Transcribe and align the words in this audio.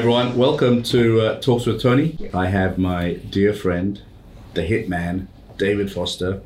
everyone. 0.00 0.34
Welcome 0.34 0.82
to 0.84 1.20
uh, 1.20 1.40
Talks 1.42 1.66
with 1.66 1.82
Tony. 1.82 2.30
I 2.32 2.46
have 2.46 2.78
my 2.78 3.16
dear 3.28 3.52
friend, 3.52 4.00
the 4.54 4.62
hitman, 4.62 5.26
David 5.58 5.92
Foster, 5.92 6.40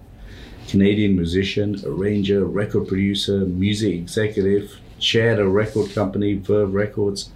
Canadian 0.66 1.14
musician, 1.14 1.80
arranger, 1.86 2.44
record 2.44 2.88
producer, 2.88 3.46
music 3.46 3.94
executive, 3.94 4.76
chaired 4.98 5.38
a 5.38 5.46
record 5.46 5.94
company, 5.94 6.34
Verve 6.34 6.74
Records. 6.74 7.30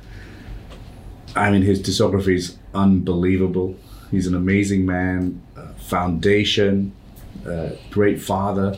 I 1.37 1.53
mean, 1.53 1.63
his 1.63 1.81
discography 1.81 2.35
is 2.35 2.59
unbelievable. 2.75 3.77
He's 4.11 4.27
an 4.27 4.35
amazing 4.35 4.85
man, 4.85 5.41
uh, 5.57 5.69
foundation, 5.75 6.97
uh, 7.47 7.69
great 7.91 8.21
father, 8.21 8.77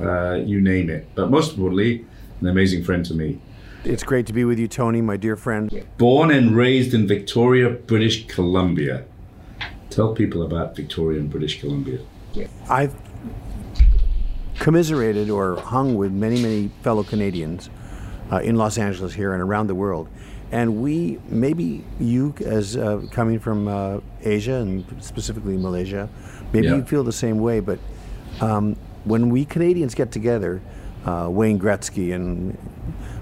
uh, 0.00 0.36
you 0.36 0.58
name 0.62 0.88
it. 0.88 1.06
But 1.14 1.30
most 1.30 1.50
importantly, 1.50 2.06
an 2.40 2.46
amazing 2.46 2.82
friend 2.82 3.04
to 3.04 3.12
me. 3.12 3.42
It's 3.84 4.02
great 4.02 4.26
to 4.26 4.32
be 4.32 4.44
with 4.44 4.58
you, 4.58 4.68
Tony, 4.68 5.00
my 5.00 5.16
dear 5.16 5.36
friend. 5.36 5.84
Born 5.98 6.30
and 6.30 6.56
raised 6.56 6.94
in 6.94 7.06
Victoria, 7.06 7.70
British 7.70 8.26
Columbia. 8.26 9.04
Tell 9.90 10.14
people 10.14 10.42
about 10.42 10.76
Victoria 10.76 11.20
and 11.20 11.30
British 11.30 11.60
Columbia. 11.60 12.00
I've 12.68 12.94
commiserated 14.58 15.30
or 15.30 15.56
hung 15.60 15.94
with 15.96 16.12
many, 16.12 16.42
many 16.42 16.70
fellow 16.82 17.02
Canadians 17.02 17.70
uh, 18.30 18.38
in 18.38 18.56
Los 18.56 18.78
Angeles 18.78 19.14
here 19.14 19.32
and 19.32 19.42
around 19.42 19.68
the 19.68 19.74
world. 19.74 20.08
And 20.50 20.82
we, 20.82 21.18
maybe 21.28 21.84
you, 22.00 22.34
as 22.44 22.76
uh, 22.76 23.02
coming 23.10 23.38
from 23.38 23.68
uh, 23.68 24.00
Asia 24.22 24.54
and 24.54 24.84
specifically 25.00 25.56
Malaysia, 25.56 26.08
maybe 26.52 26.66
Yeah. 26.68 26.76
you 26.76 26.84
feel 26.84 27.04
the 27.04 27.12
same 27.12 27.38
way. 27.38 27.60
But 27.60 27.78
um, 28.40 28.76
when 29.04 29.30
we 29.30 29.44
Canadians 29.44 29.94
get 29.94 30.10
together, 30.10 30.60
uh, 31.04 31.28
Wayne 31.30 31.58
Gretzky 31.58 32.14
and 32.14 32.56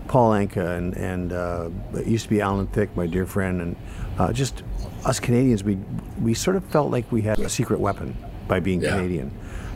Paul 0.08 0.30
Anka 0.32 0.76
and, 0.76 0.96
and 0.96 1.32
uh, 1.32 1.70
it 1.94 2.06
used 2.06 2.24
to 2.24 2.30
be 2.30 2.40
Alan 2.40 2.66
Thicke, 2.68 2.94
my 2.96 3.06
dear 3.06 3.26
friend, 3.26 3.60
and 3.60 3.76
uh, 4.18 4.32
just 4.32 4.62
us 5.04 5.20
Canadians, 5.20 5.62
we, 5.64 5.76
we 6.20 6.34
sort 6.34 6.56
of 6.56 6.64
felt 6.66 6.90
like 6.90 7.10
we 7.12 7.22
had 7.22 7.38
a 7.38 7.48
secret 7.48 7.80
weapon 7.80 8.16
by 8.48 8.60
being 8.60 8.80
Yeah. 8.82 8.90
Canadian. 8.90 9.30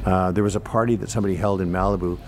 Uh, 0.04 0.32
there 0.32 0.44
was 0.44 0.56
a 0.56 0.60
party 0.60 0.96
that 0.96 1.10
somebody 1.10 1.36
held 1.36 1.60
in 1.60 1.70
Malibu 1.70 2.18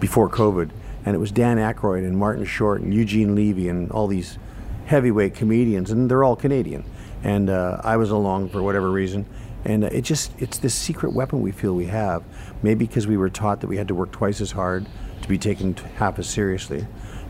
before 0.00 0.28
COVID, 0.28 0.70
and 1.04 1.14
it 1.14 1.18
was 1.18 1.30
Dan 1.30 1.58
Aykroyd 1.58 2.04
and 2.06 2.16
Martin 2.16 2.44
Short 2.44 2.80
and 2.80 2.92
Eugene 2.94 3.34
Levy 3.34 3.68
and 3.68 3.90
all 3.90 4.06
these 4.06 4.38
heavyweight 4.86 5.34
comedians, 5.34 5.90
and 5.90 6.10
they're 6.10 6.24
all 6.24 6.36
Canadian. 6.36 6.84
And 7.22 7.50
uh, 7.50 7.80
I 7.84 7.96
was 7.96 8.10
along 8.10 8.48
for 8.50 8.62
whatever 8.62 8.90
reason, 8.90 9.26
and 9.64 9.84
uh, 9.84 9.88
it 9.88 10.02
just 10.02 10.32
it's 10.38 10.58
this 10.58 10.74
secret 10.74 11.12
weapon 11.12 11.42
we 11.42 11.50
feel 11.50 11.74
we 11.74 11.86
have. 11.86 12.22
Maybe 12.62 12.86
because 12.86 13.06
we 13.06 13.16
were 13.16 13.28
taught 13.28 13.60
that 13.60 13.66
we 13.66 13.76
had 13.76 13.88
to 13.88 13.94
work 13.94 14.12
twice 14.12 14.40
as 14.40 14.52
hard 14.52 14.86
to 15.22 15.28
be 15.28 15.36
taken 15.36 15.74
half 15.96 16.18
as 16.18 16.28
seriously, 16.28 16.86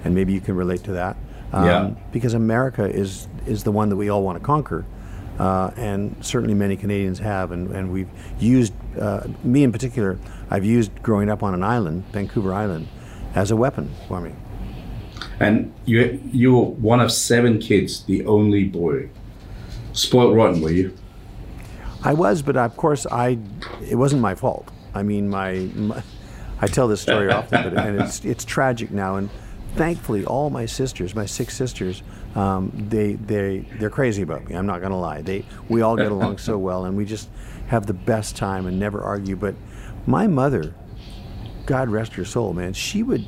and 0.09 0.15
maybe 0.15 0.33
you 0.33 0.41
can 0.41 0.57
relate 0.57 0.83
to 0.85 0.93
that. 0.93 1.17
Um, 1.53 1.67
Yeah. 1.67 1.91
Because 2.13 2.33
America 2.33 2.85
is 2.89 3.29
is 3.47 3.63
the 3.63 3.71
one 3.71 3.91
that 3.91 3.97
we 3.97 4.09
all 4.09 4.23
want 4.23 4.39
to 4.39 4.45
conquer. 4.45 4.85
Uh, 5.39 5.71
and 5.77 6.17
certainly 6.21 6.55
many 6.55 6.77
Canadians 6.77 7.21
have, 7.21 7.53
and, 7.53 7.71
and 7.71 7.93
we've 7.93 8.09
used, 8.41 8.73
uh, 9.01 9.21
me 9.45 9.63
in 9.63 9.71
particular, 9.71 10.19
I've 10.51 10.65
used 10.65 10.91
growing 11.01 11.31
up 11.31 11.45
on 11.45 11.55
an 11.55 11.63
island, 11.63 12.05
Vancouver 12.11 12.53
Island, 12.53 12.89
as 13.37 13.53
a 13.53 13.57
weapon 13.57 13.89
for 14.09 14.21
me. 14.21 14.33
And 15.39 15.73
you 15.85 16.21
you 16.33 16.57
were 16.57 16.65
one 16.65 17.01
of 17.01 17.13
seven 17.13 17.59
kids, 17.61 18.05
the 18.05 18.25
only 18.27 18.65
boy. 18.65 19.11
Spoiled 19.93 20.35
rotten, 20.35 20.61
were 20.61 20.71
you? 20.71 20.93
I 22.03 22.15
was, 22.15 22.43
but 22.43 22.57
of 22.57 22.77
course, 22.77 23.07
I 23.11 23.39
it 23.89 23.97
wasn't 23.97 24.23
my 24.23 24.35
fault. 24.35 24.71
I 24.95 25.03
mean, 25.03 25.29
my, 25.29 25.53
my 25.75 26.03
I 26.61 26.67
tell 26.67 26.89
this 26.89 27.01
story 27.03 27.31
often, 27.39 27.63
but 27.63 27.87
and 27.87 28.01
it's 28.01 28.25
it's 28.25 28.45
tragic 28.45 28.91
now. 28.91 29.17
And 29.17 29.29
thankfully, 29.75 30.25
all 30.25 30.51
my 30.51 30.67
sisters, 30.67 31.15
my 31.15 31.27
six 31.27 31.57
sisters, 31.57 32.03
um, 32.35 32.73
they 32.89 33.15
they 33.15 33.61
they're 33.79 33.91
crazy 33.91 34.23
about 34.23 34.49
me. 34.49 34.55
I'm 34.55 34.67
not 34.67 34.81
gonna 34.81 34.99
lie. 34.99 35.23
They 35.23 35.45
we 35.69 35.83
all 35.83 35.97
get 35.97 36.11
along 36.13 36.39
so 36.39 36.59
well, 36.69 36.85
and 36.85 36.97
we 36.97 37.05
just 37.05 37.29
have 37.69 37.87
the 37.87 37.95
best 37.95 38.37
time 38.37 38.67
and 38.67 38.79
never 38.79 39.01
argue. 39.01 39.37
But 39.37 39.55
my 40.07 40.27
mother, 40.27 40.75
God 41.67 41.89
rest 41.89 42.15
her 42.15 42.25
soul, 42.25 42.53
man, 42.53 42.73
she 42.73 43.03
would 43.03 43.27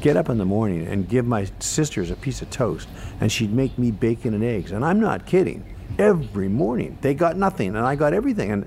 get 0.00 0.16
up 0.16 0.28
in 0.28 0.38
the 0.38 0.44
morning 0.44 0.86
and 0.86 1.08
give 1.08 1.26
my 1.26 1.46
sisters 1.60 2.10
a 2.10 2.16
piece 2.16 2.42
of 2.42 2.50
toast, 2.50 2.88
and 3.20 3.30
she'd 3.30 3.52
make 3.52 3.78
me 3.78 3.90
bacon 3.90 4.34
and 4.34 4.42
eggs. 4.42 4.72
And 4.72 4.84
I'm 4.84 5.00
not 5.00 5.26
kidding. 5.26 5.64
Every 5.98 6.48
morning, 6.48 6.98
they 7.02 7.14
got 7.14 7.36
nothing, 7.36 7.76
and 7.76 7.86
I 7.86 7.94
got 7.96 8.14
everything. 8.14 8.50
And 8.50 8.66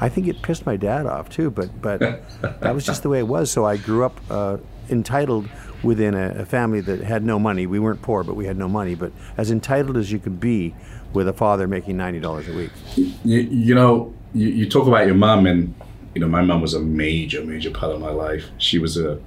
I 0.00 0.08
think 0.08 0.26
it 0.26 0.42
pissed 0.42 0.66
my 0.66 0.76
dad 0.76 1.06
off 1.06 1.28
too. 1.28 1.50
But 1.50 1.80
but 1.80 2.00
that 2.60 2.74
was 2.74 2.84
just 2.84 3.02
the 3.02 3.08
way 3.08 3.18
it 3.18 3.28
was. 3.28 3.50
So 3.50 3.64
I 3.64 3.76
grew 3.76 4.04
up 4.04 4.20
uh, 4.30 4.58
entitled 4.90 5.48
within 5.84 6.14
a, 6.14 6.30
a 6.40 6.44
family 6.44 6.80
that 6.80 7.00
had 7.00 7.24
no 7.24 7.38
money. 7.38 7.66
We 7.66 7.78
weren't 7.78 8.02
poor, 8.02 8.24
but 8.24 8.34
we 8.34 8.46
had 8.46 8.56
no 8.56 8.68
money. 8.68 8.94
But 8.94 9.12
as 9.36 9.50
entitled 9.50 9.96
as 9.96 10.10
you 10.10 10.18
could 10.18 10.40
be 10.40 10.74
with 11.12 11.28
a 11.28 11.32
father 11.32 11.68
making 11.68 11.96
ninety 11.96 12.20
dollars 12.20 12.48
a 12.48 12.54
week. 12.54 12.70
You, 12.96 13.40
you 13.40 13.74
know, 13.74 14.12
you, 14.32 14.48
you 14.48 14.68
talk 14.68 14.86
about 14.86 15.06
your 15.06 15.14
mom, 15.14 15.46
and 15.46 15.74
you 16.14 16.20
know, 16.20 16.28
my 16.28 16.42
mom 16.42 16.60
was 16.60 16.74
a 16.74 16.80
major, 16.80 17.44
major 17.44 17.70
part 17.70 17.92
of 17.92 18.00
my 18.00 18.10
life. 18.10 18.44
She 18.58 18.78
was 18.78 18.96
a 18.96 19.20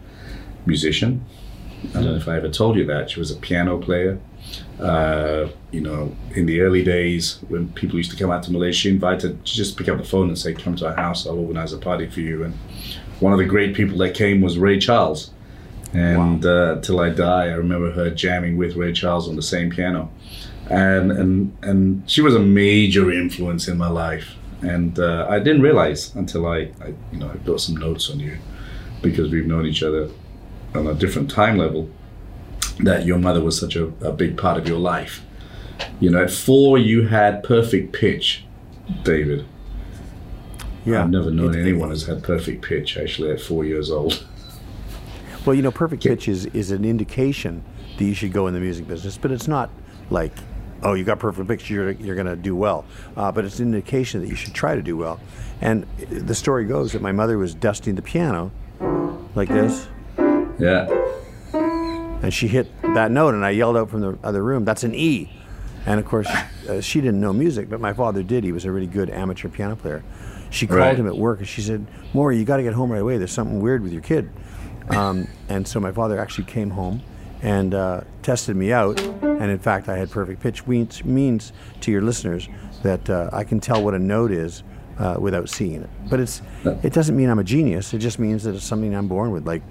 musician. 0.66 1.26
I 1.90 2.02
don't 2.02 2.06
know 2.06 2.16
if 2.16 2.28
I 2.28 2.38
ever 2.38 2.50
told 2.50 2.76
you 2.76 2.86
that. 2.86 3.12
She 3.12 3.20
was 3.20 3.32
a 3.32 3.36
piano 3.36 3.78
player. 3.78 4.20
Uh, 4.80 5.48
you 5.72 5.82
know, 5.82 6.16
in 6.36 6.46
the 6.46 6.62
early 6.62 6.84
days 6.84 7.40
when 7.50 7.72
people 7.74 7.98
used 7.98 8.12
to 8.12 8.18
come 8.18 8.32
out 8.32 8.44
to 8.44 8.52
Malaysia, 8.52 8.78
she 8.78 8.90
invited, 8.90 9.40
she 9.44 9.58
just 9.58 9.78
pick 9.78 9.90
up 9.90 9.98
the 9.98 10.04
phone 10.04 10.28
and 10.28 10.38
say, 10.38 10.54
"Come 10.54 10.76
to 10.78 10.88
our 10.88 10.96
house. 10.96 11.28
I'll 11.28 11.40
organize 11.40 11.74
a 11.74 11.78
party 11.78 12.08
for 12.08 12.22
you." 12.22 12.44
And 12.44 12.54
one 13.20 13.34
of 13.34 13.40
the 13.40 13.46
great 13.46 13.76
people 13.76 13.98
that 14.00 14.14
came 14.14 14.42
was 14.42 14.58
Ray 14.58 14.80
Charles. 14.80 15.32
And 15.94 16.46
uh, 16.46 16.82
till 16.82 17.00
I 17.00 17.10
die, 17.10 17.46
I 17.46 17.54
remember 17.54 17.92
her 17.92 18.10
jamming 18.10 18.58
with 18.58 18.76
Ray 18.76 18.92
Charles 18.94 19.28
on 19.30 19.36
the 19.36 19.42
same 19.42 19.70
piano, 19.70 20.12
and 20.70 21.12
and 21.12 21.58
and 21.64 22.10
she 22.10 22.22
was 22.22 22.36
a 22.36 22.40
major 22.40 23.12
influence 23.12 23.68
in 23.68 23.78
my 23.78 23.88
life. 23.90 24.36
And 24.62 25.00
uh, 25.00 25.28
I 25.30 25.40
didn't 25.40 25.62
realize 25.62 26.14
until 26.16 26.46
I, 26.48 26.72
I, 26.84 26.94
you 27.12 27.20
know, 27.20 27.30
I 27.30 27.36
built 27.38 27.62
some 27.62 27.78
notes 27.78 28.10
on 28.10 28.20
you, 28.20 28.38
because 29.02 29.32
we've 29.32 29.46
known 29.46 29.66
each 29.66 29.84
other 29.84 30.10
on 30.76 30.88
a 30.88 30.94
different 30.94 31.30
time 31.32 31.58
level, 31.58 31.90
that 32.80 33.06
your 33.06 33.18
mother 33.20 33.42
was 33.42 33.58
such 33.60 33.76
a, 33.76 33.86
a 34.02 34.12
big 34.12 34.36
part 34.38 34.58
of 34.58 34.68
your 34.68 34.80
life. 34.80 35.22
You 36.00 36.10
know, 36.10 36.24
at 36.24 36.32
four, 36.32 36.78
you 36.80 37.08
had 37.08 37.44
perfect 37.44 37.94
pitch, 37.94 38.44
David. 39.04 39.46
Yeah, 40.86 41.04
I've 41.04 41.10
never 41.12 41.30
known 41.32 41.54
It- 41.56 41.62
anyone 41.62 41.90
who's 41.90 42.08
had 42.08 42.24
perfect 42.24 42.64
pitch 42.64 42.98
actually 42.98 43.32
at 43.32 43.40
four 43.40 43.64
years 43.64 43.90
old. 43.92 44.26
Well, 45.48 45.56
you 45.56 45.62
know, 45.62 45.72
perfect 45.72 46.04
pitch 46.04 46.28
is, 46.28 46.46
is 46.48 46.72
an 46.72 46.84
indication 46.84 47.64
that 47.98 48.04
you 48.04 48.14
should 48.14 48.34
go 48.34 48.48
in 48.48 48.54
the 48.54 48.60
music 48.60 48.86
business, 48.86 49.18
but 49.18 49.32
it's 49.32 49.48
not 49.48 49.70
like, 50.10 50.34
oh, 50.84 50.94
you 50.94 51.06
got 51.06 51.20
perfect 51.20 51.48
pitch, 51.48 51.70
you're, 51.70 51.92
you're 51.92 52.16
going 52.16 52.28
to 52.28 52.36
do 52.36 52.54
well. 52.54 52.84
Uh, 53.16 53.32
but 53.32 53.46
it's 53.46 53.60
an 53.60 53.68
indication 53.74 54.20
that 54.20 54.28
you 54.28 54.36
should 54.36 54.54
try 54.54 54.76
to 54.76 54.82
do 54.82 54.98
well. 54.98 55.22
And 55.62 55.84
the 56.10 56.36
story 56.36 56.66
goes 56.66 56.92
that 56.92 57.02
my 57.02 57.14
mother 57.14 57.38
was 57.38 57.56
dusting 57.56 57.96
the 57.96 58.02
piano 58.02 58.52
like 59.36 59.48
this, 59.48 59.88
Yeah. 60.60 60.90
and 61.54 62.34
she 62.34 62.50
hit 62.50 62.70
that 62.82 63.10
note, 63.12 63.34
and 63.34 63.46
I 63.46 63.52
yelled 63.52 63.78
out 63.78 63.90
from 63.90 64.02
the 64.02 64.18
other 64.26 64.44
room, 64.44 64.66
that's 64.66 64.84
an 64.84 64.94
E. 64.94 65.32
And 65.86 65.98
of 65.98 66.06
course, 66.06 66.28
uh, 66.70 66.82
she 66.82 67.00
didn't 67.00 67.22
know 67.22 67.32
music, 67.32 67.70
but 67.70 67.80
my 67.80 67.94
father 67.94 68.22
did. 68.22 68.44
He 68.44 68.52
was 68.52 68.66
a 68.66 68.72
really 68.74 68.86
good 68.88 69.10
amateur 69.10 69.48
piano 69.48 69.78
player. 69.78 70.04
She 70.50 70.68
called 70.68 70.80
Right. 70.80 70.98
him 71.00 71.08
at 71.08 71.18
work 71.18 71.40
and 71.40 71.48
she 71.48 71.62
said, 71.62 71.86
Maury, 72.14 72.38
you 72.38 72.44
got 72.44 72.58
to 72.58 72.64
get 72.64 72.74
home 72.74 72.92
right 72.92 73.02
away. 73.02 73.18
There's 73.18 73.32
something 73.32 73.62
weird 73.62 73.82
with 73.84 73.94
your 73.94 74.02
kid. 74.02 74.30
Um, 74.90 75.28
and 75.50 75.68
so 75.68 75.80
my 75.80 75.92
father 75.92 76.20
actually 76.20 76.46
came 76.46 76.72
home 76.72 77.02
and 77.42 77.74
uh, 77.74 78.02
tested 78.24 78.56
me 78.56 78.72
out. 78.72 79.00
And 79.00 79.52
in 79.52 79.60
fact, 79.60 79.90
I 79.90 79.98
had 79.98 80.10
perfect 80.10 80.42
pitch, 80.42 80.66
which 80.66 81.06
means 81.06 81.54
to 81.82 81.92
your 81.92 82.02
listeners 82.02 82.48
that 82.84 83.10
uh, 83.10 83.30
I 83.34 83.44
can 83.44 83.60
tell 83.60 83.84
what 83.84 83.94
a 83.94 84.00
note 84.00 84.32
is 84.32 84.64
uh, 84.98 85.18
without 85.20 85.50
seeing 85.50 85.84
it. 85.84 85.90
But 86.10 86.20
it's 86.20 86.42
it 86.84 86.94
doesn't 86.94 87.16
mean 87.16 87.30
I'm 87.30 87.40
a 87.40 87.44
genius. 87.44 87.94
It 87.94 88.00
just 88.00 88.20
means 88.20 88.44
that 88.44 88.56
it's 88.56 88.66
something 88.66 88.96
I'm 88.96 89.08
born 89.08 89.32
with, 89.32 89.46
like 89.46 89.62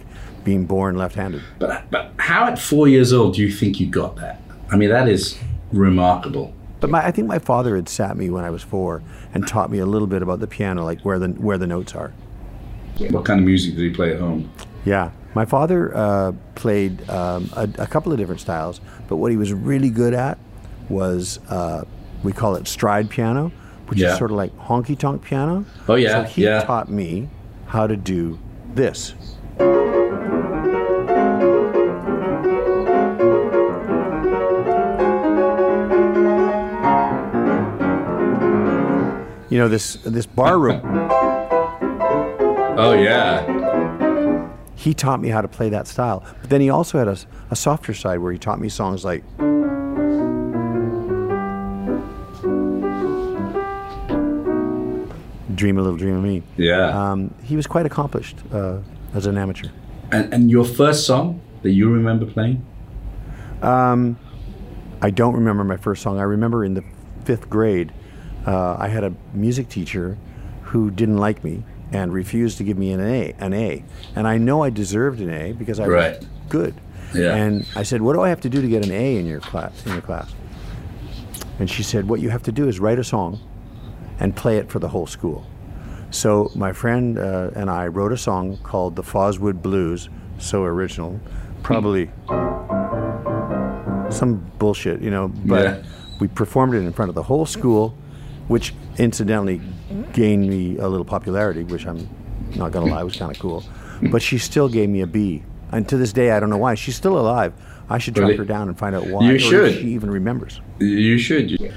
being 0.44 0.66
born 0.66 0.96
left-handed. 0.96 1.42
But 1.58 1.90
but 1.90 2.12
how 2.18 2.46
at 2.46 2.58
four 2.58 2.88
years 2.88 3.12
old 3.12 3.34
do 3.34 3.42
you 3.42 3.50
think 3.50 3.80
you 3.80 3.86
got 3.88 4.16
that? 4.16 4.40
I 4.70 4.76
mean, 4.76 4.90
that 4.90 5.08
is 5.08 5.38
remarkable. 5.72 6.52
But 6.78 6.90
my, 6.90 7.04
I 7.04 7.10
think 7.10 7.26
my 7.26 7.38
father 7.38 7.74
had 7.74 7.88
sat 7.88 8.16
me 8.16 8.30
when 8.30 8.44
I 8.44 8.50
was 8.50 8.62
four 8.62 9.02
and 9.32 9.46
taught 9.46 9.70
me 9.70 9.78
a 9.78 9.86
little 9.86 10.06
bit 10.06 10.22
about 10.22 10.40
the 10.40 10.46
piano, 10.46 10.84
like 10.84 11.00
where 11.00 11.18
the 11.18 11.28
where 11.28 11.58
the 11.58 11.66
notes 11.66 11.94
are. 11.94 12.12
What 13.10 13.24
kind 13.24 13.40
of 13.40 13.46
music 13.46 13.74
did 13.74 13.82
he 13.82 13.90
play 13.90 14.12
at 14.14 14.20
home? 14.20 14.50
Yeah, 14.86 15.10
my 15.34 15.44
father 15.44 15.94
uh, 15.94 16.32
played 16.54 17.08
um, 17.10 17.50
a, 17.54 17.68
a 17.78 17.86
couple 17.86 18.12
of 18.12 18.18
different 18.18 18.40
styles, 18.40 18.80
but 19.08 19.16
what 19.16 19.30
he 19.32 19.36
was 19.36 19.52
really 19.52 19.90
good 19.90 20.14
at 20.14 20.38
was 20.88 21.38
uh, 21.50 21.84
we 22.22 22.32
call 22.32 22.54
it 22.54 22.66
stride 22.68 23.10
piano, 23.10 23.50
which 23.88 23.98
Yeah. 23.98 24.12
is 24.12 24.18
sort 24.18 24.30
of 24.30 24.36
like 24.36 24.56
honky 24.56 24.96
tonk 24.96 25.22
piano. 25.22 25.64
Oh, 25.88 25.96
yeah, 25.96 26.22
So 26.24 26.30
he 26.30 26.44
yeah. 26.44 26.62
taught 26.62 26.88
me 26.88 27.28
how 27.66 27.86
to 27.88 27.96
do 27.96 28.38
this. 28.74 29.14
You 39.48 39.58
know 39.62 39.68
this 39.68 39.94
this 40.04 40.26
bar 40.26 40.58
room. 40.58 40.80
Oh 42.78 42.92
yeah 43.00 43.46
he 44.86 44.94
taught 44.94 45.20
me 45.20 45.28
how 45.28 45.40
to 45.40 45.48
play 45.48 45.68
that 45.68 45.88
style. 45.88 46.24
But 46.40 46.48
then 46.48 46.60
he 46.60 46.70
also 46.70 46.96
had 46.96 47.08
a, 47.08 47.18
a 47.50 47.56
softer 47.56 47.92
side 47.92 48.20
where 48.20 48.30
he 48.30 48.38
taught 48.38 48.60
me 48.60 48.68
songs 48.68 49.04
like. 49.04 49.24
Dream 55.56 55.76
a 55.78 55.82
Little 55.82 55.96
Dream 55.96 56.18
of 56.18 56.22
Me. 56.22 56.44
Yeah. 56.56 57.10
Um, 57.10 57.34
he 57.42 57.56
was 57.56 57.66
quite 57.66 57.84
accomplished 57.84 58.38
uh, 58.52 58.78
as 59.12 59.26
an 59.26 59.36
amateur. 59.36 59.70
And, 60.12 60.32
and, 60.32 60.50
your 60.52 60.64
first 60.64 61.04
song 61.04 61.40
that 61.62 61.72
you 61.72 61.90
remember 61.90 62.24
playing? 62.24 62.64
Um, 63.62 64.16
I 65.02 65.10
don't 65.10 65.34
remember 65.34 65.64
my 65.64 65.78
first 65.78 66.00
song. 66.00 66.20
I 66.20 66.22
remember 66.22 66.64
in 66.64 66.74
the 66.74 66.84
fifth 67.24 67.50
grade, 67.50 67.92
uh, 68.46 68.76
I 68.78 68.86
had 68.86 69.02
a 69.02 69.12
music 69.34 69.68
teacher 69.68 70.16
who 70.62 70.92
didn't 70.92 71.18
like 71.18 71.42
me 71.42 71.64
and 71.92 72.12
refused 72.12 72.58
to 72.58 72.64
give 72.64 72.76
me 72.78 72.90
an 72.92 73.00
A. 73.00 73.34
An 73.38 73.52
A, 73.52 73.84
and 74.14 74.26
I 74.26 74.38
know 74.38 74.62
I 74.62 74.70
deserved 74.70 75.20
an 75.20 75.30
A 75.30 75.52
because 75.52 75.78
I 75.80 75.86
Right. 75.86 76.18
was 76.18 76.26
good. 76.48 76.74
Yeah. 77.14 77.34
And 77.34 77.64
I 77.76 77.82
said, 77.84 78.02
"What 78.02 78.14
do 78.14 78.20
I 78.20 78.28
have 78.28 78.40
to 78.42 78.48
do 78.48 78.60
to 78.60 78.68
get 78.68 78.84
an 78.84 78.92
A 78.92 79.16
in 79.16 79.26
your 79.26 79.40
class?" 79.40 79.84
In 79.86 79.92
your 79.92 80.00
class. 80.02 80.34
And 81.58 81.70
she 81.70 81.82
said, 81.82 82.08
"What 82.08 82.20
you 82.20 82.30
have 82.30 82.42
to 82.44 82.52
do 82.52 82.68
is 82.68 82.80
write 82.80 82.98
a 82.98 83.04
song, 83.04 83.38
and 84.20 84.34
play 84.34 84.56
it 84.58 84.68
for 84.70 84.78
the 84.80 84.88
whole 84.88 85.06
school." 85.06 85.46
So 86.10 86.50
my 86.54 86.72
friend 86.72 87.18
uh, 87.18 87.50
and 87.54 87.70
I 87.70 87.86
wrote 87.86 88.12
a 88.12 88.16
song 88.16 88.58
called 88.62 88.96
"The 88.96 89.02
Foswood 89.02 89.62
Blues," 89.62 90.08
so 90.38 90.64
original, 90.64 91.20
probably 91.62 92.10
some 94.10 94.40
bullshit, 94.58 95.00
you 95.00 95.10
know. 95.10 95.28
But 95.44 95.64
Yeah. 95.64 95.76
we 96.20 96.28
performed 96.28 96.74
it 96.74 96.78
in 96.78 96.92
front 96.92 97.08
of 97.08 97.14
the 97.14 97.22
whole 97.24 97.46
school, 97.46 97.94
which 98.48 98.74
incidentally 98.98 99.60
gained 100.12 100.48
me 100.48 100.76
a 100.78 100.88
little 100.88 101.04
popularity, 101.04 101.62
which 101.64 101.86
I'm 101.86 102.08
not 102.54 102.72
gonna 102.72 102.86
lie 102.92 103.02
was 103.02 103.16
kind 103.16 103.30
of 103.30 103.38
cool. 103.40 103.64
But 104.10 104.22
she 104.22 104.38
still 104.38 104.68
gave 104.68 104.88
me 104.88 105.00
a 105.00 105.06
B, 105.06 105.42
and 105.72 105.88
to 105.88 105.96
this 105.96 106.12
day 106.12 106.30
I 106.32 106.40
don't 106.40 106.50
know 106.50 106.58
why. 106.58 106.74
She's 106.74 106.96
still 106.96 107.18
alive. 107.18 107.52
I 107.88 107.98
should 107.98 108.14
track 108.16 108.24
Really? 108.26 108.36
her 108.38 108.44
down 108.44 108.68
and 108.68 108.76
find 108.78 108.96
out 108.96 109.06
why. 109.06 109.22
You 109.24 109.32
or 109.32 109.34
if 109.36 109.42
should. 109.42 109.74
she 109.74 109.88
even 109.94 110.10
remembers. 110.10 110.60
You 110.80 111.18
should. 111.18 111.72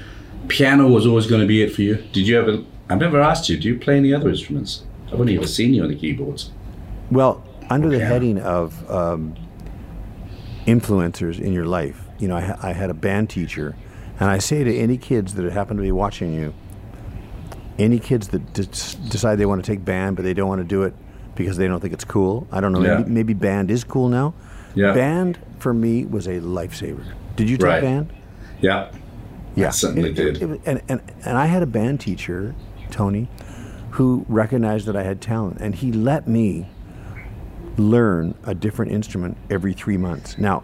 Piano 0.48 0.88
was 0.88 1.06
always 1.06 1.26
going 1.28 1.40
to 1.40 1.46
be 1.46 1.62
it 1.62 1.72
for 1.72 1.82
you. 1.82 1.96
Did 2.12 2.26
you 2.26 2.36
ever? 2.38 2.64
I've 2.88 2.98
never 2.98 3.20
asked 3.20 3.48
you. 3.48 3.56
Do 3.56 3.68
you 3.68 3.78
play 3.78 3.96
any 3.96 4.12
other 4.12 4.28
instruments? 4.28 4.82
I've 5.06 5.20
only 5.20 5.36
ever 5.36 5.46
seen 5.46 5.72
you 5.72 5.82
on 5.84 5.88
the 5.88 5.94
keyboards. 5.94 6.50
Well, 7.12 7.44
under 7.68 7.88
the 7.88 8.00
heading 8.00 8.40
of 8.40 8.90
um, 8.90 9.36
influencers 10.66 11.40
in 11.40 11.52
your 11.52 11.66
life, 11.66 12.02
you 12.18 12.28
know, 12.28 12.36
I, 12.36 12.40
ha- 12.40 12.58
I 12.62 12.72
had 12.72 12.90
a 12.90 12.94
band 12.94 13.30
teacher, 13.30 13.76
and 14.18 14.28
I 14.30 14.38
say 14.38 14.64
to 14.64 14.76
any 14.76 14.98
kids 14.98 15.34
that 15.34 15.50
happen 15.52 15.76
to 15.76 15.82
be 15.82 15.92
watching 15.92 16.32
you, 16.34 16.52
any 17.80 17.98
kids 17.98 18.28
that 18.28 18.52
decide 18.52 19.36
they 19.36 19.46
want 19.46 19.64
to 19.64 19.70
take 19.70 19.84
band 19.84 20.14
but 20.16 20.22
they 20.22 20.34
don't 20.34 20.48
want 20.48 20.60
to 20.60 20.66
do 20.66 20.82
it 20.82 20.94
because 21.34 21.56
they 21.56 21.66
don't 21.66 21.80
think 21.80 21.94
it's 21.94 22.04
cool. 22.04 22.46
I 22.52 22.60
don't 22.60 22.72
know. 22.72 22.82
Yeah. 22.82 22.98
Maybe, 22.98 23.10
maybe 23.10 23.34
band 23.34 23.70
is 23.70 23.82
cool 23.84 24.08
now. 24.08 24.34
Yeah. 24.74 24.92
Band 24.92 25.38
for 25.58 25.72
me 25.72 26.04
was 26.04 26.26
a 26.26 26.40
lifesaver. 26.40 27.04
Did 27.36 27.48
you 27.48 27.56
take 27.56 27.66
Right. 27.66 27.82
band? 27.82 28.12
Yeah. 28.60 28.90
Yeah, 29.56 29.68
I 29.68 29.70
certainly 29.70 30.10
It- 30.10 30.14
did. 30.16 30.36
it- 30.42 30.50
it- 30.50 30.60
and, 30.66 30.82
and 30.88 31.00
and 31.24 31.38
I 31.38 31.46
had 31.46 31.62
a 31.62 31.66
band 31.66 32.00
teacher, 32.00 32.54
Tony, 32.90 33.28
who 33.92 34.24
recognized 34.28 34.86
that 34.86 34.96
I 34.96 35.02
had 35.02 35.20
talent, 35.20 35.56
and 35.60 35.74
he 35.74 35.90
let 35.92 36.28
me 36.28 36.68
learn 37.76 38.34
a 38.44 38.54
different 38.54 38.92
instrument 38.92 39.36
every 39.48 39.72
three 39.72 39.96
months. 39.96 40.36
Now, 40.38 40.62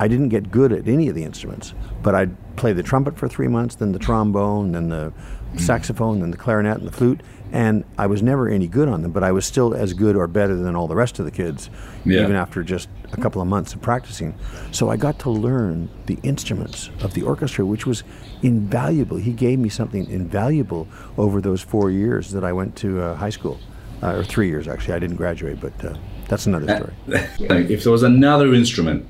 I 0.00 0.08
didn't 0.08 0.28
get 0.30 0.50
good 0.50 0.72
at 0.72 0.88
any 0.88 1.08
of 1.08 1.14
the 1.14 1.22
instruments, 1.24 1.74
but 2.02 2.14
I'd 2.14 2.34
play 2.56 2.72
the 2.72 2.82
trumpet 2.82 3.16
for 3.18 3.28
three 3.28 3.48
months, 3.48 3.74
then 3.76 3.92
the 3.92 3.98
trombone, 3.98 4.72
then 4.72 4.88
the 4.88 5.12
saxophone, 5.58 6.22
and 6.22 6.32
the 6.32 6.36
clarinet 6.36 6.78
and 6.78 6.86
the 6.86 6.92
flute, 6.92 7.20
and 7.52 7.84
I 7.96 8.06
was 8.06 8.22
never 8.22 8.48
any 8.48 8.66
good 8.66 8.88
on 8.88 9.02
them, 9.02 9.12
but 9.12 9.22
I 9.22 9.32
was 9.32 9.46
still 9.46 9.74
as 9.74 9.94
good 9.94 10.16
or 10.16 10.26
better 10.26 10.56
than 10.56 10.74
all 10.74 10.88
the 10.88 10.96
rest 10.96 11.18
of 11.18 11.24
the 11.24 11.30
kids, 11.30 11.70
Yeah. 12.04 12.22
even 12.22 12.34
after 12.34 12.62
just 12.62 12.88
a 13.12 13.16
couple 13.20 13.40
of 13.40 13.48
months 13.48 13.72
of 13.72 13.80
practicing. 13.80 14.34
So 14.72 14.90
I 14.90 14.96
got 14.96 15.18
to 15.20 15.30
learn 15.30 15.88
the 16.06 16.18
instruments 16.22 16.90
of 17.02 17.14
the 17.14 17.22
orchestra, 17.22 17.64
which 17.64 17.86
was 17.86 18.02
invaluable. 18.42 19.16
He 19.16 19.32
gave 19.32 19.58
me 19.58 19.68
something 19.68 20.08
invaluable 20.10 20.88
over 21.16 21.40
those 21.40 21.62
four 21.62 21.90
years 21.90 22.32
that 22.32 22.44
I 22.44 22.52
went 22.52 22.76
to 22.76 23.00
uh, 23.00 23.14
high 23.14 23.30
school, 23.30 23.58
uh, 24.02 24.16
or 24.16 24.24
three 24.24 24.48
years 24.48 24.66
actually. 24.68 24.94
I 24.94 24.98
didn't 24.98 25.16
graduate, 25.16 25.60
but 25.60 25.84
uh, 25.84 25.94
that's 26.28 26.46
another 26.46 26.66
story. 26.76 26.92
if 27.70 27.84
there 27.84 27.92
was 27.92 28.02
another 28.02 28.52
instrument 28.52 29.06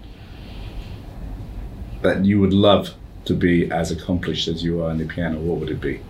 that 2.02 2.24
you 2.24 2.38
would 2.40 2.52
love 2.52 2.94
to 3.24 3.34
be 3.34 3.70
as 3.72 3.90
accomplished 3.90 4.46
as 4.46 4.62
you 4.62 4.82
are 4.82 4.90
on 4.90 4.98
the 4.98 5.06
piano, 5.06 5.38
what 5.40 5.58
would 5.58 5.70
it 5.70 5.80
be? 5.80 6.00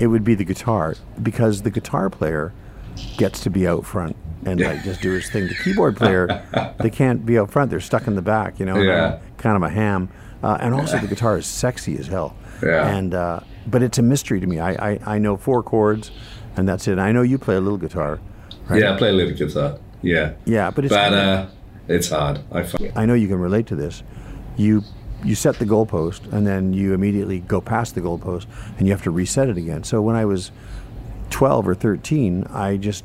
It 0.00 0.08
would 0.08 0.24
be 0.24 0.34
the 0.34 0.44
guitar 0.44 0.96
because 1.22 1.62
the 1.62 1.70
guitar 1.70 2.10
player 2.10 2.52
gets 3.16 3.40
to 3.40 3.50
be 3.50 3.68
out 3.68 3.84
front 3.86 4.16
and 4.44 4.58
like 4.60 4.82
just 4.82 5.02
do 5.02 5.12
his 5.12 5.30
thing. 5.30 5.46
The 5.46 5.54
keyboard 5.54 5.96
player, 5.96 6.42
they 6.80 6.90
can't 6.90 7.24
be 7.24 7.38
out 7.38 7.50
front; 7.50 7.70
they're 7.70 7.80
stuck 7.80 8.06
in 8.06 8.14
the 8.14 8.22
back. 8.22 8.58
You 8.58 8.66
know, 8.66 8.76
Yeah. 8.80 9.18
Kind 9.36 9.56
of 9.56 9.62
a 9.62 9.68
ham. 9.70 10.08
Uh, 10.42 10.56
and 10.60 10.74
also, 10.74 10.98
the 10.98 11.06
guitar 11.06 11.36
is 11.36 11.46
sexy 11.46 11.98
as 11.98 12.06
hell. 12.06 12.34
Yeah. 12.62 12.88
And 12.96 13.14
uh, 13.14 13.40
but 13.66 13.82
it's 13.82 13.98
a 13.98 14.02
mystery 14.02 14.40
to 14.40 14.46
me. 14.46 14.58
I, 14.58 14.92
I 14.92 14.98
I 15.06 15.18
know 15.18 15.36
four 15.36 15.62
chords, 15.62 16.10
and 16.56 16.66
that's 16.66 16.88
it. 16.88 16.98
I 16.98 17.12
know 17.12 17.22
you 17.22 17.38
play 17.38 17.56
a 17.56 17.60
little 17.60 17.78
guitar. 17.78 18.18
Right? 18.68 18.80
Yeah, 18.80 18.94
I 18.94 18.96
play 18.96 19.10
a 19.10 19.12
little 19.12 19.34
guitar. 19.36 19.78
Yeah. 20.02 20.32
Yeah, 20.46 20.70
but 20.70 20.86
it's 20.86 20.94
But 20.94 21.12
uh, 21.12 21.46
it's 21.88 22.08
hard. 22.08 22.40
I 22.50 22.62
find. 22.62 22.92
I 22.96 23.04
know 23.04 23.14
you 23.14 23.28
can 23.28 23.38
relate 23.38 23.66
to 23.66 23.76
this. 23.76 24.02
You 24.56 24.82
you 25.24 25.34
set 25.34 25.58
the 25.58 25.64
goalpost 25.66 26.32
and 26.32 26.46
then 26.46 26.72
you 26.72 26.94
immediately 26.94 27.40
go 27.40 27.60
past 27.60 27.94
the 27.94 28.00
goalpost 28.00 28.46
and 28.78 28.86
you 28.86 28.92
have 28.92 29.02
to 29.02 29.10
reset 29.10 29.48
it 29.48 29.56
again. 29.58 29.84
So 29.84 30.00
when 30.00 30.16
I 30.16 30.24
was 30.24 30.50
12 31.30 31.68
or 31.68 31.74
13, 31.74 32.44
I 32.50 32.76
just 32.76 33.04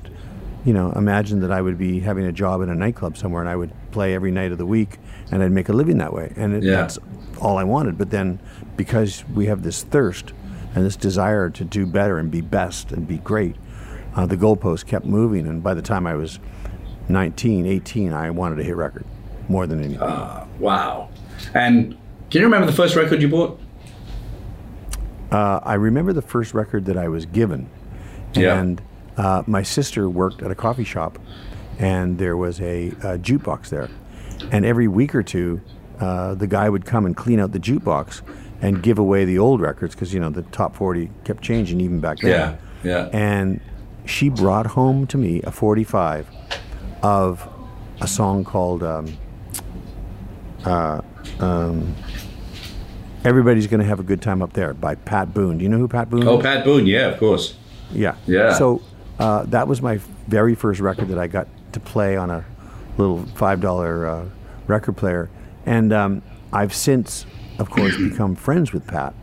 you 0.64 0.74
know 0.74 0.92
imagined 0.94 1.44
that 1.44 1.52
I 1.52 1.62
would 1.62 1.78
be 1.78 2.00
having 2.00 2.26
a 2.26 2.32
job 2.32 2.62
in 2.62 2.70
a 2.70 2.76
nightclub 2.76 3.18
somewhere 3.18 3.42
and 3.42 3.50
I 3.50 3.56
would 3.56 3.72
play 3.92 4.14
every 4.14 4.32
night 4.32 4.52
of 4.52 4.58
the 4.58 4.66
week 4.66 4.98
and 5.32 5.44
I'd 5.44 5.52
make 5.52 5.70
a 5.70 5.74
living 5.74 5.98
that 6.00 6.14
way. 6.14 6.34
And 6.36 6.54
it, 6.54 6.64
Yeah. 6.64 6.78
that's 6.78 6.98
all 7.40 7.58
I 7.58 7.64
wanted. 7.64 7.98
But 7.98 8.10
then 8.12 8.40
because 8.78 9.24
we 9.34 9.46
have 9.48 9.64
this 9.64 9.84
thirst 9.84 10.34
and 10.74 10.86
this 10.86 10.96
desire 10.96 11.50
to 11.50 11.64
do 11.64 11.86
better 11.86 12.18
and 12.18 12.32
be 12.32 12.42
best 12.42 12.92
and 12.92 13.08
be 13.08 13.18
great, 13.18 13.56
uh, 14.16 14.26
the 14.26 14.38
goalpost 14.38 14.86
kept 14.86 15.06
moving. 15.06 15.48
And 15.48 15.62
by 15.62 15.74
the 15.74 15.82
time 15.82 16.08
I 16.08 16.16
was 16.16 16.40
19, 17.10 17.66
18, 17.66 18.14
I 18.14 18.30
wanted 18.32 18.56
to 18.56 18.64
hit 18.64 18.76
record 18.76 19.06
more 19.48 19.68
than 19.68 19.80
anything. 19.84 20.00
Wow. 20.60 21.10
And 21.54 21.96
can 22.36 22.42
you 22.42 22.48
remember 22.48 22.68
the 22.68 22.74
first 22.76 22.98
record 22.98 23.22
you 23.22 23.30
bought? 23.30 23.58
Uh, 25.32 25.62
I 25.64 25.76
remember 25.76 26.12
the 26.12 26.22
first 26.22 26.54
record 26.54 26.84
that 26.84 26.98
I 26.98 27.08
was 27.08 27.26
given, 27.26 27.70
Yeah. 28.34 28.60
and 28.60 28.82
uh, 29.16 29.44
my 29.48 29.64
sister 29.64 30.10
worked 30.10 30.42
at 30.44 30.52
a 30.52 30.56
coffee 30.56 30.84
shop, 30.84 31.18
and 31.80 32.18
there 32.18 32.36
was 32.36 32.60
a, 32.60 32.90
a 32.90 33.18
jukebox 33.18 33.70
there, 33.70 33.90
and 34.52 34.66
every 34.66 34.90
week 34.90 35.16
or 35.16 35.24
two, 35.24 35.62
uh, 36.02 36.36
the 36.36 36.46
guy 36.46 36.70
would 36.70 36.84
come 36.86 37.06
and 37.06 37.16
clean 37.16 37.40
out 37.40 37.54
the 37.54 37.60
jukebox 37.60 38.22
and 38.62 38.84
give 38.84 39.00
away 39.00 39.24
the 39.24 39.40
old 39.40 39.62
records 39.62 39.96
because 39.96 40.14
you 40.14 40.20
know 40.20 40.30
the 40.30 40.42
top 40.42 40.76
forty 40.76 41.12
kept 41.24 41.42
changing 41.42 41.80
even 41.80 42.02
back 42.02 42.18
then. 42.20 42.58
Yeah, 42.84 43.06
yeah. 43.06 43.10
And 43.14 43.62
she 44.04 44.28
brought 44.28 44.66
home 44.66 45.08
to 45.08 45.18
me 45.18 45.42
a 45.44 45.52
forty-five 45.52 46.28
of 47.02 47.48
a 48.02 48.08
song 48.10 48.44
called. 48.44 48.84
Um, 48.84 49.18
uh, 50.66 51.00
um, 51.40 51.96
Everybody's 53.26 53.66
going 53.68 53.80
to 53.80 53.86
have 53.86 54.00
a 54.00 54.04
good 54.04 54.22
time 54.22 54.42
up 54.44 54.54
there 54.54 54.74
by 54.76 54.96
Pat 54.96 55.34
Boone. 55.34 55.58
Do 55.58 55.64
you 55.64 55.70
know 55.70 55.80
who 55.80 55.88
Pat 55.88 56.10
Boone 56.10 56.28
Oh, 56.28 56.38
is? 56.38 56.44
Pat 56.44 56.64
Boone. 56.64 56.86
Yeah, 56.86 57.08
of 57.08 57.20
course. 57.20 57.56
Yeah. 57.92 58.16
Yeah. 58.28 58.54
So 58.54 58.82
uh, 59.20 59.44
that 59.46 59.68
was 59.68 59.82
my 59.82 59.98
very 60.28 60.54
first 60.54 60.80
record 60.80 61.08
that 61.08 61.18
I 61.18 61.26
got 61.28 61.48
to 61.74 61.80
play 61.80 62.16
on 62.16 62.30
a 62.30 62.46
little 62.98 63.26
five 63.36 63.62
dollar 63.62 64.06
uh, 64.08 64.26
record 64.68 64.96
player, 64.96 65.30
and 65.66 65.92
um, 65.92 66.22
I've 66.54 66.74
since, 66.74 67.26
of 67.60 67.70
course, 67.70 67.98
become 68.10 68.36
friends 68.36 68.72
with 68.72 68.86
Pat 68.88 69.14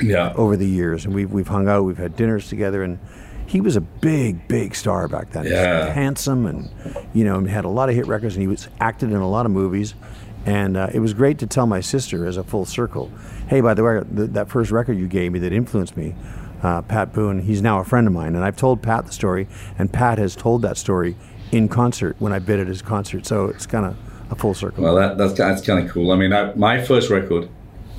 Yeah. 0.00 0.32
over 0.36 0.56
the 0.56 0.66
years, 0.68 1.04
and 1.04 1.14
we've 1.14 1.30
we've 1.30 1.48
hung 1.48 1.68
out, 1.68 1.84
we've 1.84 1.96
had 1.98 2.16
dinners 2.16 2.48
together, 2.48 2.82
and 2.82 2.98
he 3.46 3.60
was 3.60 3.76
a 3.76 3.80
big, 3.80 4.48
big 4.48 4.74
star 4.74 5.06
back 5.08 5.30
then. 5.30 5.44
He 5.44 5.50
was 5.52 5.60
Yeah. 5.60 5.92
handsome, 5.92 6.46
and 6.46 6.68
you 7.14 7.24
know, 7.24 7.36
and 7.38 7.48
had 7.48 7.64
a 7.64 7.68
lot 7.68 7.88
of 7.88 7.94
hit 7.94 8.06
records, 8.06 8.34
and 8.34 8.42
he 8.42 8.48
was 8.48 8.68
acted 8.80 9.10
in 9.10 9.16
a 9.16 9.28
lot 9.28 9.46
of 9.46 9.52
movies. 9.52 9.94
And 10.44 10.76
uh, 10.76 10.90
it 10.92 10.98
was 11.00 11.14
great 11.14 11.38
to 11.38 11.46
tell 11.46 11.66
my 11.66 11.80
sister 11.80 12.26
as 12.26 12.36
a 12.36 12.42
full 12.42 12.64
circle, 12.64 13.10
hey, 13.48 13.60
by 13.60 13.74
the 13.74 13.84
way, 13.84 14.02
th- 14.16 14.30
that 14.30 14.48
first 14.48 14.70
record 14.70 14.98
you 14.98 15.06
gave 15.06 15.32
me 15.32 15.38
that 15.40 15.52
influenced 15.52 15.96
me, 15.96 16.14
uh, 16.62 16.82
Pat 16.82 17.12
Boone, 17.12 17.40
he's 17.40 17.62
now 17.62 17.78
a 17.78 17.84
friend 17.84 18.06
of 18.06 18.12
mine. 18.12 18.34
And 18.34 18.44
I've 18.44 18.56
told 18.56 18.82
Pat 18.82 19.06
the 19.06 19.12
story, 19.12 19.46
and 19.78 19.92
Pat 19.92 20.18
has 20.18 20.34
told 20.34 20.62
that 20.62 20.76
story 20.76 21.16
in 21.52 21.68
concert 21.68 22.16
when 22.18 22.32
I 22.32 22.38
bid 22.38 22.58
at 22.58 22.66
his 22.66 22.82
concert. 22.82 23.26
So 23.26 23.46
it's 23.46 23.66
kind 23.66 23.86
of 23.86 23.96
a 24.30 24.34
full 24.34 24.54
circle. 24.54 24.82
Well, 24.82 24.94
that, 24.96 25.18
that's 25.18 25.34
that's 25.34 25.64
kind 25.64 25.84
of 25.84 25.92
cool. 25.92 26.10
I 26.10 26.16
mean, 26.16 26.32
I, 26.32 26.52
my 26.54 26.82
first 26.82 27.10
record, 27.10 27.48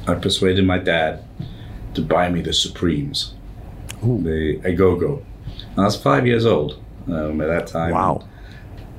I 0.07 0.15
persuaded 0.15 0.65
my 0.65 0.79
dad 0.79 1.23
to 1.93 2.01
buy 2.01 2.29
me 2.29 2.41
the 2.41 2.53
Supremes, 2.53 3.35
the 4.01 4.59
A 4.65 4.73
Go 4.73 4.95
Go. 4.95 5.23
I 5.77 5.81
was 5.81 5.95
five 5.95 6.25
years 6.25 6.45
old 6.45 6.83
um, 7.07 7.39
at 7.41 7.47
that 7.47 7.67
time. 7.67 7.91
wow. 7.91 8.27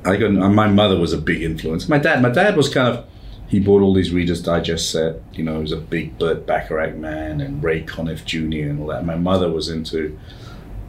I 0.07 0.17
got 0.17 0.33
my 0.33 0.69
mother 0.69 0.99
was 0.99 1.15
a 1.15 1.19
big 1.19 1.43
influence. 1.43 1.89
My 1.89 1.97
dad, 1.99 2.21
my 2.21 2.29
dad 2.29 2.57
was 2.57 2.69
kind 2.69 2.89
of 2.89 3.07
he 3.49 3.61
bought 3.61 3.83
all 3.83 3.95
these 3.95 4.13
Reader's 4.13 4.43
Digest 4.43 4.91
set. 4.91 5.21
You 5.33 5.45
know, 5.45 5.57
he 5.57 5.61
was 5.61 5.73
a 5.73 5.77
big 5.77 6.19
Burt 6.19 6.47
Bacharach 6.47 6.97
man 6.97 7.41
and 7.41 7.63
Ray 7.63 7.83
Conniff 7.83 8.25
Jr. 8.25 8.69
and 8.69 8.81
all 8.81 8.87
that. 8.89 9.05
My 9.05 9.17
mother 9.17 9.51
was 9.51 9.69
into, 9.69 10.19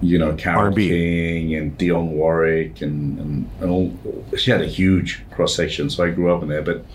you 0.02 0.18
know, 0.18 0.34
Carol 0.36 0.66
R&B. 0.66 0.88
King 0.88 1.56
and 1.56 1.78
Dionne 1.78 2.12
Warwick 2.12 2.82
and, 2.82 3.20
and, 3.20 3.50
and 3.60 3.70
all. 3.70 3.94
She 4.38 4.52
had 4.52 4.62
a 4.62 4.68
huge 4.68 5.24
cross 5.32 5.56
section, 5.56 5.90
so 5.90 6.04
I 6.06 6.10
grew 6.12 6.34
up 6.34 6.42
in 6.42 6.50
there. 6.50 6.62
But 6.62 6.86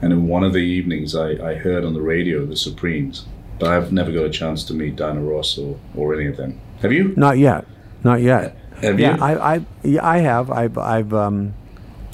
and 0.00 0.12
in 0.12 0.28
one 0.28 0.44
of 0.44 0.52
the 0.52 0.60
evenings, 0.60 1.14
I, 1.14 1.30
I 1.30 1.54
heard 1.54 1.84
on 1.84 1.94
the 1.94 2.02
radio 2.02 2.46
the 2.46 2.56
Supremes, 2.56 3.26
but 3.58 3.68
I've 3.70 3.92
never 3.92 4.12
got 4.12 4.24
a 4.24 4.30
chance 4.30 4.64
to 4.64 4.74
meet 4.74 4.96
Diana 4.96 5.20
Ross 5.20 5.58
or, 5.58 5.78
or 5.96 6.14
any 6.14 6.26
of 6.26 6.36
them. 6.36 6.60
Have 6.80 6.92
you? 6.92 7.12
Not 7.16 7.38
yet. 7.38 7.66
Not 8.04 8.22
yet. 8.22 8.56
Have 8.82 9.00
yeah, 9.00 9.16
you? 9.16 9.22
I, 9.22 9.54
I, 9.54 9.66
yeah, 9.82 10.06
I 10.06 10.18
have. 10.18 10.50
I've, 10.50 10.78
I've. 10.78 11.12
Um, 11.12 11.54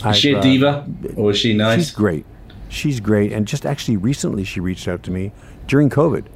Is 0.07 0.17
she 0.17 0.31
I've, 0.31 0.37
a 0.37 0.39
uh, 0.39 0.43
diva 0.43 0.87
or 1.17 1.31
is 1.33 1.39
she 1.39 1.55
nice? 1.55 1.79
She's 1.79 1.91
great. 1.91 2.25
She's 2.75 3.01
great. 3.01 3.33
And 3.33 3.47
just 3.47 3.65
actually 3.65 3.97
recently, 3.97 4.45
she 4.45 4.61
reached 4.61 4.89
out 4.89 5.03
to 5.05 5.11
me 5.11 5.33
during 5.67 5.89
COVID 5.91 6.27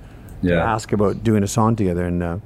to 0.61 0.63
ask 0.63 0.93
about 0.93 1.25
doing 1.25 1.43
a 1.43 1.49
song 1.49 1.75
together, 1.75 2.05
and 2.05 2.23
uh, 2.23 2.39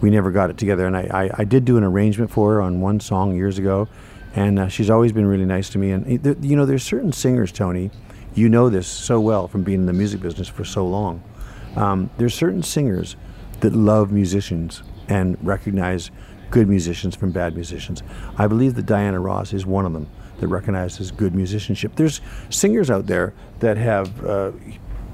we 0.00 0.10
never 0.10 0.30
got 0.30 0.48
it 0.48 0.56
together. 0.56 0.86
And 0.86 0.96
I, 0.96 1.02
I, 1.12 1.30
I 1.40 1.44
did 1.44 1.64
do 1.64 1.76
an 1.76 1.84
arrangement 1.84 2.30
for 2.30 2.54
her 2.54 2.62
on 2.62 2.80
one 2.80 3.00
song 3.00 3.36
years 3.36 3.58
ago, 3.58 3.86
and 4.34 4.58
uh, 4.58 4.68
she's 4.68 4.88
always 4.88 5.12
been 5.12 5.26
really 5.26 5.44
nice 5.44 5.68
to 5.70 5.78
me. 5.78 5.90
And 5.90 6.24
you 6.42 6.56
know, 6.56 6.64
there's 6.64 6.82
certain 6.82 7.12
singers, 7.12 7.52
Tony. 7.52 7.90
You 8.34 8.48
know 8.48 8.68
this 8.70 8.86
so 8.86 9.20
well 9.20 9.46
from 9.46 9.62
being 9.62 9.80
in 9.80 9.86
the 9.86 9.92
music 9.92 10.20
business 10.20 10.48
for 10.48 10.64
so 10.64 10.86
long. 10.86 11.22
Um, 11.76 12.10
there's 12.16 12.34
certain 12.34 12.62
singers 12.62 13.14
that 13.60 13.74
love 13.74 14.10
musicians 14.10 14.82
and 15.08 15.36
recognize 15.42 16.10
good 16.50 16.68
musicians 16.68 17.14
from 17.14 17.30
bad 17.30 17.54
musicians. 17.54 18.02
I 18.38 18.46
believe 18.46 18.74
that 18.74 18.86
Diana 18.86 19.20
Ross 19.20 19.52
is 19.52 19.66
one 19.66 19.84
of 19.84 19.92
them 19.92 20.08
that 20.40 20.48
recognizes 20.48 21.10
good 21.10 21.34
musicianship. 21.34 21.96
There's 21.96 22.20
singers 22.50 22.90
out 22.90 23.06
there 23.06 23.34
that 23.60 23.76
have 23.76 24.24
uh, 24.24 24.52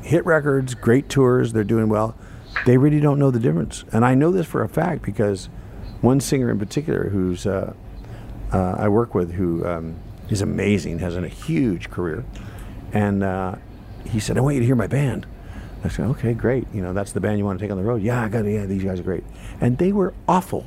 hit 0.03 0.25
records, 0.25 0.75
great 0.75 1.09
tours, 1.09 1.53
they're 1.53 1.65
doing 1.65 1.89
well. 1.89 2.17
They 2.67 2.77
really 2.77 3.01
don't 3.01 3.19
know 3.19 3.31
the 3.31 3.39
difference. 3.39 3.85
And 3.93 4.05
I 4.05 4.15
know 4.15 4.31
this 4.31 4.47
for 4.47 4.63
a 4.63 4.69
fact 4.69 5.03
because 5.03 5.49
one 6.01 6.21
singer 6.21 6.51
in 6.51 6.59
particular 6.59 7.09
who's 7.11 7.47
uh, 7.47 7.75
uh, 8.53 8.75
I 8.79 8.89
work 8.89 9.15
with 9.15 9.33
who 9.33 9.65
um, 9.67 9.97
is 10.29 10.43
amazing, 10.43 10.99
has 10.99 11.17
a 11.17 11.29
huge 11.29 11.91
career. 11.91 12.25
And 12.93 13.23
uh, 13.23 13.57
he 14.05 14.19
said, 14.21 14.37
I 14.37 14.41
want 14.41 14.55
you 14.55 14.61
to 14.61 14.67
hear 14.67 14.77
my 14.77 14.87
band. 14.87 15.27
I 15.85 15.89
said, 15.89 16.07
okay, 16.07 16.35
great. 16.35 16.67
You 16.75 16.83
know, 16.83 16.93
that's 16.93 17.13
the 17.13 17.21
band 17.21 17.39
you 17.39 17.45
want 17.45 17.59
to 17.59 17.65
take 17.65 17.71
on 17.71 17.79
the 17.79 17.85
road. 17.85 18.03
Yeah, 18.03 18.23
I 18.23 18.29
got 18.29 18.45
it. 18.45 18.53
Yeah, 18.53 18.67
these 18.67 18.85
guys 18.85 19.01
are 19.01 19.05
great. 19.05 19.25
And 19.61 19.79
they 19.79 19.93
were 19.93 20.13
awful. 20.29 20.67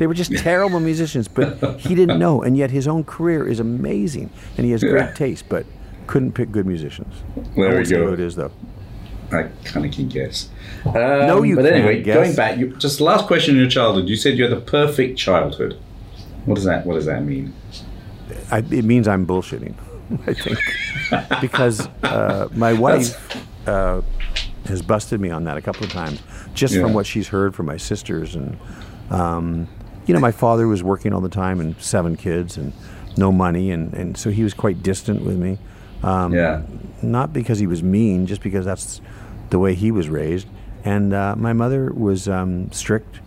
They 0.00 0.06
were 0.06 0.14
just 0.14 0.34
terrible 0.38 0.80
musicians, 0.90 1.28
but 1.28 1.78
he 1.78 1.94
didn't 1.94 2.18
know. 2.18 2.42
And 2.42 2.56
yet 2.56 2.70
his 2.70 2.88
own 2.88 3.04
career 3.04 3.46
is 3.46 3.60
amazing. 3.60 4.30
And 4.56 4.64
he 4.64 4.72
has 4.72 4.82
Yeah. 4.82 4.88
great 4.92 5.14
taste, 5.14 5.44
but 5.50 5.66
couldn't 6.06 6.32
pick 6.32 6.50
good 6.50 6.64
musicians. 6.66 7.12
There 7.54 7.76
we 7.76 7.84
go. 7.84 8.06
who 8.06 8.12
it 8.14 8.18
is, 8.20 8.34
though. 8.34 8.50
I 9.30 9.44
kind 9.64 9.84
of 9.84 9.92
can 9.92 10.08
guess. 10.08 10.48
Um, 10.86 10.94
No, 10.94 11.42
you 11.42 11.54
But 11.54 11.66
anyway, 11.66 12.02
guess. 12.02 12.14
going 12.16 12.34
back, 12.34 12.58
you, 12.58 12.68
just 12.78 12.96
the 12.96 13.04
last 13.04 13.26
question 13.26 13.56
in 13.56 13.60
your 13.60 13.68
childhood. 13.68 14.08
You 14.08 14.16
said 14.16 14.38
you 14.38 14.44
had 14.44 14.52
the 14.52 14.60
perfect 14.62 15.18
childhood. 15.18 15.76
What 16.46 16.54
does 16.54 16.64
that? 16.64 16.86
What 16.86 16.94
does 16.94 17.04
that 17.04 17.22
mean? 17.22 17.52
I, 18.50 18.58
it 18.60 18.84
means 18.86 19.06
I'm 19.06 19.26
bullshitting, 19.26 19.74
I 20.26 20.32
think, 20.32 20.58
because 21.42 21.86
uh, 22.02 22.48
my 22.54 22.72
wife 22.72 23.14
uh, 23.68 24.00
has 24.64 24.80
busted 24.80 25.20
me 25.20 25.28
on 25.28 25.44
that 25.44 25.58
a 25.58 25.60
couple 25.60 25.84
of 25.84 25.92
times, 25.92 26.20
just 26.54 26.74
Yeah. 26.74 26.80
from 26.80 26.94
what 26.94 27.06
she's 27.06 27.28
heard 27.28 27.54
from 27.54 27.66
my 27.66 27.76
sisters, 27.76 28.34
and 28.34 28.56
um, 29.10 29.68
you 30.06 30.14
know, 30.14 30.20
my 30.20 30.32
father 30.32 30.66
was 30.66 30.82
working 30.82 31.12
all 31.12 31.20
the 31.20 31.28
time 31.28 31.60
and 31.60 31.80
seven 31.80 32.16
kids 32.16 32.56
and 32.56 32.72
no 33.16 33.30
money, 33.32 33.70
and, 33.70 33.92
and 33.94 34.16
so 34.16 34.30
he 34.30 34.42
was 34.42 34.54
quite 34.54 34.82
distant 34.82 35.22
with 35.24 35.36
me. 35.38 35.58
Um, 36.02 36.32
Yeah. 36.34 36.62
Not 37.02 37.32
because 37.32 37.58
he 37.58 37.66
was 37.66 37.82
mean, 37.82 38.26
just 38.26 38.42
because 38.42 38.64
that's 38.64 39.00
the 39.50 39.58
way 39.58 39.74
he 39.74 39.90
was 39.90 40.08
raised. 40.08 40.46
And 40.84 41.12
uh, 41.12 41.34
my 41.36 41.52
mother 41.52 41.92
was 41.92 42.28
um, 42.28 42.70
strict. 42.72 43.20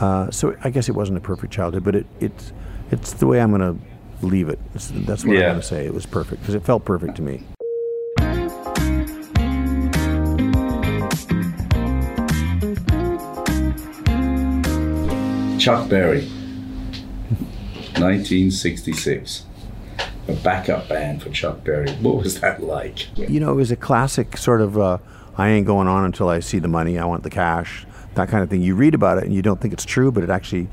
Uh, 0.00 0.30
so 0.30 0.56
I 0.64 0.70
guess 0.70 0.88
it 0.88 0.94
wasn't 0.94 1.18
a 1.18 1.20
perfect 1.20 1.52
childhood, 1.52 1.84
but 1.84 1.94
it, 1.94 2.06
it's 2.20 2.52
it's 2.90 3.12
the 3.14 3.26
way 3.26 3.40
I'm 3.40 3.50
going 3.56 3.78
to 3.78 4.26
leave 4.26 4.48
it. 4.48 4.58
It's, 4.74 4.90
that's 4.94 5.24
what 5.24 5.34
Yeah. 5.36 5.44
I'm 5.44 5.48
going 5.52 5.60
to 5.60 5.66
say. 5.66 5.86
It 5.86 5.94
was 5.94 6.04
perfect 6.06 6.42
because 6.42 6.54
it 6.54 6.64
felt 6.64 6.84
perfect 6.84 7.16
to 7.16 7.22
me. 7.22 7.42
Chuck 15.62 15.88
Berry, 15.88 16.22
1966. 18.00 19.44
A 20.26 20.32
backup 20.42 20.88
band 20.88 21.22
for 21.22 21.30
Chuck 21.30 21.62
Berry. 21.62 21.88
What 22.00 22.16
was 22.16 22.40
that 22.40 22.64
like? 22.64 23.16
You 23.16 23.38
know, 23.38 23.52
it 23.52 23.54
was 23.54 23.70
a 23.70 23.76
classic 23.76 24.36
sort 24.36 24.60
of 24.60 24.76
uh, 24.76 24.98
I 25.38 25.50
ain't 25.50 25.68
going 25.68 25.86
on 25.86 26.04
until 26.04 26.28
I 26.28 26.40
see 26.40 26.58
the 26.58 26.66
money. 26.66 26.98
I 26.98 27.04
want 27.04 27.22
the 27.22 27.30
cash. 27.30 27.86
That 28.14 28.28
kind 28.28 28.42
of 28.42 28.50
thing. 28.50 28.60
You 28.60 28.74
read 28.74 28.92
about 28.92 29.18
it 29.18 29.24
and 29.24 29.32
you 29.32 29.40
don't 29.40 29.60
think 29.60 29.72
it's 29.72 29.84
true, 29.84 30.10
but 30.10 30.24
it 30.24 30.30
actually 30.30 30.66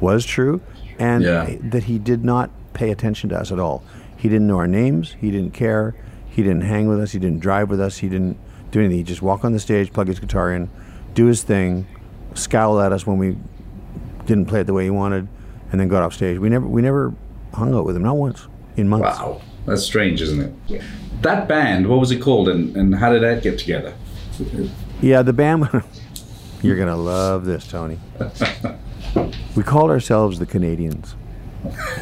was 0.00 0.26
true. 0.26 0.60
And 0.98 1.22
Yeah. 1.22 1.48
that 1.60 1.84
he 1.84 2.00
did 2.00 2.24
not 2.24 2.50
pay 2.72 2.90
attention 2.90 3.30
to 3.30 3.38
us 3.38 3.52
at 3.52 3.60
all. 3.60 3.84
He 4.16 4.28
didn't 4.28 4.48
know 4.48 4.58
our 4.58 4.66
names. 4.66 5.14
He 5.20 5.30
didn't 5.30 5.52
care. 5.54 5.94
He 6.28 6.42
didn't 6.42 6.62
hang 6.62 6.88
with 6.88 6.98
us. 7.00 7.12
He 7.12 7.20
didn't 7.20 7.38
drive 7.38 7.70
with 7.70 7.80
us. 7.80 7.98
He 7.98 8.08
didn't 8.08 8.38
do 8.72 8.80
anything. 8.80 8.96
He'd 8.98 9.06
just 9.06 9.22
walk 9.22 9.44
on 9.44 9.52
the 9.52 9.60
stage, 9.60 9.92
plug 9.92 10.08
his 10.08 10.18
guitar 10.18 10.52
in, 10.52 10.68
do 11.14 11.26
his 11.26 11.44
thing, 11.44 11.86
scowl 12.34 12.80
at 12.80 12.90
us 12.92 13.06
when 13.06 13.18
we 13.18 13.36
didn't 14.26 14.46
play 14.46 14.60
it 14.60 14.64
the 14.64 14.72
way 14.72 14.84
he 14.84 14.90
wanted, 14.90 15.28
and 15.70 15.80
then 15.80 15.88
got 15.88 16.02
off 16.02 16.14
stage. 16.14 16.38
We 16.38 16.48
never 16.48 16.66
we 16.66 16.82
never 16.82 17.14
hung 17.54 17.74
out 17.74 17.84
with 17.84 17.96
him, 17.96 18.02
not 18.02 18.16
once 18.16 18.46
in 18.76 18.88
months. 18.88 19.18
Wow, 19.18 19.40
that's 19.66 19.82
strange, 19.82 20.20
isn't 20.22 20.40
it? 20.40 20.52
Yeah. 20.66 20.82
That 21.22 21.46
band, 21.46 21.88
what 21.88 22.00
was 22.00 22.10
it 22.10 22.20
called, 22.20 22.48
and, 22.48 22.76
and 22.76 22.94
how 22.94 23.12
did 23.12 23.22
that 23.22 23.42
get 23.42 23.58
together? 23.58 23.94
Yeah, 25.00 25.22
the 25.22 25.32
band. 25.32 25.68
You're 26.62 26.76
gonna 26.76 26.96
love 26.96 27.44
this, 27.44 27.66
Tony. 27.66 27.98
we 29.56 29.62
called 29.62 29.90
ourselves 29.90 30.38
the 30.38 30.46
Canadians. 30.46 31.16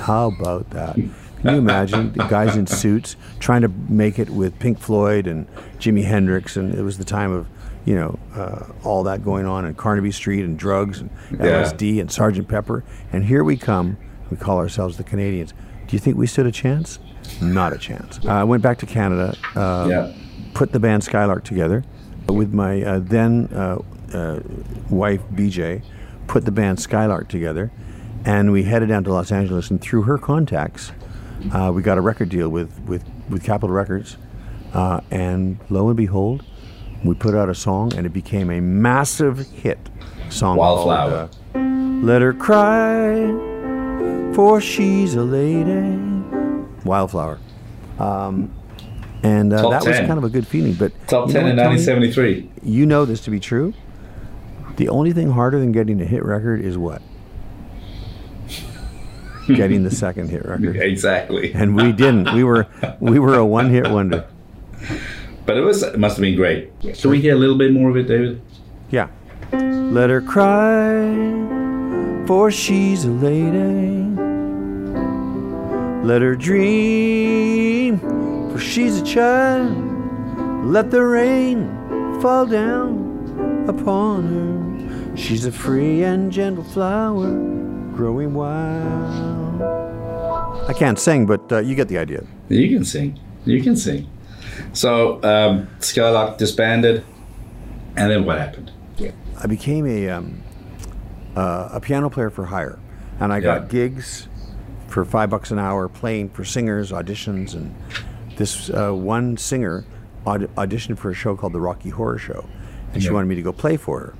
How 0.00 0.28
about 0.28 0.70
that? 0.70 0.94
Can 0.94 1.54
you 1.54 1.58
imagine 1.58 2.12
the 2.12 2.24
guys 2.24 2.56
in 2.56 2.66
suits 2.66 3.16
trying 3.38 3.62
to 3.62 3.68
make 3.68 4.18
it 4.18 4.28
with 4.28 4.58
Pink 4.58 4.78
Floyd 4.78 5.26
and 5.26 5.46
Jimi 5.78 6.04
Hendrix, 6.04 6.56
and 6.56 6.74
it 6.74 6.82
was 6.82 6.98
the 6.98 7.04
time 7.04 7.32
of, 7.32 7.46
you 7.84 7.94
know, 7.94 8.18
uh, 8.34 8.64
all 8.84 9.02
that 9.04 9.25
going 9.25 9.46
on 9.46 9.64
in 9.64 9.75
Carnaby 9.75 10.12
Street 10.12 10.44
and 10.44 10.58
drugs 10.58 11.00
and 11.00 11.10
Yeah. 11.32 11.62
LSD 11.62 12.00
and 12.00 12.10
Sergeant 12.10 12.49
Pepper, 12.49 12.84
and 13.12 13.25
here 13.25 13.42
we 13.44 13.56
come. 13.56 13.96
We 14.30 14.37
call 14.37 14.58
ourselves 14.58 14.96
the 14.96 15.04
Canadians. 15.04 15.52
Do 15.88 15.96
you 15.96 15.99
think 15.99 16.16
we 16.16 16.26
stood 16.26 16.46
a 16.46 16.52
chance? 16.52 16.99
Not 17.40 17.72
a 17.72 17.78
chance. 17.78 18.20
Uh, 18.25 18.30
I 18.30 18.44
went 18.44 18.62
back 18.62 18.78
to 18.78 18.87
Canada. 18.87 19.34
Uh, 19.56 19.87
Yeah. 19.90 20.12
put 20.54 20.72
the 20.72 20.80
band 20.80 21.02
Skylark 21.04 21.44
together 21.44 21.84
with 22.28 22.52
my 22.52 22.82
uh, 22.82 23.00
then 23.02 23.49
uh, 23.54 23.78
uh, 24.14 24.40
wife 24.88 25.20
BJ. 25.34 25.82
Put 26.26 26.44
the 26.44 26.52
band 26.52 26.78
Skylark 26.78 27.28
together, 27.28 27.70
and 28.25 28.52
we 28.52 28.64
headed 28.64 28.88
down 28.88 29.02
to 29.04 29.12
Los 29.12 29.32
Angeles. 29.32 29.70
And 29.70 29.80
through 29.80 30.02
her 30.02 30.16
contacts, 30.18 30.92
uh, 31.52 31.72
we 31.75 31.82
got 31.82 31.99
a 31.99 32.00
record 32.00 32.28
deal 32.28 32.49
with 32.49 32.70
with 32.87 33.04
with 33.28 33.42
Capitol 33.42 33.70
Records. 33.75 34.16
Uh, 34.72 35.00
and 35.10 35.58
lo 35.70 35.88
and 35.88 35.96
behold, 35.96 36.44
we 37.04 37.14
put 37.14 37.35
out 37.35 37.49
a 37.49 37.54
song, 37.54 37.95
and 37.95 38.07
it 38.07 38.12
became 38.12 38.50
a 38.50 38.61
massive 38.61 39.38
hit. 39.50 39.78
Song 40.28 40.57
Wildflower. 40.57 41.28
called, 41.28 41.57
uh, 41.57 42.07
Let 42.07 42.23
her 42.23 42.33
cry, 42.33 43.26
for 44.35 44.61
she's 44.61 45.14
a 45.14 45.23
lady. 45.23 45.99
Wildflower. 46.85 47.38
Um, 47.99 48.54
and 49.23 49.52
uh, 49.52 49.69
that 49.71 49.85
was 49.85 49.97
kind 49.99 50.12
of 50.12 50.25
a 50.25 50.30
good 50.30 50.47
feeling. 50.47 50.75
But 50.75 50.92
Top 51.09 51.28
10 51.30 51.47
in 51.47 51.57
what, 51.57 51.62
Tony? 51.62 51.76
1973. 51.76 52.50
You 52.62 52.87
know 52.87 53.04
this 53.04 53.21
to 53.23 53.30
be 53.30 53.40
true. 53.40 53.75
The 54.76 54.88
only 54.88 55.12
thing 55.12 55.30
harder 55.33 55.59
than 55.59 55.73
getting 55.73 56.00
a 56.00 56.07
hit 56.07 56.25
record 56.25 56.62
is 56.64 56.78
what? 56.78 57.02
getting 59.49 59.83
the 59.83 59.90
second 59.90 60.30
hit 60.30 60.45
record. 60.45 60.76
Exactly. 60.76 61.52
And 61.52 61.76
we 61.76 61.92
didn't. 61.92 62.33
We 62.33 62.45
were 62.45 62.66
we 63.00 63.19
were 63.19 63.35
a 63.35 63.45
one 63.45 63.71
hit 63.71 63.90
wonder. 63.90 64.26
But 65.50 65.57
it 65.57 65.62
was 65.62 65.83
it 65.83 65.99
must 65.99 66.16
have 66.16 66.23
been 66.23 66.37
great. 66.37 66.71
Can 66.80 67.11
we 67.11 67.21
hear 67.21 67.35
a 67.35 67.37
little 67.37 67.59
bit 67.59 67.73
more 67.73 67.90
of 67.90 67.97
it, 67.97 68.04
David? 68.04 68.40
Yeah. 68.92 69.09
Let 69.50 70.09
her 70.09 70.21
cry, 70.21 71.02
for 72.25 72.52
she's 72.52 73.04
a 73.04 73.11
lady. 73.11 74.07
Let 76.07 76.23
her 76.23 76.37
dream, 76.37 77.99
for 78.52 78.61
she's 78.61 79.00
a 79.00 79.04
child. 79.04 79.75
Let 80.64 80.92
the 80.92 81.04
rain 81.04 81.66
fall 82.23 82.47
down 82.47 83.66
upon 83.69 84.23
her. 84.30 85.16
She's 85.16 85.47
a 85.47 85.50
free 85.50 86.04
and 86.04 86.30
gentle 86.30 86.62
flower, 86.62 87.28
growing 87.97 88.35
wild. 88.35 89.62
I 90.71 90.75
can't 90.75 90.97
sing, 90.97 91.26
but 91.26 91.50
uh, 91.50 91.59
you 91.59 91.75
get 91.75 91.88
the 91.88 91.99
idea. 91.99 92.23
You 92.49 92.69
can 92.69 92.85
sing. 92.85 93.19
You 93.45 93.61
can 93.61 93.75
sing. 93.75 94.07
So 94.73 95.23
um, 95.23 95.69
Skylark 95.81 96.38
disbanded, 96.38 97.05
and 97.97 98.11
then 98.11 98.25
what 98.25 98.38
happened? 98.38 98.71
I 99.43 99.47
became 99.47 99.87
a 99.87 100.09
um, 100.11 100.43
uh, 101.35 101.71
a 101.73 101.81
piano 101.81 102.11
player 102.11 102.29
for 102.31 102.45
hire, 102.47 102.79
and 103.21 103.33
I 103.33 103.37
Yeah. 103.37 103.61
got 103.61 103.69
gigs 103.71 104.29
for 104.88 105.05
five 105.05 105.31
bucks 105.31 105.50
an 105.50 105.59
hour 105.59 105.88
playing 105.88 106.29
for 106.31 106.45
singers, 106.45 106.93
auditions, 106.93 107.55
and 107.55 107.75
this 108.37 108.69
uh, 108.71 108.90
one 108.93 109.37
singer 109.38 109.85
aud- 110.26 110.50
auditioned 110.57 110.99
for 110.99 111.11
a 111.11 111.14
show 111.14 111.37
called 111.37 111.52
the 111.55 111.61
Rocky 111.61 111.88
Horror 111.88 112.19
Show, 112.19 112.45
and 112.93 113.02
she 113.02 113.09
wanted 113.11 113.29
me 113.29 113.35
to 113.37 113.43
go 113.43 113.52
play 113.52 113.76
for 113.79 114.00
her. 114.00 114.14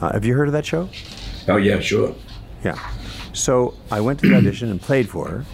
Uh, 0.00 0.12
have 0.14 0.24
you 0.24 0.34
heard 0.34 0.48
of 0.48 0.52
that 0.52 0.64
show? 0.64 0.88
Oh 1.48 1.56
yeah, 1.56 1.78
sure. 1.80 2.14
Yeah. 2.64 2.78
So 3.34 3.74
I 3.90 4.00
went 4.00 4.18
to 4.20 4.28
the 4.30 4.36
audition 4.36 4.70
and 4.70 4.80
played 4.80 5.08
for 5.10 5.28
her, 5.28 5.44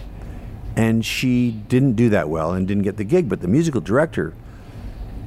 and 0.77 1.05
she 1.05 1.51
didn't 1.51 1.95
do 1.95 2.09
that 2.11 2.29
well 2.29 2.53
and 2.53 2.69
didn't 2.69 2.83
get 2.85 2.97
the 2.97 3.05
gig. 3.05 3.29
But 3.29 3.41
the 3.41 3.49
musical 3.49 3.81
director 3.81 4.35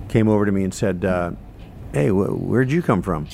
came 0.07 0.27
over 0.27 0.45
to 0.45 0.51
me 0.51 0.63
and 0.63 0.73
said, 0.73 1.03
uh, 1.03 1.31
"Hey, 1.93 2.09
wh- 2.09 2.41
where'd 2.41 2.71
you 2.71 2.81
come 2.81 3.01
from?" 3.01 3.27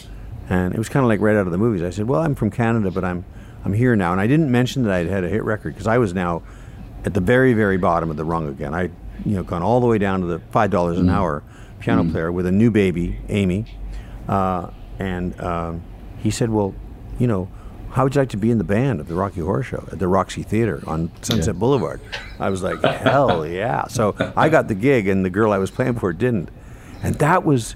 And 0.50 0.74
it 0.74 0.77
was 0.77 0.89
kind 0.89 1.03
of 1.03 1.10
like 1.10 1.19
right 1.22 1.36
out 1.36 1.45
of 1.45 1.51
the 1.51 1.57
movies. 1.57 1.81
I 1.84 1.89
said, 1.89 2.07
"Well, 2.07 2.22
I'm 2.22 2.36
from 2.36 2.50
Canada, 2.51 2.91
but 2.91 3.03
I'm 3.03 3.25
I'm 3.63 3.74
here 3.74 3.95
now. 3.95 4.12
And 4.12 4.22
I 4.22 4.27
didn't 4.27 4.51
mention 4.51 4.84
that 4.84 4.93
I'd 4.93 5.07
had 5.07 5.24
a 5.24 5.29
hit 5.29 5.43
record 5.43 5.74
because 5.74 5.88
I 5.88 5.98
was 5.98 6.13
now 6.13 6.43
at 7.03 7.13
the 7.13 7.19
very, 7.22 7.53
very 7.53 7.77
bottom 7.77 8.10
of 8.12 8.17
the 8.17 8.24
rung 8.25 8.48
again. 8.48 8.74
I, 8.75 8.84
you 9.25 9.36
know, 9.36 9.43
gone 9.43 9.63
all 9.63 9.79
the 9.79 9.88
way 9.88 9.98
down 9.98 10.22
to 10.22 10.27
the 10.27 10.39
five 10.51 10.69
dollars 10.72 11.00
an 11.00 11.10
hour 11.10 11.43
piano 11.79 12.03
player 12.10 12.31
with 12.31 12.45
a 12.45 12.51
new 12.51 12.72
baby, 12.72 13.19
Amy, 13.29 13.65
uh, 14.27 14.69
and 15.00 15.39
um, 15.41 15.81
he 16.19 16.29
said, 16.31 16.50
"Well, 16.50 16.74
you 17.19 17.27
know, 17.27 17.48
how 17.96 18.04
would 18.04 18.14
you 18.14 18.22
like 18.22 18.30
to 18.30 18.38
be 18.38 18.52
in 18.52 18.58
the 18.58 18.64
band 18.66 19.00
of 19.00 19.08
the 19.08 19.16
Rocky 19.16 19.40
Horror 19.40 19.64
Show 19.64 19.88
at 19.90 20.00
the 20.00 20.08
Roxy 20.10 20.44
Theater 20.44 20.84
on 20.86 21.10
Sunset 21.22 21.56
Yeah. 21.56 21.60
Boulevard?" 21.60 22.02
I 22.40 22.50
was 22.50 22.62
like, 22.62 22.82
"Hell 22.84 23.48
yeah!" 23.48 23.88
So 23.88 24.16
I 24.36 24.50
got 24.50 24.68
the 24.68 24.75
gig, 24.75 25.08
and 25.08 25.24
the 25.24 25.30
girl 25.30 25.54
I 25.54 25.58
was 25.58 25.72
playing 25.72 25.96
for 25.96 26.12
didn't, 26.12 26.50
and 27.02 27.16
that 27.16 27.46
was 27.46 27.75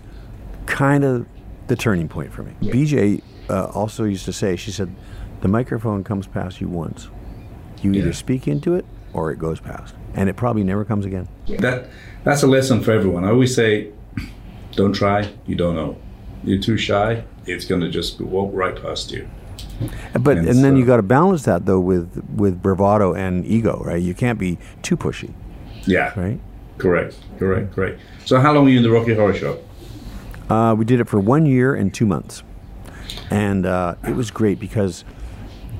kind 0.65 1.03
of 1.05 1.25
the 1.67 1.75
turning 1.77 2.09
point 2.09 2.33
for 2.33 2.43
me. 2.43 2.51
BJ 2.61 3.21
uh, 3.49 3.65
also 3.73 4.03
used 4.03 4.25
to 4.25 4.33
say, 4.33 4.55
she 4.57 4.71
said, 4.71 4.93
"The 5.41 5.47
microphone 5.47 6.03
comes 6.03 6.27
past 6.27 6.59
you 6.59 6.67
once. 6.67 7.07
You 7.81 7.93
either 7.93 8.07
Yeah. 8.07 8.13
speak 8.13 8.45
into 8.47 8.75
it 8.75 8.85
or 9.13 9.31
it 9.31 9.39
goes 9.39 9.61
past, 9.61 9.95
and 10.15 10.27
it 10.29 10.35
probably 10.35 10.63
never 10.65 10.83
comes 10.83 11.05
again." 11.05 11.29
That 11.59 11.85
that's 12.25 12.43
a 12.43 12.47
lesson 12.47 12.81
for 12.81 12.91
everyone. 12.91 13.23
I 13.23 13.29
always 13.29 13.55
say, 13.55 13.87
don't 14.73 14.91
try, 14.93 15.29
you 15.47 15.55
don't 15.55 15.75
know. 15.75 15.95
You're 16.43 16.59
too 16.59 16.75
shy, 16.77 17.23
it's 17.45 17.63
gonna 17.65 17.89
just 17.89 18.19
walk 18.19 18.51
right 18.53 18.75
past 18.81 19.11
you. 19.13 19.25
But 20.19 20.37
And 20.37 20.47
and, 20.49 20.63
then 20.63 20.75
you 20.75 20.83
so- 20.83 20.87
got 20.87 20.97
to 20.97 21.03
balance 21.03 21.43
that 21.43 21.65
though 21.65 21.79
with 21.79 22.23
with 22.35 22.61
bravado 22.61 23.13
and 23.13 23.45
ego, 23.45 23.81
right? 23.85 24.01
You 24.01 24.13
can't 24.13 24.37
be 24.39 24.57
too 24.81 24.97
pushy, 24.97 25.31
Yeah. 25.85 26.11
right? 26.19 26.39
Correct. 26.77 27.15
Correct. 27.37 27.73
Correct. 27.73 27.99
So 28.25 28.39
how 28.39 28.53
long 28.53 28.63
were 28.65 28.69
you 28.69 28.77
in 28.77 28.83
the 28.83 28.91
Rocky 28.91 29.13
Horror 29.15 29.33
Show? 29.33 29.59
Uh, 30.49 30.73
we 30.77 30.83
did 30.85 30.99
it 30.99 31.07
for 31.07 31.19
one 31.19 31.45
year 31.45 31.75
and 31.75 31.93
two 31.93 32.05
months, 32.05 32.41
and 33.29 33.65
uh, 33.65 33.95
it 34.07 34.15
was 34.15 34.31
great 34.31 34.59
because 34.59 35.03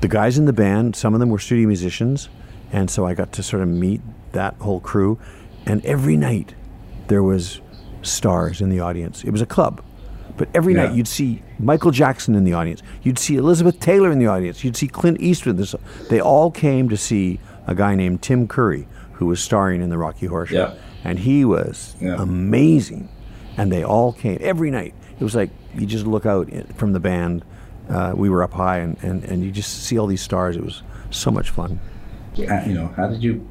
the 0.00 0.08
guys 0.08 0.38
in 0.38 0.44
the 0.46 0.52
band, 0.52 0.94
some 0.96 1.12
of 1.14 1.20
them 1.20 1.28
were 1.30 1.38
studio 1.38 1.66
musicians, 1.66 2.28
and 2.72 2.88
so 2.90 3.04
I 3.06 3.14
got 3.14 3.32
to 3.32 3.42
sort 3.42 3.62
of 3.62 3.68
meet 3.68 4.00
that 4.32 4.54
whole 4.60 4.80
crew. 4.80 5.18
And 5.66 5.84
every 5.84 6.16
night 6.16 6.54
there 7.08 7.22
was 7.22 7.60
stars 8.02 8.60
in 8.60 8.70
the 8.70 8.80
audience. 8.80 9.24
It 9.24 9.30
was 9.30 9.42
a 9.42 9.46
club, 9.46 9.82
but 10.40 10.48
every 10.54 10.72
Yeah. 10.74 10.86
night 10.86 10.94
you'd 10.96 11.06
see 11.06 11.42
Michael 11.58 11.90
Jackson 11.90 12.34
in 12.34 12.44
the 12.44 12.54
audience. 12.54 12.82
You'd 13.02 13.18
see 13.18 13.36
Elizabeth 13.36 13.78
Taylor 13.78 14.10
in 14.10 14.18
the 14.18 14.26
audience. 14.26 14.64
You'd 14.64 14.74
see 14.74 14.88
Clint 14.88 15.20
Eastwood. 15.20 15.58
They 16.08 16.18
all 16.18 16.50
came 16.50 16.88
to 16.88 16.96
see 16.96 17.38
a 17.66 17.74
guy 17.74 17.94
named 17.94 18.22
Tim 18.22 18.48
Curry 18.48 18.88
who 19.12 19.26
was 19.26 19.38
starring 19.40 19.82
in 19.82 19.90
the 19.90 19.98
Rocky 19.98 20.24
Horror 20.24 20.46
Show, 20.46 20.56
Yeah. 20.56 20.72
and 21.04 21.18
he 21.18 21.44
was 21.44 21.94
Yeah. 22.00 22.16
amazing. 22.18 23.10
And 23.58 23.70
they 23.70 23.84
all 23.84 24.12
came 24.12 24.38
every 24.40 24.70
night. 24.70 24.94
It 25.20 25.24
was 25.24 25.34
like 25.34 25.50
you 25.76 25.84
just 25.86 26.06
look 26.06 26.24
out 26.24 26.48
from 26.74 26.94
the 26.94 27.00
band. 27.00 27.44
Uh, 27.90 28.14
we 28.16 28.30
were 28.30 28.42
up 28.42 28.54
high, 28.54 28.78
and, 28.78 28.96
and, 29.02 29.22
and 29.24 29.44
you 29.44 29.50
just 29.50 29.82
see 29.84 29.98
all 29.98 30.06
these 30.06 30.22
stars. 30.22 30.56
It 30.56 30.64
was 30.64 30.82
so 31.10 31.30
much 31.30 31.50
fun. 31.50 31.78
Uh, 32.38 32.62
you 32.66 32.72
know, 32.72 32.88
how 32.96 33.08
did 33.08 33.22
you, 33.22 33.46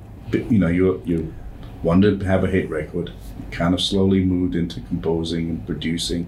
you 0.50 0.58
know, 0.58 0.68
you 0.68 1.00
you 1.06 1.32
wanted 1.84 2.20
to 2.22 2.26
have 2.26 2.44
a 2.44 2.48
hit 2.48 2.68
record, 2.68 3.12
kind 3.52 3.76
of 3.76 3.80
slowly 3.80 4.26
moved 4.26 4.56
into 4.56 4.80
composing 4.82 5.50
and 5.50 5.66
producing. 5.68 6.26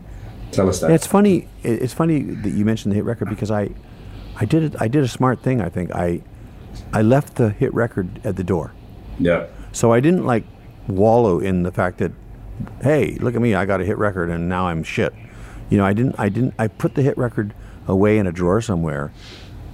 Tell 0.52 0.68
us 0.70 0.80
that. 0.80 0.90
Yeah, 0.90 0.96
it's 0.96 1.08
funny. 1.08 1.48
It's 1.64 1.94
funny 1.94 2.22
that 2.22 2.50
you 2.52 2.66
mentioned 2.66 2.92
the 2.92 2.96
hit 2.96 3.06
record 3.06 3.30
because 3.30 3.52
I, 3.52 3.70
I 4.38 4.46
did 4.46 4.64
it. 4.64 4.76
I 4.82 4.88
did 4.88 5.04
a 5.04 5.08
smart 5.08 5.42
thing. 5.42 5.62
I 5.62 5.70
think 5.70 5.92
I, 5.96 6.22
I 6.94 7.02
left 7.02 7.36
the 7.36 7.50
hit 7.52 7.74
record 7.74 8.20
at 8.26 8.36
the 8.36 8.44
door. 8.44 8.72
yeah. 9.20 9.48
So 9.74 9.94
I 9.94 10.02
didn't 10.02 10.26
like 10.26 10.44
wallow 10.88 11.40
in 11.40 11.64
the 11.64 11.72
fact 11.72 12.00
that, 12.00 12.12
hey, 12.82 13.16
look 13.22 13.36
at 13.36 13.42
me, 13.42 13.56
I 13.56 13.66
got 13.66 13.80
a 13.80 13.86
hit 13.86 13.98
record 13.98 14.30
and 14.30 14.50
now 14.50 14.68
I'm 14.68 14.84
shit. 14.84 15.14
You 15.70 15.78
know, 15.78 15.86
I 15.86 15.94
didn't. 15.94 16.16
I 16.20 16.28
didn't. 16.28 16.54
I 16.60 16.68
put 16.68 16.96
the 16.96 17.02
hit 17.02 17.18
record 17.18 17.54
away 17.88 18.18
in 18.18 18.28
a 18.28 18.32
drawer 18.34 18.60
somewhere 18.62 19.14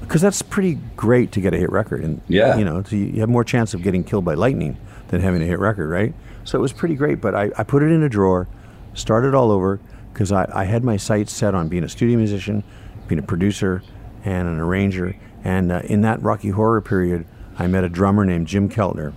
because 0.02 0.22
that's 0.22 0.44
pretty 0.44 0.76
great 0.96 1.32
to 1.32 1.42
get 1.42 1.54
a 1.54 1.58
hit 1.58 1.72
record 1.72 2.04
and 2.04 2.22
Yeah. 2.28 2.56
you 2.58 2.64
know, 2.64 2.84
so 2.84 2.96
you 2.96 3.06
you 3.06 3.20
have 3.22 3.30
more 3.30 3.44
chance 3.44 3.74
of 3.74 3.82
getting 3.82 4.04
killed 4.04 4.24
by 4.24 4.36
lightning 4.36 4.78
than 5.08 5.22
having 5.22 5.42
a 5.42 5.46
hit 5.46 5.58
record, 5.58 5.90
right? 5.90 6.14
So 6.44 6.60
it 6.60 6.62
was 6.62 6.72
pretty 6.72 6.94
great. 6.96 7.20
But 7.20 7.34
I, 7.34 7.50
I 7.58 7.64
put 7.64 7.82
it 7.82 7.88
in 7.92 8.04
a 8.04 8.10
drawer, 8.10 8.48
started 8.94 9.34
all 9.34 9.50
over 9.52 9.80
because 10.18 10.32
I, 10.32 10.50
I 10.52 10.64
had 10.64 10.84
my 10.84 10.98
sights 10.98 11.32
set 11.32 11.54
on 11.54 11.68
being 11.68 11.84
a 11.84 11.90
studio 11.90 12.18
musician, 12.18 12.64
being 13.08 13.20
a 13.20 13.24
producer, 13.24 13.84
and 14.26 14.48
an 14.48 14.60
arranger. 14.60 15.16
And 15.44 15.72
uh, 15.72 15.82
in 15.84 16.02
that 16.02 16.20
Rocky 16.24 16.50
Horror 16.50 16.82
period, 16.82 17.28
I 17.60 17.68
met 17.68 17.84
a 17.84 17.90
drummer 17.90 18.26
named 18.26 18.48
Jim 18.48 18.68
Keltner, 18.68 19.14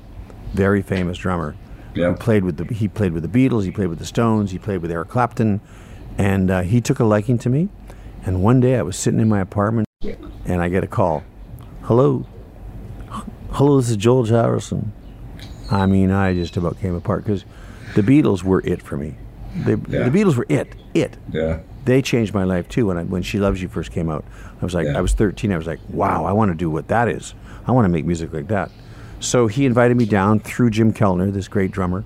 very 0.53 0.83
famous 0.83 1.17
drummer. 1.17 1.57
Yeah. 1.95 2.11
Who 2.11 2.17
played 2.17 2.45
with 2.45 2.59
the 2.59 2.75
he 2.75 2.87
played 2.87 3.15
with 3.15 3.23
the 3.23 3.49
Beatles, 3.49 3.65
he 3.65 3.71
played 3.71 3.89
with 3.89 3.99
the 3.99 4.05
Stones, 4.05 4.51
he 4.51 4.59
played 4.59 4.83
with 4.83 4.91
Eric 4.91 5.09
Clapton, 5.09 5.63
and 6.19 6.51
uh, 6.51 6.61
he 6.61 6.83
took 6.83 6.99
a 6.99 7.05
liking 7.05 7.39
to 7.39 7.49
me. 7.49 7.71
And 8.27 8.43
one 8.43 8.61
day 8.61 8.77
I 8.77 8.83
was 8.83 8.99
sitting 8.99 9.21
in 9.21 9.29
my 9.31 9.41
apartment, 9.41 9.89
and 10.45 10.61
I 10.61 10.69
get 10.69 10.85
a 10.85 10.87
call. 10.87 11.25
Hello, 11.85 12.27
hello, 13.53 13.81
this 13.81 13.89
is 13.89 13.97
George 13.97 14.29
Harrison. 14.29 14.93
I 15.71 15.87
mean, 15.87 16.11
I 16.11 16.35
just 16.35 16.59
about 16.59 16.79
came 16.79 16.95
apart 16.95 17.25
because 17.25 17.47
the 17.95 18.03
Beatles 18.03 18.45
were 18.45 18.61
it 18.67 18.83
for 18.83 18.99
me. 18.99 19.17
They, 19.55 19.73
Yeah. 19.73 20.09
The 20.09 20.11
Beatles 20.11 20.37
were 20.37 20.47
it, 20.49 20.75
it. 20.95 21.17
Yeah. 21.33 21.61
They 21.85 22.03
changed 22.03 22.35
my 22.35 22.45
life 22.45 22.69
too. 22.69 22.87
When 22.87 22.99
I, 22.99 23.05
when 23.05 23.23
She 23.23 23.39
Loves 23.39 23.61
You 23.63 23.69
first 23.69 23.91
came 23.91 24.11
out, 24.11 24.25
I 24.61 24.65
was 24.65 24.75
like, 24.75 24.87
Yeah. 24.87 24.99
I 24.99 25.01
was 25.01 25.13
13. 25.13 25.53
I 25.53 25.57
was 25.57 25.67
like, 25.67 25.81
wow, 25.89 26.25
I 26.25 26.33
want 26.33 26.51
to 26.51 26.57
do 26.57 26.71
what 26.71 26.89
that 26.89 27.09
is. 27.09 27.35
I 27.67 27.73
want 27.73 27.85
to 27.85 27.89
make 27.89 28.05
music 28.05 28.33
like 28.33 28.49
that. 28.49 28.71
So 29.21 29.47
he 29.47 29.67
invited 29.67 29.97
me 29.97 30.07
down 30.07 30.41
through 30.41 30.71
Jim 30.71 30.93
Keltner, 30.93 31.33
this 31.33 31.47
great 31.47 31.71
drummer, 31.71 32.05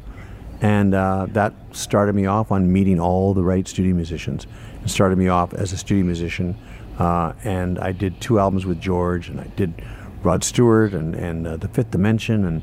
and 0.61 0.95
uh, 0.95 1.27
that 1.31 1.55
started 1.73 2.15
me 2.15 2.27
off 2.27 2.51
on 2.51 2.73
meeting 2.73 2.99
all 2.99 3.35
the 3.35 3.43
right 3.43 3.67
studio 3.69 3.95
musicians. 3.95 4.47
It 4.85 4.91
started 4.91 5.17
me 5.17 5.29
off 5.29 5.55
as 5.55 5.73
a 5.73 5.77
studio 5.77 6.05
musician, 6.05 6.57
uh, 6.99 7.33
and 7.45 7.79
I 7.79 7.93
did 7.93 8.21
two 8.21 8.41
albums 8.41 8.67
with 8.67 8.81
George, 8.81 9.29
and 9.29 9.41
I 9.41 9.47
did 9.57 9.81
Rod 10.25 10.43
Stewart 10.43 10.93
and 10.93 11.15
and 11.15 11.47
uh, 11.47 11.57
The 11.57 11.69
Fifth 11.69 11.93
Dimension, 11.93 12.45
and 12.45 12.63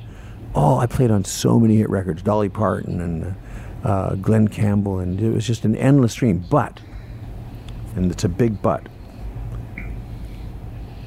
oh, 0.53 0.77
I 0.77 0.85
played 0.85 1.11
on 1.11 1.23
so 1.23 1.59
many 1.59 1.77
hit 1.77 1.89
records, 1.89 2.21
Dolly 2.21 2.49
Parton 2.49 2.99
and 2.99 3.35
uh, 3.83 4.15
Glen 4.15 4.47
Campbell, 4.47 4.99
and 4.99 5.19
it 5.19 5.31
was 5.31 5.45
just 5.45 5.65
an 5.65 5.75
endless 5.75 6.13
stream. 6.13 6.43
But, 6.49 6.79
and 7.95 8.11
it's 8.11 8.23
a 8.23 8.29
big 8.29 8.61
but. 8.61 8.87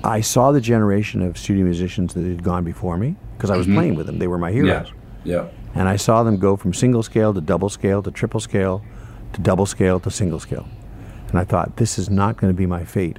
I 0.02 0.20
saw 0.20 0.52
the 0.52 0.60
generation 0.60 1.22
of 1.22 1.38
studio 1.38 1.64
musicians 1.64 2.12
that 2.14 2.24
had 2.24 2.42
gone 2.42 2.62
before 2.62 2.98
me 2.98 3.16
because 3.36 3.50
I 3.50 3.56
was 3.56 3.66
playing 3.66 3.94
with 3.94 4.06
them. 4.06 4.18
They 4.18 4.26
were 4.26 4.38
my 4.38 4.52
heroes. 4.52 4.90
Yeah. 5.24 5.44
Yeah. 5.44 5.48
And 5.74 5.88
I 5.88 5.96
saw 5.96 6.22
them 6.22 6.36
go 6.36 6.56
from 6.56 6.74
single 6.74 7.02
scale 7.02 7.32
to 7.32 7.40
double 7.40 7.68
scale 7.70 8.02
to 8.02 8.10
triple 8.10 8.40
scale 8.40 8.84
to 9.32 9.40
double 9.40 9.66
scale 9.66 9.98
to 10.00 10.10
single 10.10 10.38
scale. 10.38 10.68
And 11.28 11.38
I 11.38 11.44
thought, 11.44 11.76
this 11.76 11.98
is 11.98 12.10
not 12.10 12.36
going 12.36 12.52
to 12.52 12.56
be 12.56 12.66
my 12.66 12.84
fate. 12.84 13.18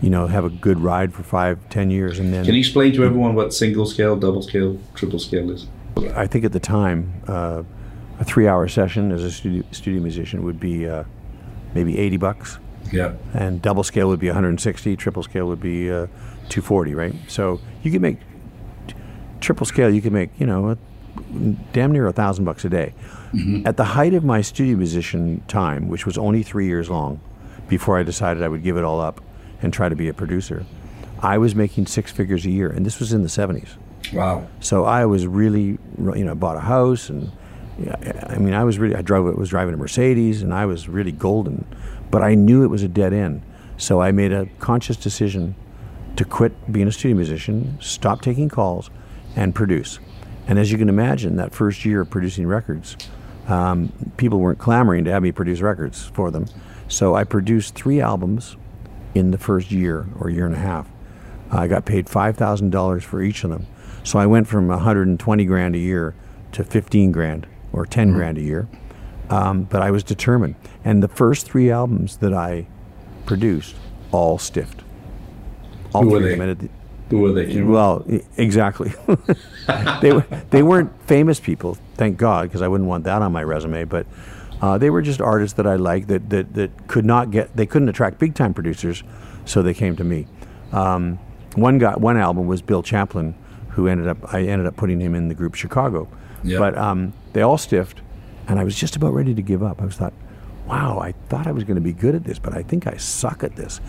You 0.00 0.10
know, 0.10 0.26
have 0.26 0.44
a 0.44 0.50
good 0.50 0.80
ride 0.80 1.14
for 1.14 1.22
five, 1.22 1.58
ten 1.70 1.90
years, 1.90 2.18
and 2.18 2.34
then 2.34 2.44
Can 2.44 2.54
you 2.54 2.60
explain 2.60 2.92
to 2.94 3.04
everyone 3.04 3.36
what 3.36 3.54
single 3.54 3.86
scale, 3.86 4.16
double 4.16 4.42
scale, 4.42 4.80
triple 4.94 5.20
scale 5.20 5.48
is? 5.50 5.68
I 6.16 6.26
think 6.26 6.44
at 6.44 6.50
the 6.50 6.58
time, 6.58 7.12
uh, 7.28 7.62
a 8.22 8.24
three-hour 8.24 8.68
session 8.68 9.10
as 9.12 9.22
a 9.24 9.30
studio, 9.30 9.64
studio 9.72 10.00
musician 10.00 10.44
would 10.44 10.60
be 10.60 10.88
uh, 10.88 11.04
maybe 11.74 11.98
80 11.98 12.16
bucks, 12.18 12.58
Yeah. 12.92 13.14
and 13.34 13.60
double 13.60 13.82
scale 13.82 14.08
would 14.08 14.20
be 14.20 14.28
160. 14.28 14.96
Triple 14.96 15.22
scale 15.24 15.46
would 15.48 15.60
be 15.60 15.90
uh, 15.90 16.06
240, 16.48 16.94
right? 16.94 17.14
So 17.28 17.60
you 17.82 17.90
could 17.90 18.00
make 18.02 18.18
triple 19.40 19.66
scale. 19.66 19.90
You 19.92 20.00
could 20.00 20.12
make, 20.12 20.30
you 20.38 20.46
know, 20.46 20.70
a, 20.70 20.78
damn 21.72 21.90
near 21.92 22.06
a 22.06 22.12
thousand 22.12 22.44
bucks 22.44 22.64
a 22.64 22.68
day. 22.70 22.94
At 23.64 23.78
the 23.78 23.84
height 23.84 24.12
of 24.12 24.24
my 24.24 24.42
studio 24.42 24.76
musician 24.76 25.42
time, 25.48 25.88
which 25.88 26.04
was 26.04 26.18
only 26.18 26.42
three 26.42 26.66
years 26.66 26.90
long, 26.90 27.18
before 27.66 27.98
I 27.98 28.02
decided 28.02 28.42
I 28.42 28.48
would 28.48 28.62
give 28.62 28.76
it 28.76 28.84
all 28.84 29.00
up 29.00 29.22
and 29.62 29.72
try 29.72 29.88
to 29.88 29.96
be 29.96 30.08
a 30.08 30.12
producer, 30.14 30.66
I 31.20 31.38
was 31.38 31.54
making 31.54 31.86
six 31.86 32.12
figures 32.12 32.44
a 32.44 32.50
year, 32.50 32.68
and 32.68 32.84
this 32.84 32.98
was 33.00 33.14
in 33.14 33.22
the 33.22 33.28
70s. 33.28 33.70
Wow. 34.12 34.46
So 34.60 34.84
I 34.84 35.06
was 35.06 35.26
really, 35.26 35.78
you 35.98 36.24
know, 36.26 36.34
bought 36.34 36.56
a 36.58 36.60
house, 36.60 37.08
and 37.08 37.32
I 38.28 38.38
mean, 38.38 38.54
I 38.54 38.64
was 38.64 38.78
really, 38.78 38.94
I 38.94 39.02
drove, 39.02 39.34
was 39.36 39.50
driving 39.50 39.74
a 39.74 39.76
Mercedes, 39.76 40.42
and 40.42 40.52
I 40.52 40.66
was 40.66 40.88
really 40.88 41.12
golden, 41.12 41.64
but 42.10 42.22
I 42.22 42.34
knew 42.34 42.62
it 42.64 42.68
was 42.68 42.82
a 42.82 42.88
dead 42.88 43.12
end. 43.12 43.42
So 43.78 44.00
I 44.00 44.12
made 44.12 44.32
a 44.32 44.46
conscious 44.58 44.96
decision 44.96 45.54
to 46.16 46.24
quit 46.24 46.70
being 46.70 46.86
a 46.86 46.92
studio 46.92 47.16
musician, 47.16 47.78
stop 47.80 48.20
taking 48.20 48.48
calls, 48.48 48.90
and 49.34 49.54
produce. 49.54 49.98
And 50.46 50.58
as 50.58 50.70
you 50.70 50.78
can 50.78 50.88
imagine, 50.88 51.36
that 51.36 51.54
first 51.54 51.84
year 51.84 52.02
of 52.02 52.10
producing 52.10 52.46
records, 52.46 52.96
um, 53.48 53.92
people 54.16 54.38
weren't 54.38 54.58
clamoring 54.58 55.04
to 55.04 55.10
have 55.10 55.22
me 55.22 55.32
produce 55.32 55.60
records 55.60 56.10
for 56.12 56.30
them. 56.30 56.46
So 56.88 57.14
I 57.14 57.24
produced 57.24 57.74
three 57.74 58.00
albums 58.00 58.56
in 59.14 59.30
the 59.30 59.38
first 59.38 59.70
year 59.70 60.06
or 60.18 60.30
year 60.30 60.46
and 60.46 60.54
a 60.54 60.58
half. 60.58 60.88
I 61.50 61.66
got 61.66 61.84
paid 61.84 62.08
five 62.08 62.36
thousand 62.36 62.70
dollars 62.70 63.04
for 63.04 63.22
each 63.22 63.44
of 63.44 63.50
them. 63.50 63.66
So 64.04 64.18
I 64.18 64.26
went 64.26 64.48
from 64.48 64.68
120 64.68 65.44
grand 65.44 65.74
a 65.74 65.78
year 65.78 66.14
to 66.52 66.64
15 66.64 67.12
grand 67.12 67.46
or 67.72 67.86
10 67.86 68.12
grand 68.12 68.38
a 68.38 68.42
year. 68.42 68.68
Um, 69.30 69.64
but 69.64 69.82
I 69.82 69.90
was 69.90 70.04
determined. 70.04 70.56
And 70.84 71.02
the 71.02 71.08
first 71.08 71.46
three 71.46 71.70
albums 71.70 72.18
that 72.18 72.34
I 72.34 72.66
produced 73.24 73.76
all 74.10 74.38
stiffed. 74.38 74.82
All 75.94 76.02
Who 76.02 76.10
three 76.18 76.32
of 76.34 76.38
them. 76.38 76.70
Who 77.12 77.20
were 77.20 77.32
they? 77.32 77.60
Well, 77.60 78.06
exactly. 78.38 78.94
they 80.00 80.12
were 80.12 80.24
they 80.48 80.62
weren't 80.62 80.90
famous 81.06 81.38
people, 81.38 81.76
thank 81.94 82.16
God, 82.16 82.48
because 82.48 82.62
I 82.62 82.68
wouldn't 82.68 82.88
want 82.88 83.04
that 83.04 83.20
on 83.20 83.32
my 83.32 83.42
resume. 83.42 83.84
But 83.84 84.06
uh, 84.62 84.78
they 84.78 84.88
were 84.88 85.02
just 85.02 85.20
artists 85.20 85.56
that 85.58 85.66
I 85.66 85.76
liked 85.76 86.08
that, 86.08 86.30
that 86.30 86.54
that 86.54 86.88
could 86.88 87.04
not 87.04 87.30
get 87.30 87.54
they 87.54 87.66
couldn't 87.66 87.90
attract 87.90 88.18
big 88.18 88.34
time 88.34 88.54
producers, 88.54 89.02
so 89.44 89.60
they 89.60 89.74
came 89.74 89.94
to 89.96 90.04
me. 90.04 90.26
Um, 90.72 91.18
one 91.54 91.76
guy, 91.76 91.96
one 91.96 92.16
album 92.16 92.46
was 92.46 92.62
Bill 92.62 92.82
Champlin, 92.82 93.34
who 93.70 93.88
ended 93.88 94.08
up 94.08 94.32
I 94.32 94.44
ended 94.44 94.66
up 94.66 94.76
putting 94.76 94.98
him 94.98 95.14
in 95.14 95.28
the 95.28 95.34
group 95.34 95.54
Chicago. 95.54 96.08
Yeah. 96.44 96.58
But 96.58 96.76
um, 96.76 97.12
they 97.32 97.42
all 97.42 97.58
stiffed, 97.58 98.00
and 98.48 98.58
I 98.58 98.64
was 98.64 98.76
just 98.76 98.96
about 98.96 99.14
ready 99.14 99.34
to 99.34 99.42
give 99.42 99.62
up. 99.62 99.80
I 99.80 99.84
was 99.84 99.96
thought, 99.96 100.12
wow, 100.66 100.98
I 100.98 101.12
thought 101.28 101.46
I 101.46 101.52
was 101.52 101.64
going 101.64 101.74
to 101.76 101.80
be 101.80 101.92
good 101.92 102.14
at 102.14 102.24
this, 102.24 102.38
but 102.38 102.54
I 102.56 102.62
think 102.62 102.86
I 102.86 102.96
suck 102.96 103.42
at 103.44 103.56
this. 103.56 103.80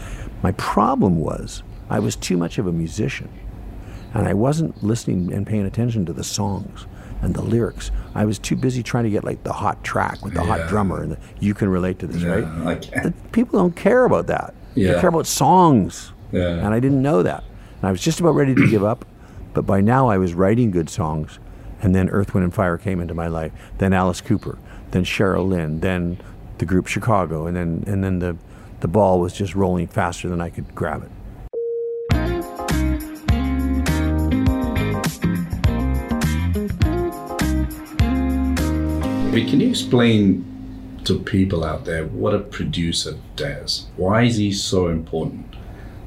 My 0.41 0.51
problem 0.53 1.19
was 1.19 1.63
I 1.89 1.99
was 1.99 2.15
too 2.15 2.37
much 2.37 2.57
of 2.57 2.67
a 2.67 2.71
musician, 2.71 3.29
and 4.13 4.27
I 4.27 4.33
wasn't 4.33 4.83
listening 4.83 5.33
and 5.33 5.45
paying 5.47 5.65
attention 5.65 6.05
to 6.05 6.13
the 6.13 6.23
songs 6.23 6.85
and 7.21 7.33
the 7.35 7.41
lyrics. 7.41 7.89
I 8.15 8.25
was 8.25 8.37
too 8.37 8.55
busy 8.55 8.83
trying 8.83 9.05
to 9.05 9.09
get 9.09 9.23
like 9.23 9.43
the 9.43 9.53
hot 9.53 9.83
track 9.83 10.23
with 10.23 10.33
the 10.33 10.41
Yeah. 10.43 10.57
hot 10.57 10.69
drummer, 10.69 11.01
and 11.01 11.13
the, 11.13 11.17
you 11.39 11.53
can 11.53 11.69
relate 11.69 11.99
to 11.99 12.07
this, 12.07 12.21
Yeah, 12.21 12.63
right? 12.63 13.31
People 13.31 13.59
don't 13.59 13.75
care 13.75 14.05
about 14.05 14.27
that. 14.27 14.53
They 14.75 14.85
care 14.99 15.09
about 15.09 15.27
songs. 15.27 16.11
Yeah. 16.31 16.47
And 16.65 16.73
I 16.73 16.79
didn't 16.79 17.01
know 17.01 17.21
that. 17.23 17.43
And 17.79 17.87
I 17.87 17.91
was 17.91 18.01
just 18.01 18.19
about 18.19 18.31
ready 18.35 18.55
to 18.55 18.67
give 18.67 18.83
up. 18.83 19.05
But 19.53 19.67
by 19.67 19.81
now 19.81 20.09
I 20.09 20.17
was 20.17 20.33
writing 20.33 20.71
good 20.71 20.89
songs. 20.89 21.37
And 21.83 21.93
then 21.93 22.09
Earth, 22.09 22.33
Wind, 22.33 22.45
and 22.45 22.53
Fire 22.53 22.77
came 22.77 23.01
into 23.01 23.13
my 23.13 23.27
life. 23.27 23.51
Then 23.77 23.91
Alice 23.91 24.21
Cooper. 24.21 24.57
Then 24.91 25.03
Cheryl 25.03 25.49
Lynn. 25.49 25.81
Then 25.81 26.17
the 26.57 26.65
group 26.65 26.87
Chicago. 26.87 27.45
And 27.45 27.57
then, 27.57 27.83
and 27.85 28.01
then 28.01 28.19
the, 28.19 28.37
the 28.79 28.87
ball 28.87 29.19
was 29.19 29.33
just 29.33 29.53
rolling 29.53 29.87
faster 29.87 30.29
than 30.29 30.39
I 30.39 30.49
could 30.49 30.73
grab 30.73 31.03
it. 31.03 31.11
I 39.19 39.35
mean, 39.35 39.49
can 39.49 39.59
you 39.59 39.67
explain 39.67 40.45
to 41.03 41.19
people 41.19 41.65
out 41.65 41.83
there 41.83 42.05
what 42.07 42.33
a 42.33 42.39
producer 42.39 43.17
does? 43.35 43.87
Why 43.97 44.23
is 44.23 44.37
he 44.37 44.53
so 44.53 44.87
important 44.87 45.53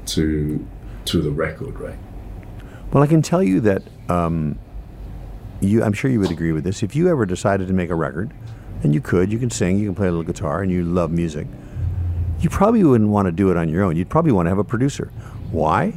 to 0.07 0.65
to 1.05 1.21
the 1.21 1.31
record, 1.31 1.79
right? 1.79 1.99
Well, 2.91 3.03
I 3.03 3.07
can 3.07 3.21
tell 3.21 3.43
you 3.43 3.59
that 3.61 3.83
um, 4.09 4.57
you, 5.61 5.83
I'm 5.83 5.93
sure 5.93 6.09
you 6.11 6.19
would 6.19 6.31
agree 6.31 6.51
with 6.51 6.63
this. 6.63 6.83
If 6.83 6.95
you 6.95 7.09
ever 7.09 7.25
decided 7.25 7.67
to 7.67 7.73
make 7.73 7.89
a 7.89 7.95
record, 7.95 8.31
and 8.83 8.93
you 8.93 9.01
could, 9.01 9.31
you 9.31 9.39
can 9.39 9.49
sing, 9.49 9.79
you 9.79 9.85
can 9.87 9.95
play 9.95 10.07
a 10.07 10.11
little 10.11 10.23
guitar, 10.25 10.61
and 10.61 10.71
you 10.71 10.83
love 10.83 11.11
music, 11.11 11.47
you 12.39 12.49
probably 12.49 12.83
wouldn't 12.83 13.09
want 13.09 13.25
to 13.25 13.31
do 13.31 13.49
it 13.49 13.57
on 13.57 13.69
your 13.69 13.83
own. 13.83 13.95
You'd 13.95 14.09
probably 14.09 14.31
want 14.31 14.45
to 14.45 14.49
have 14.49 14.59
a 14.59 14.63
producer. 14.63 15.11
Why? 15.51 15.91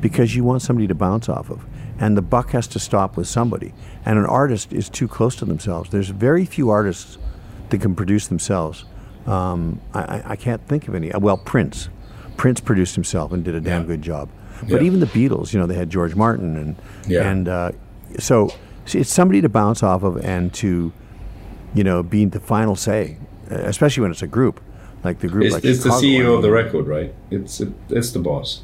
Because 0.00 0.34
you 0.34 0.42
want 0.42 0.62
somebody 0.62 0.88
to 0.88 0.94
bounce 0.94 1.28
off 1.28 1.50
of. 1.50 1.64
And 1.98 2.16
the 2.16 2.22
buck 2.22 2.50
has 2.50 2.66
to 2.68 2.78
stop 2.78 3.16
with 3.16 3.26
somebody. 3.28 3.72
And 4.04 4.18
an 4.18 4.26
artist 4.26 4.72
is 4.72 4.88
too 4.90 5.06
close 5.08 5.36
to 5.36 5.44
themselves. 5.44 5.90
There's 5.90 6.08
very 6.10 6.44
few 6.44 6.68
artists 6.70 7.18
that 7.70 7.80
can 7.80 7.94
produce 7.94 8.26
themselves. 8.26 8.84
Um, 9.26 9.80
I, 9.94 10.22
I- 10.32 10.36
can't 10.36 10.66
think 10.68 10.88
of 10.88 10.94
any. 10.94 11.10
Well, 11.16 11.36
Prince. 11.38 11.88
Prince 12.36 12.60
produced 12.60 12.94
himself 12.96 13.32
and 13.32 13.42
did 13.44 13.54
a 13.54 13.60
damn 13.60 13.82
Yeah. 13.82 13.86
good 13.86 14.02
job. 14.02 14.28
But 14.68 14.80
Yeah. 14.82 14.86
even 14.86 15.00
the 15.00 15.06
Beatles, 15.06 15.52
you 15.52 15.58
know, 15.60 15.66
they 15.66 15.74
had 15.74 15.88
George 15.90 16.14
Martin, 16.14 16.56
and 16.56 16.76
Yeah. 17.08 17.28
and 17.30 17.48
uh, 17.48 17.72
so 18.18 18.50
it's 18.94 19.12
somebody 19.12 19.40
to 19.40 19.48
bounce 19.48 19.82
off 19.82 20.02
of 20.02 20.16
and 20.24 20.52
to, 20.54 20.92
you 21.74 21.84
know, 21.84 22.02
be 22.02 22.24
the 22.24 22.40
final 22.40 22.76
say, 22.76 23.18
uh, 23.50 23.54
especially 23.56 24.02
when 24.02 24.10
it's 24.10 24.22
a 24.22 24.26
group 24.26 24.60
like 25.06 25.20
the 25.20 25.28
group. 25.28 25.44
It's, 25.44 25.54
like 25.54 25.64
it's 25.64 25.82
the 25.82 25.90
CEO 25.90 26.36
of 26.36 26.42
the 26.42 26.50
record, 26.50 26.86
right? 26.86 27.14
It's 27.30 27.60
it, 27.60 27.72
it's 27.88 28.10
the 28.10 28.18
boss. 28.18 28.62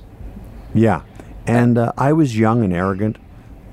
Yeah, 0.75 1.03
and 1.47 1.79
uh, 1.79 1.93
I 1.97 2.13
was 2.13 2.39
young 2.39 2.65
and 2.65 2.73
arrogant, 2.73 3.17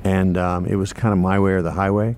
and 0.04 0.38
um, 0.38 0.66
it 0.66 0.76
was 0.76 0.94
kind 0.94 1.12
of 1.12 1.20
my 1.20 1.40
way 1.40 1.52
or 1.52 1.62
the 1.62 1.72
highway. 1.72 2.16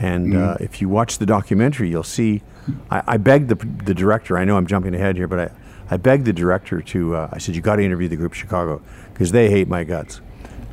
And 0.00 0.36
uh, 0.36 0.56
if 0.60 0.80
you 0.80 0.88
watch 0.88 1.18
the 1.18 1.26
documentary, 1.26 1.90
you'll 1.90 2.04
see. 2.04 2.42
I, 2.90 3.02
I 3.06 3.16
begged 3.16 3.48
the 3.48 3.56
the 3.84 3.94
director. 3.94 4.38
I 4.38 4.44
know 4.44 4.56
I'm 4.56 4.66
jumping 4.66 4.94
ahead 4.94 5.16
here, 5.16 5.26
but 5.26 5.40
I, 5.40 5.50
I 5.90 5.96
begged 5.96 6.24
the 6.24 6.32
director 6.32 6.80
to. 6.80 7.16
Uh, 7.16 7.28
I 7.32 7.38
said 7.38 7.56
you 7.56 7.62
got 7.62 7.76
to 7.76 7.82
interview 7.82 8.08
the 8.08 8.16
group 8.16 8.32
Chicago 8.32 8.80
because 9.12 9.32
they 9.32 9.50
hate 9.50 9.68
my 9.68 9.84
guts. 9.84 10.20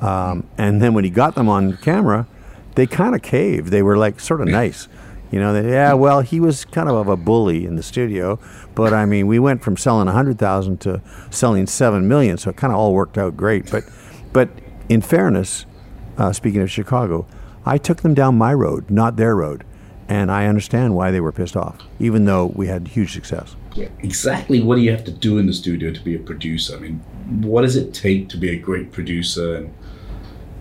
Um, 0.02 0.48
and 0.58 0.82
then 0.82 0.94
when 0.94 1.04
he 1.04 1.10
got 1.10 1.34
them 1.36 1.50
on 1.50 1.78
camera, 1.78 2.28
they 2.76 2.86
kind 2.86 3.16
of 3.16 3.22
caved. 3.22 3.68
They 3.70 3.82
were 3.82 3.98
like 3.98 4.20
sort 4.20 4.42
of 4.42 4.48
nice. 4.48 4.88
You 5.32 5.40
know, 5.40 5.54
they, 5.54 5.72
yeah, 5.72 5.94
well, 5.94 6.22
he 6.22 6.40
was 6.40 6.66
kind 6.66 6.88
of 6.88 7.08
a 7.08 7.18
bully 7.18 7.66
in 7.66 7.76
the 7.76 7.84
studio, 7.84 8.40
but 8.76 8.94
I 8.94 9.06
mean, 9.06 9.28
we 9.28 9.40
went 9.40 9.64
from 9.64 9.76
selling 9.76 10.06
100,000 10.06 10.80
to 10.82 11.02
selling 11.32 11.66
7 11.66 12.08
million, 12.08 12.38
so 12.38 12.52
it 12.52 12.58
kind 12.58 12.72
of 12.72 12.80
all 12.80 12.94
worked 12.94 13.18
out 13.18 13.36
great. 13.36 13.70
But, 13.72 13.84
but 14.32 14.50
in 14.88 15.02
fairness, 15.02 15.66
uh, 16.18 16.32
speaking 16.32 16.62
of 16.62 16.72
Chicago, 16.72 17.26
I 17.66 17.78
took 17.78 18.02
them 18.02 18.14
down 18.14 18.38
my 18.38 18.54
road, 18.54 18.90
not 18.90 19.18
their 19.18 19.36
road. 19.36 19.64
And 20.08 20.32
I 20.32 20.46
understand 20.46 20.94
why 20.94 21.10
they 21.10 21.20
were 21.20 21.32
pissed 21.32 21.58
off, 21.58 21.80
even 22.00 22.26
though 22.26 22.52
we 22.56 22.68
had 22.68 22.90
huge 22.90 23.12
success. 23.12 23.56
Yeah, 23.74 23.88
Exactly 24.04 24.62
what 24.62 24.76
do 24.76 24.82
you 24.82 24.92
have 24.92 25.04
to 25.06 25.12
do 25.12 25.40
in 25.40 25.48
the 25.48 25.54
studio 25.54 25.92
to 25.92 26.00
be 26.00 26.14
a 26.14 26.20
producer? 26.20 26.76
I 26.76 26.80
mean, 26.80 27.00
what 27.42 27.64
does 27.64 27.76
it 27.76 27.92
take 27.92 28.30
to 28.30 28.38
be 28.38 28.52
a 28.52 28.56
great 28.56 28.92
producer? 28.92 29.56
And 29.56 29.74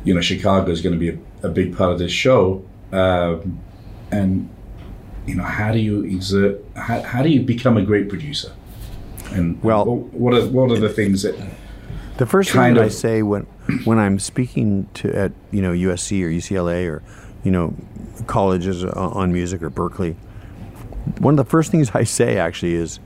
you 0.02 0.14
know, 0.14 0.22
Chicago 0.22 0.70
is 0.70 0.80
going 0.80 0.94
to 0.94 0.98
be 0.98 1.10
a, 1.10 1.18
a 1.44 1.48
big 1.48 1.76
part 1.76 1.92
of 1.92 1.98
this 1.98 2.10
show. 2.12 2.64
Um, 2.92 3.60
and 4.10 4.48
you 5.26 5.34
know, 5.34 5.44
how 5.44 5.72
do 5.72 5.78
you 5.78 6.02
exert? 6.04 6.64
How, 6.76 7.00
how 7.02 7.22
do 7.22 7.28
you 7.28 7.42
become 7.42 7.76
a 7.76 7.82
great 7.82 8.08
producer? 8.08 8.52
And 9.30 9.62
Well- 9.62 9.84
what 9.86 10.34
are 10.34 10.46
what 10.46 10.70
are 10.70 10.78
the 10.78 10.88
things 10.88 11.22
that? 11.22 11.34
The 12.16 12.26
first 12.26 12.52
thing 12.52 12.74
that 12.74 12.82
I 12.82 12.88
say 12.88 13.22
when 13.22 13.42
when 13.84 13.98
I'm 13.98 14.18
speaking 14.18 14.88
to 14.94 15.12
at 15.12 15.32
you 15.50 15.62
know 15.62 15.72
USC 15.72 16.22
or 16.22 16.28
UCLA 16.28 16.88
or 16.88 17.02
you 17.42 17.50
know 17.50 17.74
colleges 18.26 18.84
on 18.84 19.32
music 19.32 19.62
or 19.62 19.70
Berklee, 19.70 20.14
one 21.18 21.34
of 21.38 21.44
the 21.44 21.50
first 21.50 21.70
things 21.72 21.90
I 21.94 22.04
say 22.04 22.38
actually 22.38 22.74
is 22.74 23.00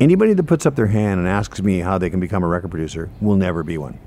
anybody 0.00 0.32
that 0.32 0.44
puts 0.44 0.64
up 0.64 0.74
their 0.76 0.86
hand 0.86 1.20
and 1.20 1.28
asks 1.28 1.60
me 1.60 1.80
how 1.80 1.98
they 1.98 2.08
can 2.08 2.20
become 2.20 2.42
a 2.42 2.46
record 2.48 2.70
producer 2.70 3.10
will 3.20 3.36
never 3.36 3.62
be 3.62 3.76
one. 3.76 3.98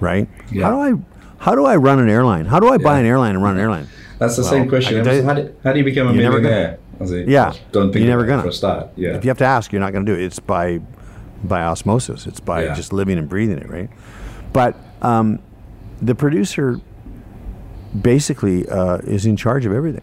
Right? 0.00 0.28
Yeah. 0.50 0.64
How 0.64 0.70
do 0.72 0.80
I 0.80 1.00
how 1.40 1.54
do 1.54 1.64
I 1.66 1.76
run 1.76 1.98
an 1.98 2.08
airline? 2.08 2.46
How 2.46 2.60
do 2.60 2.68
I 2.68 2.78
buy 2.78 2.94
Yeah. 2.94 3.00
an 3.00 3.06
airline 3.06 3.34
and 3.34 3.42
run 3.42 3.56
an 3.56 3.60
airline? 3.60 3.88
That's 4.18 4.36
the 4.36 4.42
Well, 4.42 4.50
same 4.50 4.68
question. 4.68 5.02
tell 5.04 5.24
how, 5.24 5.34
do, 5.34 5.50
how 5.64 5.72
do 5.72 5.78
you 5.78 5.84
become 5.84 6.06
a 6.08 6.10
gonna- 6.10 6.22
millionaire? 6.22 6.78
Like, 7.00 7.26
Yeah. 7.26 7.52
don't 7.72 7.92
think 7.92 8.04
You're 8.04 8.14
never 8.14 8.26
gonna. 8.26 8.42
for 8.42 8.48
a 8.48 8.52
start. 8.52 8.88
Yeah, 8.94 9.10
If 9.16 9.24
you 9.24 9.30
have 9.30 9.38
to 9.38 9.46
ask, 9.46 9.72
you're 9.72 9.80
not 9.80 9.92
to 9.94 10.02
do 10.04 10.12
it. 10.12 10.20
It's 10.24 10.38
by 10.38 10.80
by 11.42 11.62
osmosis. 11.62 12.26
It's 12.26 12.40
by 12.40 12.64
Yeah. 12.64 12.74
just 12.74 12.92
living 12.92 13.16
and 13.16 13.26
breathing 13.26 13.56
it, 13.56 13.70
right? 13.70 13.88
But 14.52 14.74
um, 15.00 15.38
the 16.02 16.14
producer 16.14 16.78
basically 17.98 18.68
uh, 18.68 18.98
is 18.98 19.24
in 19.24 19.36
charge 19.36 19.64
of 19.64 19.72
everything. 19.72 20.02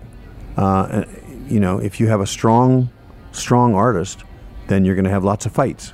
Uh, 0.57 1.03
you 1.47 1.59
know, 1.59 1.77
if 1.77 1.99
you 1.99 2.07
have 2.07 2.19
a 2.21 2.25
strong, 2.25 2.89
strong 3.31 3.75
artist, 3.75 4.23
then 4.67 4.83
you're 4.83 4.95
going 4.95 5.05
to 5.05 5.11
have 5.11 5.23
lots 5.23 5.45
of 5.45 5.51
fights. 5.51 5.93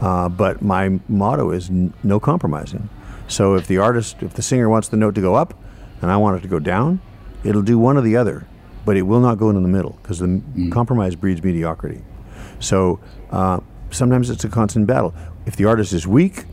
Uh, 0.00 0.28
but 0.28 0.62
my 0.62 1.00
motto 1.08 1.50
is 1.50 1.68
n- 1.68 1.92
no 2.04 2.20
compromising. 2.20 2.88
So 3.30 3.54
if 3.54 3.66
the 3.66 3.78
artist, 3.78 4.16
if 4.22 4.34
the 4.34 4.42
singer 4.42 4.68
wants 4.68 4.88
the 4.88 4.96
note 4.96 5.14
to 5.14 5.20
go 5.20 5.34
up, 5.36 5.54
and 6.02 6.10
I 6.10 6.16
want 6.16 6.36
it 6.36 6.40
to 6.42 6.48
go 6.48 6.58
down, 6.58 7.00
it'll 7.44 7.62
do 7.62 7.78
one 7.78 7.96
or 7.96 8.00
the 8.00 8.16
other, 8.16 8.46
but 8.84 8.96
it 8.96 9.02
will 9.02 9.20
not 9.20 9.38
go 9.38 9.48
into 9.50 9.60
the 9.62 9.68
middle 9.68 9.98
because 10.02 10.18
the 10.18 10.26
m 10.26 10.70
compromise 10.70 11.14
breeds 11.14 11.42
mediocrity. 11.42 12.02
So 12.58 13.00
uh, 13.30 13.60
sometimes 13.90 14.30
it's 14.30 14.44
a 14.44 14.48
constant 14.48 14.86
battle. 14.86 15.14
If 15.46 15.56
the 15.56 15.66
artist 15.66 15.92
is 15.92 16.06
weak, 16.06 16.44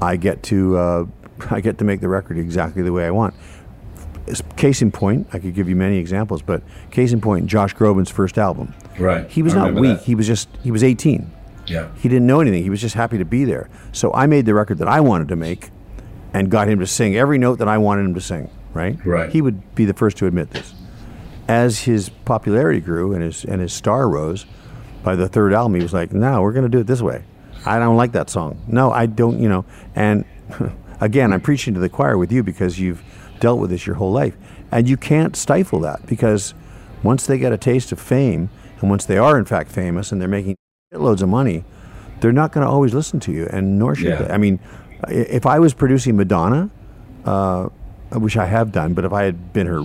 I 0.00 0.16
get 0.16 0.42
to 0.44 0.76
uh, 0.78 1.06
I 1.50 1.60
get 1.60 1.78
to 1.78 1.84
make 1.84 2.00
the 2.00 2.08
record 2.08 2.38
exactly 2.38 2.82
the 2.82 2.92
way 2.92 3.06
I 3.06 3.10
want. 3.10 3.34
Case 4.56 4.82
in 4.82 4.90
point, 4.90 5.28
I 5.32 5.38
could 5.38 5.54
give 5.54 5.68
you 5.68 5.76
many 5.76 5.98
examples, 5.98 6.42
but 6.42 6.62
case 6.90 7.12
in 7.12 7.20
point, 7.20 7.46
Josh 7.46 7.74
Groban's 7.76 8.10
first 8.10 8.38
album. 8.38 8.74
Right. 8.98 9.30
He 9.30 9.40
was 9.42 9.54
I 9.54 9.70
not 9.70 9.80
weak. 9.80 9.98
that. 9.98 10.04
He 10.04 10.14
was 10.16 10.26
just 10.26 10.48
he 10.64 10.70
was 10.72 10.82
18. 10.82 11.30
yeah, 11.66 11.88
He 11.96 12.08
didn't 12.08 12.26
know 12.26 12.40
anything. 12.40 12.62
He 12.62 12.70
was 12.70 12.80
just 12.80 12.94
happy 12.96 13.18
to 13.18 13.24
be 13.24 13.44
there. 13.44 13.68
So 13.92 14.12
I 14.12 14.26
made 14.26 14.44
the 14.46 14.54
record 14.54 14.78
that 14.78 14.88
I 14.88 15.00
wanted 15.00 15.28
to 15.28 15.36
make 15.36 15.70
and 16.34 16.50
got 16.50 16.68
him 16.68 16.78
to 16.80 16.86
sing 16.86 17.16
every 17.16 17.38
note 17.38 17.58
that 17.58 17.68
I 17.68 17.78
wanted 17.78 18.02
him 18.04 18.14
to 18.14 18.20
sing, 18.20 18.50
right? 18.74 18.98
Right. 19.04 19.30
He 19.30 19.40
would 19.40 19.74
be 19.74 19.84
the 19.84 19.94
first 19.94 20.16
to 20.18 20.26
admit 20.26 20.50
this. 20.50 20.74
As 21.48 21.80
his 21.80 22.08
popularity 22.08 22.80
grew 22.80 23.12
and 23.12 23.22
his 23.22 23.44
and 23.44 23.60
his 23.60 23.72
star 23.72 24.08
rose, 24.08 24.46
by 25.04 25.14
the 25.14 25.28
third 25.28 25.52
album 25.52 25.76
he 25.76 25.82
was 25.82 25.92
like, 25.92 26.12
"No, 26.12 26.42
we're 26.42 26.52
going 26.52 26.64
to 26.64 26.68
do 26.68 26.80
it 26.80 26.86
this 26.88 27.00
way. 27.00 27.22
I 27.64 27.78
don't 27.78 27.96
like 27.96 28.12
that 28.12 28.28
song. 28.30 28.60
No, 28.66 28.90
I 28.90 29.06
don't, 29.06 29.38
you 29.40 29.48
know." 29.48 29.64
And 29.94 30.24
again, 31.00 31.32
I'm 31.32 31.40
preaching 31.40 31.74
to 31.74 31.80
the 31.80 31.88
choir 31.88 32.18
with 32.18 32.32
you 32.32 32.42
because 32.42 32.80
you've 32.80 33.02
dealt 33.38 33.60
with 33.60 33.70
this 33.70 33.86
your 33.86 33.96
whole 33.96 34.10
life. 34.12 34.36
And 34.72 34.88
you 34.88 34.96
can't 34.96 35.36
stifle 35.36 35.78
that 35.80 36.04
because 36.06 36.52
once 37.04 37.26
they 37.26 37.38
get 37.38 37.52
a 37.52 37.58
taste 37.58 37.92
of 37.92 38.00
fame 38.00 38.50
and 38.80 38.90
once 38.90 39.04
they 39.04 39.16
are 39.16 39.38
in 39.38 39.44
fact 39.44 39.70
famous 39.70 40.10
and 40.10 40.20
they're 40.20 40.26
making 40.28 40.56
loads 40.92 41.22
of 41.22 41.28
money, 41.28 41.62
they're 42.20 42.32
not 42.32 42.50
going 42.50 42.66
to 42.66 42.70
always 42.70 42.92
listen 42.92 43.20
to 43.20 43.32
you, 43.32 43.46
and 43.52 43.78
nor 43.78 43.94
should 43.94 44.08
Yeah. 44.08 44.22
they. 44.22 44.30
I 44.34 44.36
mean, 44.38 44.58
if 45.08 45.46
I 45.46 45.58
was 45.58 45.74
producing 45.74 46.16
Madonna, 46.16 46.70
uh, 47.24 47.68
which 48.12 48.36
I 48.36 48.46
have 48.46 48.72
done, 48.72 48.94
but 48.94 49.04
if 49.04 49.12
I 49.12 49.24
had 49.24 49.52
been 49.52 49.66
her 49.66 49.84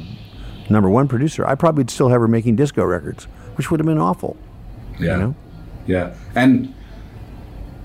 number 0.69 0.89
one 0.89 1.07
producer, 1.07 1.45
I 1.45 1.55
probably 1.55 1.81
would 1.81 1.89
still 1.89 2.09
have 2.09 2.21
her 2.21 2.27
making 2.27 2.55
disco 2.55 2.83
records, 2.83 3.25
which 3.55 3.71
would 3.71 3.79
have 3.79 3.87
been 3.87 3.97
awful. 3.97 4.37
yeah, 4.99 5.17
know? 5.17 5.35
yeah. 5.87 6.13
And 6.35 6.73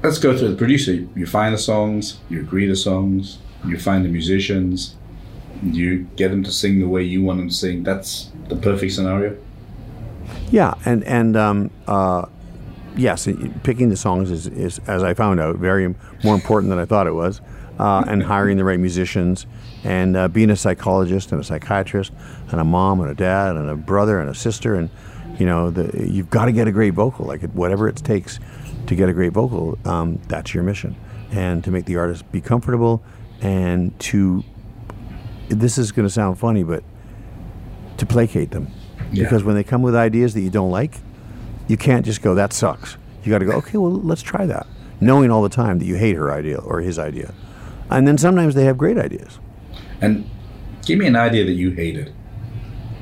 let's 0.03 0.19
go 0.19 0.37
through 0.37 0.51
the 0.51 0.57
producer. 0.57 0.93
You 0.93 1.27
find 1.27 1.55
the 1.55 1.59
songs, 1.59 2.19
you 2.29 2.41
agree 2.41 2.67
the 2.67 2.77
songs, 2.77 3.39
you 3.67 3.79
find 3.79 4.05
the 4.05 4.09
musicians, 4.09 4.95
you 5.63 6.07
get 6.17 6.29
them 6.29 6.45
to 6.45 6.53
sing 6.53 6.81
the 6.81 6.89
way 6.89 7.03
you 7.03 7.23
want 7.23 7.39
them 7.39 7.49
to 7.49 7.55
sing. 7.55 7.83
That's 7.83 8.31
the 8.49 8.57
perfect 8.57 8.93
scenario. 8.93 9.37
Yeah, 10.51 10.75
and 10.85 11.03
and 11.05 11.37
um, 11.37 11.71
uh, 11.87 12.27
yes, 12.97 13.29
picking 13.63 13.89
the 13.89 13.97
songs 13.97 14.31
is, 14.31 14.47
is, 14.47 14.81
as 14.87 15.03
I 15.03 15.15
found 15.15 15.41
out, 15.41 15.57
very 15.57 15.95
more 16.25 16.35
important 16.35 16.71
than 16.71 16.79
I 16.79 16.85
thought 16.85 17.07
it 17.07 17.15
was. 17.15 17.41
uh, 17.79 18.03
and 18.09 18.23
hiring 18.23 18.57
the 18.57 18.65
right 18.65 18.81
musicians 18.81 19.47
and 19.85 20.17
uh, 20.17 20.29
being 20.29 20.49
a 20.51 20.57
psychologist 20.57 21.31
and 21.33 21.39
a 21.41 21.45
psychiatrist 21.45 22.11
and 22.51 22.59
a 22.59 22.65
mom 22.65 23.01
and 23.01 23.11
a 23.11 23.15
dad 23.15 23.55
and 23.55 23.69
a 23.69 23.77
brother 23.77 24.19
and 24.19 24.31
a 24.31 24.35
sister 24.35 24.75
and 24.77 24.89
you 25.39 25.45
know 25.45 25.71
the, 25.71 26.09
you've 26.11 26.31
got 26.31 26.47
to 26.47 26.53
get 26.53 26.67
a 26.67 26.73
great 26.73 26.95
vocal 26.95 27.27
like 27.27 27.43
whatever 27.53 27.87
it 27.87 27.97
takes 27.97 28.39
to 28.87 28.95
get 28.97 29.11
a 29.11 29.13
great 29.13 29.33
vocal 29.35 29.77
um, 29.85 30.19
that's 30.29 30.55
your 30.55 30.63
mission 30.63 30.97
and 31.33 31.63
to 31.65 31.71
make 31.71 31.85
the 31.85 31.97
artist 31.97 32.25
be 32.33 32.41
comfortable 32.41 33.03
and 33.43 33.93
to 34.01 34.43
this 35.51 35.77
is 35.77 35.93
going 35.93 36.07
to 36.09 36.13
sound 36.13 36.39
funny 36.39 36.63
but 36.63 36.83
to 37.99 38.07
placate 38.07 38.51
them 38.53 38.69
Yeah. 39.13 39.25
because 39.25 39.45
when 39.45 39.55
they 39.55 39.65
come 39.65 39.83
with 39.83 39.95
ideas 39.95 40.33
that 40.33 40.41
you 40.41 40.51
don't 40.51 40.71
like 40.71 40.95
you 41.69 41.77
can't 41.77 42.07
just 42.07 42.23
go 42.23 42.35
that 42.37 42.55
sucks 42.55 42.97
you 43.23 43.31
got 43.31 43.41
to 43.41 43.45
go 43.45 43.53
okay 43.59 43.77
well 43.77 43.93
let's 43.93 44.23
try 44.23 44.47
that 44.47 44.67
knowing 45.01 45.31
all 45.31 45.43
the 45.43 45.49
time 45.49 45.79
that 45.79 45.85
you 45.87 45.97
hate 45.97 46.17
her 46.17 46.33
idea 46.33 46.59
or 46.59 46.81
his 46.81 46.99
idea 46.99 47.33
and 47.91 48.07
then 48.09 48.17
sometimes 48.19 48.55
they 48.55 48.65
have 48.65 48.77
great 48.79 48.99
ideas 48.99 49.39
And 50.01 50.29
give 50.85 50.99
me 50.99 51.07
an 51.07 51.17
idea 51.17 51.45
that 51.45 51.53
you 51.53 51.71
hated. 51.71 52.13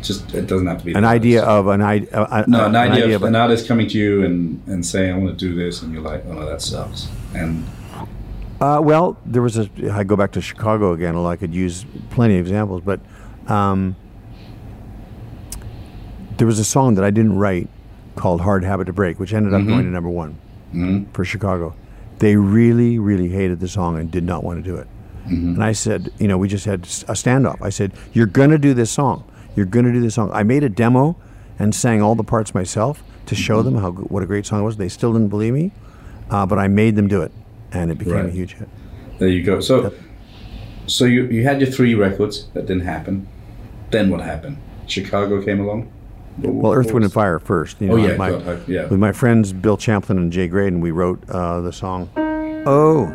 Just 0.02 0.34
it 0.34 0.46
doesn't 0.46 0.66
have 0.66 0.78
to 0.80 0.84
be 0.84 0.92
an 0.92 1.04
idea 1.04 1.42
artist. 1.42 1.58
of 1.58 1.66
an, 1.68 1.80
I- 1.82 2.06
uh, 2.12 2.44
No, 2.46 2.66
an, 2.66 2.76
idea, 2.76 3.16
of 3.16 3.22
an 3.22 3.34
artist 3.34 3.66
coming 3.66 3.88
to 3.88 3.98
you 3.98 4.22
and, 4.24 4.62
and 4.66 4.84
saying, 4.84 5.14
"I 5.14 5.16
want 5.18 5.38
to 5.38 5.48
do 5.48 5.54
this," 5.54 5.80
and 5.80 5.92
you're 5.94 6.02
like, 6.02 6.22
"Oh 6.28 6.34
no, 6.34 6.44
that 6.46 6.60
sucks." 6.60 7.08
And 7.34 7.64
Uh, 8.60 8.80
well, 8.82 9.16
there 9.24 9.40
was 9.40 9.56
a. 9.56 9.68
I 9.90 10.04
go 10.04 10.14
back 10.14 10.32
to 10.32 10.42
Chicago 10.42 10.92
again, 10.92 11.16
I 11.16 11.36
could 11.36 11.54
use 11.54 11.86
plenty 12.10 12.34
of 12.38 12.44
examples, 12.46 12.82
but 12.84 13.00
um, 13.48 13.96
there 16.36 16.46
was 16.46 16.58
a 16.58 16.64
song 16.64 16.94
that 16.96 17.04
I 17.04 17.10
didn't 17.10 17.36
write 17.38 17.68
called 18.16 18.40
"Hard 18.42 18.64
Habit 18.64 18.84
to 18.86 18.92
Break," 18.92 19.18
which 19.18 19.32
ended 19.32 19.54
up 19.54 19.60
Mm-hmm. 19.60 19.68
going 19.70 19.84
to 19.84 19.90
number 19.90 20.10
one 20.10 20.36
for 21.12 21.24
Chicago. 21.24 21.74
They 22.24 22.36
really, 22.36 22.98
really 22.98 23.28
hated 23.28 23.60
the 23.60 23.68
song 23.68 23.98
and 23.98 24.10
did 24.10 24.24
not 24.24 24.40
want 24.44 24.56
to 24.64 24.70
do 24.70 24.76
it. 24.82 24.86
Mm-hmm. 25.26 25.54
And 25.56 25.64
I 25.64 25.72
said, 25.72 26.10
you 26.18 26.26
know, 26.28 26.38
we 26.38 26.48
just 26.48 26.64
had 26.64 26.80
a 27.14 27.14
standoff. 27.22 27.58
I 27.60 27.68
said, 27.78 27.92
"You're 28.14 28.32
going 28.40 28.48
to 28.50 28.58
do 28.68 28.72
this 28.72 28.90
song. 28.90 29.24
You're 29.56 29.66
going 29.76 29.84
to 29.84 29.92
do 29.92 30.00
this 30.00 30.14
song." 30.14 30.30
I 30.32 30.42
made 30.42 30.62
a 30.64 30.68
demo 30.70 31.16
and 31.58 31.74
sang 31.74 32.00
all 32.02 32.14
the 32.14 32.24
parts 32.24 32.54
myself 32.54 33.02
to 33.26 33.34
show 33.34 33.58
Mm-hmm. 33.62 33.74
them 33.74 33.82
how 33.82 33.90
what 34.14 34.22
a 34.22 34.26
great 34.26 34.46
song 34.46 34.60
it 34.62 34.64
was. 34.64 34.76
They 34.78 34.88
still 34.88 35.12
didn't 35.12 35.28
believe 35.28 35.52
me, 35.54 35.66
uh, 36.30 36.46
but 36.46 36.58
I 36.58 36.66
made 36.68 36.94
them 36.96 37.08
do 37.08 37.20
it, 37.26 37.32
and 37.72 37.90
it 37.90 37.98
became 37.98 38.26
a 38.26 38.30
huge 38.30 38.54
hit. 38.54 38.68
there 39.18 39.28
you 39.28 39.42
go. 39.42 39.60
So, 39.60 39.92
so 40.86 41.04
you 41.04 41.20
you 41.36 41.42
had 41.44 41.60
your 41.60 41.70
three 41.70 41.94
records 42.06 42.48
that 42.54 42.64
didn't 42.70 42.86
happen. 42.94 43.28
Then 43.90 44.08
what 44.10 44.20
happened? 44.22 44.56
Chicago 44.86 45.42
came 45.48 45.60
along. 45.60 45.80
Well, 46.38 46.72
Earth, 46.72 46.92
Wind, 46.92 47.04
and 47.04 47.12
Fire 47.12 47.38
first. 47.38 47.80
You 47.80 47.92
Oh, 47.92 47.96
yeah, 47.96 48.16
my- 48.16 48.30
I- 48.34 48.58
yeah. 48.66 48.86
With 48.88 48.98
my 48.98 49.12
friends 49.12 49.52
Bill 49.52 49.76
Champlin 49.76 50.18
and 50.18 50.32
Jay 50.32 50.48
Graydon, 50.48 50.80
we 50.80 50.90
wrote 50.90 51.22
uh, 51.30 51.60
the 51.60 51.72
song. 51.72 52.08
Oh, 52.66 53.06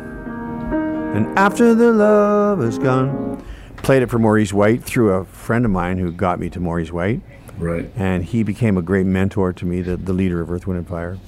and 1.14 1.26
after 1.38 1.74
the 1.74 1.92
love 1.92 2.62
is 2.62 2.78
gone, 2.78 3.42
played 3.78 4.02
it 4.02 4.08
for 4.10 4.18
Maurice 4.18 4.52
White 4.52 4.82
through 4.84 5.12
a 5.12 5.24
friend 5.24 5.64
of 5.64 5.70
mine 5.70 5.98
who 5.98 6.12
got 6.12 6.38
me 6.40 6.48
to 6.50 6.60
Maurice 6.60 6.92
White, 6.92 7.20
Right. 7.58 7.90
and 7.96 8.24
he 8.24 8.42
became 8.42 8.76
a 8.78 8.82
great 8.82 9.06
mentor 9.06 9.52
to 9.52 9.66
me, 9.66 9.82
the, 9.82 9.96
the 9.96 10.12
leader 10.12 10.40
of 10.40 10.50
Earth, 10.50 10.66
Wind, 10.66 10.78
and 10.78 10.88
Fire. 10.88 11.18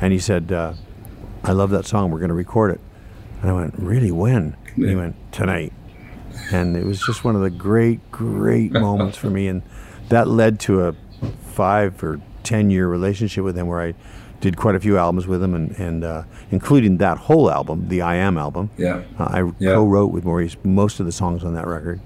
And 0.00 0.12
he 0.12 0.18
said, 0.18 0.50
uh, 0.52 0.74
"I 1.42 1.52
love 1.52 1.70
that 1.70 1.84
song. 1.84 2.10
We're 2.10 2.18
going 2.20 2.28
to 2.28 2.34
record 2.34 2.70
it." 2.72 2.80
And 3.42 3.50
I 3.50 3.54
went, 3.54 3.74
"Really? 3.78 4.10
When?" 4.12 4.56
And 4.76 4.88
he 4.88 4.96
went, 4.96 5.16
"Tonight." 5.32 5.72
And 6.52 6.76
it 6.76 6.84
was 6.84 7.00
just 7.04 7.24
one 7.24 7.36
of 7.36 7.42
the 7.42 7.50
great, 7.50 8.10
great 8.10 8.72
moments 8.72 9.16
for 9.18 9.30
me, 9.30 9.46
and 9.48 9.62
that 10.08 10.26
led 10.28 10.58
to 10.60 10.86
a 10.86 10.94
five 11.54 12.02
or 12.02 12.20
ten 12.42 12.70
year 12.70 12.88
relationship 12.88 13.44
with 13.44 13.56
him, 13.56 13.66
where 13.66 13.80
I 13.80 13.94
did 14.40 14.56
quite 14.56 14.74
a 14.74 14.80
few 14.80 14.98
albums 14.98 15.26
with 15.26 15.42
him, 15.42 15.54
and, 15.54 15.70
and 15.78 16.04
uh, 16.04 16.22
including 16.50 16.98
that 16.98 17.16
whole 17.16 17.50
album, 17.50 17.88
the 17.88 18.02
I 18.02 18.16
Am 18.16 18.36
album. 18.36 18.68
Yeah. 18.76 19.02
Uh, 19.18 19.24
I 19.24 19.52
Yeah. 19.58 19.74
co-wrote 19.74 20.12
with 20.12 20.24
Maurice 20.24 20.56
most 20.64 21.00
of 21.00 21.06
the 21.06 21.12
songs 21.12 21.44
on 21.44 21.54
that 21.54 21.66
record. 21.66 22.00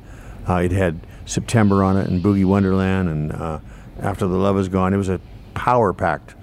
Uh, 0.48 0.56
it 0.64 0.70
had 0.72 1.00
September 1.26 1.82
on 1.82 1.96
it 1.96 2.08
and 2.08 2.22
Boogie 2.22 2.44
Wonderland 2.44 3.08
and 3.08 3.32
uh, 3.32 3.58
After 4.00 4.26
the 4.28 4.36
Love 4.36 4.56
Is 4.58 4.68
Gone. 4.68 4.94
It 4.94 4.98
was 4.98 5.08
a 5.08 5.20
power-packed 5.54 6.34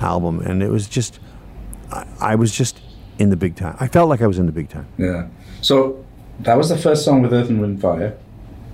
album, 0.00 0.40
and 0.40 0.62
it 0.62 0.70
was 0.70 0.88
just, 0.88 1.20
I, 1.90 2.06
I 2.20 2.34
was 2.34 2.56
just 2.56 2.80
in 3.18 3.28
the 3.30 3.36
big 3.36 3.54
time. 3.56 3.76
I 3.78 3.88
felt 3.88 4.08
like 4.08 4.22
I 4.22 4.26
was 4.26 4.38
in 4.38 4.46
the 4.46 4.52
big 4.52 4.68
time. 4.70 4.86
Yeah. 4.96 5.26
So 5.60 6.02
that 6.40 6.56
was 6.56 6.70
the 6.70 6.78
first 6.78 7.04
song 7.04 7.20
with 7.22 7.32
Earth 7.32 7.50
and 7.50 7.60
Wind 7.60 7.80
Fire, 7.82 8.16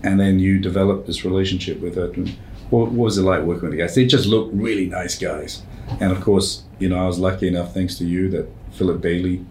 and 0.04 0.20
then 0.20 0.38
you 0.38 0.58
developed 0.60 1.06
this 1.08 1.24
relationship 1.24 1.80
with 1.80 1.98
Earth 1.98 2.16
and 2.16 2.36
what, 2.70 2.90
what 2.90 3.04
was 3.04 3.18
it 3.18 3.22
like 3.22 3.42
working 3.42 3.68
with 3.68 3.72
the 3.72 3.78
guys? 3.78 3.94
They 3.94 4.06
just 4.06 4.26
looked 4.26 4.54
really 4.54 4.86
nice 4.86 5.18
guys, 5.18 5.62
and 6.00 6.12
of 6.12 6.20
course, 6.20 6.62
you 6.78 6.88
know, 6.88 6.98
I 7.02 7.06
was 7.06 7.18
lucky 7.18 7.48
enough, 7.48 7.74
thanks 7.74 7.96
to 7.98 8.04
you, 8.04 8.28
that 8.30 8.48
Philip 8.72 9.00
Bailey 9.00 9.44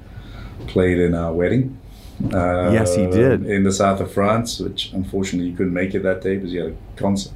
played 0.67 0.99
in 0.99 1.13
our 1.13 1.33
wedding. 1.33 1.77
Uh, 2.33 2.71
Yes, 2.71 2.95
he 2.95 3.05
did. 3.07 3.45
in 3.45 3.63
the 3.63 3.71
south 3.71 3.99
of 3.99 4.11
France, 4.11 4.59
which 4.59 4.91
unfortunately 4.93 5.49
you 5.49 5.55
couldn't 5.55 5.73
make 5.73 5.93
it 5.93 6.01
that 6.03 6.21
day 6.21 6.35
because 6.35 6.51
you 6.53 6.61
had 6.63 6.71
a 6.71 6.99
concert. 6.99 7.31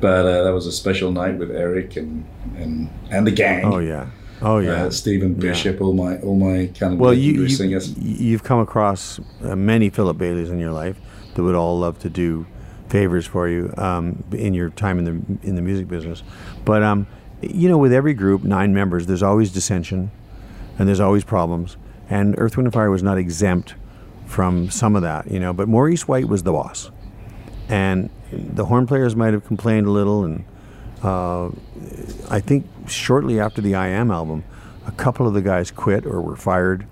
But 0.00 0.26
uh, 0.26 0.44
that 0.44 0.52
was 0.52 0.66
a 0.66 0.72
special 0.72 1.10
night 1.10 1.38
with 1.38 1.50
Eric 1.50 1.96
and 1.96 2.24
and 2.56 2.88
and 3.10 3.26
the 3.26 3.30
gang. 3.32 3.64
Oh 3.64 3.78
yeah, 3.78 4.06
oh 4.42 4.58
yeah. 4.58 4.84
Uh, 4.84 4.90
Stephen 4.90 5.34
Bishop, 5.34 5.80
all 5.80 5.94
my 5.94 6.18
all 6.18 6.36
my 6.36 6.66
kind 6.78 6.92
of 6.94 6.98
well, 7.00 7.14
you, 7.14 7.32
you 7.32 7.48
singers. 7.48 7.96
you've 7.98 8.42
come 8.44 8.60
across 8.60 9.18
uh, 9.42 9.56
many 9.56 9.88
Philip 9.90 10.18
Baileys 10.18 10.50
in 10.50 10.58
your 10.58 10.72
life 10.72 10.98
that 11.34 11.42
would 11.42 11.54
all 11.54 11.78
love 11.78 11.98
to 12.00 12.10
do 12.10 12.46
favors 12.88 13.26
for 13.26 13.48
you 13.48 13.72
um, 13.76 14.24
in 14.32 14.54
your 14.54 14.70
time 14.70 14.98
in 14.98 15.04
the 15.04 15.48
in 15.48 15.56
the 15.56 15.62
music 15.62 15.88
business. 15.88 16.22
But 16.64 16.82
um, 16.82 17.06
you 17.42 17.68
know, 17.68 17.78
with 17.78 17.92
every 17.92 18.14
group, 18.14 18.44
nine 18.44 18.72
members, 18.74 19.06
there's 19.06 19.22
always 19.22 19.52
dissension, 19.52 20.10
and 20.78 20.88
there's 20.88 21.00
always 21.00 21.24
problems. 21.24 21.76
And 22.08 22.34
Earth, 22.38 22.56
Wind, 22.56 22.66
and 22.66 22.74
Fire 22.74 22.90
was 22.90 23.02
not 23.02 23.18
exempt 23.18 23.74
from 24.26 24.70
some 24.70 24.96
of 24.96 25.02
that, 25.02 25.30
you 25.30 25.40
know. 25.40 25.52
But 25.52 25.68
Maurice 25.68 26.06
White 26.06 26.28
was 26.28 26.44
the 26.44 26.52
boss, 26.52 26.90
and 27.68 28.10
the 28.32 28.66
horn 28.66 28.86
players 28.86 29.16
might 29.16 29.32
have 29.32 29.44
complained 29.44 29.86
a 29.86 29.90
little, 29.90 30.24
and 30.24 30.44
uh, 31.02 31.50
I 32.30 32.40
think 32.40 32.66
shortly 32.88 33.40
after 33.40 33.60
the 33.60 33.74
I 33.74 33.88
Am 33.88 34.10
album, 34.10 34.44
a 34.86 34.92
couple 34.92 35.26
of 35.26 35.34
the 35.34 35.42
guys 35.42 35.70
quit 35.70 36.06
or 36.06 36.20
were 36.20 36.36
fired. 36.36 36.86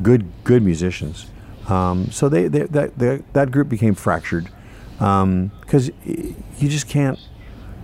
Good, 0.00 0.26
good 0.44 0.62
musicians. 0.62 1.26
Um, 1.66 2.10
so 2.12 2.28
they, 2.28 2.46
they 2.46 2.60
that 2.60 2.98
that 2.98 3.32
that 3.34 3.50
group 3.50 3.68
became 3.68 3.94
fractured 3.94 4.48
Um, 5.00 5.50
because 5.60 5.90
you 6.04 6.68
just 6.68 6.88
can't. 6.88 7.18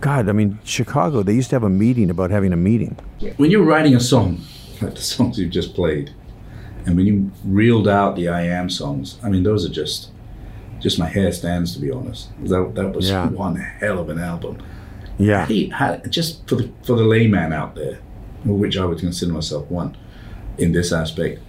God, 0.00 0.29
I 0.29 0.33
mean, 0.33 0.59
Chicago. 0.64 1.22
They 1.22 1.33
used 1.35 1.50
to 1.50 1.57
have 1.57 1.62
a 1.62 1.70
meeting 1.70 2.11
about 2.11 2.31
having 2.31 2.53
a 2.53 2.57
meeting. 2.57 2.96
when 3.37 3.50
you're 3.50 3.62
writing 3.64 3.94
a 3.94 4.00
song, 4.00 4.40
like 4.83 4.94
the 4.94 5.00
songs 5.00 5.38
you've 5.38 5.50
just 5.53 5.74
played, 5.74 6.12
and 6.87 6.96
when 6.96 7.07
you 7.07 7.31
reeled 7.44 7.88
out 7.88 8.16
the 8.16 8.29
I 8.29 8.42
Am 8.42 8.68
songs, 8.68 9.18
I 9.22 9.29
mean, 9.31 9.42
those 9.44 9.64
are 9.64 9.72
just, 9.72 10.11
just 10.81 10.98
my 10.98 11.07
hair 11.07 11.33
stands 11.33 11.72
to 11.74 11.81
be 11.81 11.90
honest. 11.90 12.29
That, 12.44 12.72
that 12.74 12.92
was 12.94 13.09
Yeah. 13.09 13.29
one 13.29 13.57
hell 13.57 13.98
of 13.98 14.09
an 14.11 14.18
album. 14.18 14.59
Yeah, 15.16 15.46
He 15.46 15.68
had, 15.68 16.11
just 16.11 16.46
for 16.48 16.57
the 16.57 16.68
for 16.83 16.96
the 16.96 17.05
layman 17.05 17.53
out 17.53 17.77
there, 17.77 18.00
which 18.44 18.77
I 18.77 18.85
would 18.85 18.98
consider 18.98 19.33
myself 19.33 19.70
one, 19.70 19.96
in 20.59 20.72
this 20.72 20.92
aspect. 20.92 21.40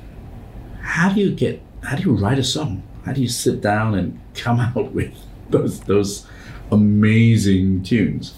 How 0.82 1.12
do 1.12 1.20
you 1.20 1.32
get? 1.32 1.62
How 1.84 1.96
do 1.98 2.04
you 2.04 2.14
write 2.14 2.38
a 2.40 2.44
song? 2.44 2.84
How 3.06 3.14
do 3.14 3.22
you 3.22 3.28
sit 3.28 3.62
down 3.62 3.96
and 3.96 4.20
come 4.36 4.60
out 4.76 4.92
with 4.94 5.12
those 5.50 5.80
those 5.82 6.28
amazing 6.72 7.84
tunes? 7.84 8.36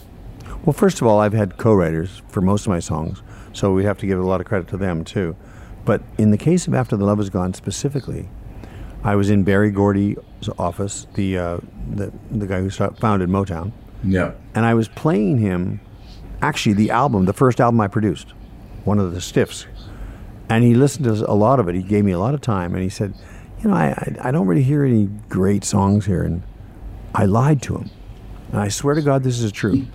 Well, 0.66 0.74
first 0.74 1.00
of 1.02 1.08
all, 1.08 1.20
I've 1.20 1.34
had 1.34 1.58
co-writers 1.58 2.22
for 2.28 2.42
most 2.42 2.66
of 2.66 2.70
my 2.70 2.80
songs, 2.80 3.22
so 3.54 3.72
we 3.74 3.84
have 3.86 3.98
to 4.00 4.06
give 4.08 4.20
a 4.20 4.24
lot 4.26 4.42
of 4.42 4.48
credit 4.48 4.68
to 4.70 4.78
them 4.78 5.04
too. 5.04 5.36
But 5.86 6.02
in 6.18 6.32
the 6.32 6.38
case 6.38 6.68
of 6.68 6.74
After 6.74 6.98
the 6.98 7.06
Love 7.06 7.20
Is 7.20 7.30
Gone 7.30 7.54
specifically, 7.54 8.28
I 9.04 9.16
was 9.16 9.30
in 9.30 9.44
Berry 9.44 9.72
Gordy's 9.72 10.18
office, 10.60 11.08
the 11.14 11.38
uh, 11.38 11.58
the, 11.94 12.12
the 12.32 12.48
guy 12.48 12.60
who 12.60 12.70
founded 12.70 13.30
Motown, 13.30 13.72
Yeah. 14.04 14.32
and 14.56 14.66
I 14.66 14.74
was 14.74 14.90
playing 14.90 15.38
him, 15.38 15.80
actually 16.42 16.74
the 16.74 16.92
album, 16.92 17.26
the 17.26 17.34
first 17.34 17.62
album 17.62 17.80
I 17.80 17.88
produced, 17.88 18.32
one 18.84 19.00
of 19.00 19.14
the 19.14 19.22
stiffs, 19.22 19.66
and 20.50 20.64
he 20.64 20.74
listened 20.76 21.06
to 21.06 21.30
a 21.32 21.34
lot 21.34 21.60
of 21.62 21.70
it. 21.70 21.76
He 21.76 21.82
gave 21.84 22.04
me 22.04 22.12
a 22.12 22.20
lot 22.20 22.34
of 22.34 22.42
time, 22.42 22.74
and 22.74 22.84
he 22.84 22.90
said, 22.90 23.14
"You 23.64 23.70
know, 23.70 23.76
I 23.76 23.86
I, 23.92 24.16
I 24.30 24.32
don't 24.32 24.48
really 24.48 24.64
hear 24.64 24.84
any 24.84 25.06
great 25.30 25.64
songs 25.64 26.06
here," 26.06 26.24
and 26.24 26.42
I 27.18 27.26
lied 27.26 27.64
to 27.64 27.78
him, 27.78 27.90
and 28.52 28.62
I 28.62 28.68
swear 28.68 28.94
to 28.94 29.02
God, 29.02 29.24
this 29.24 29.42
is 29.42 29.52
true. 29.52 29.88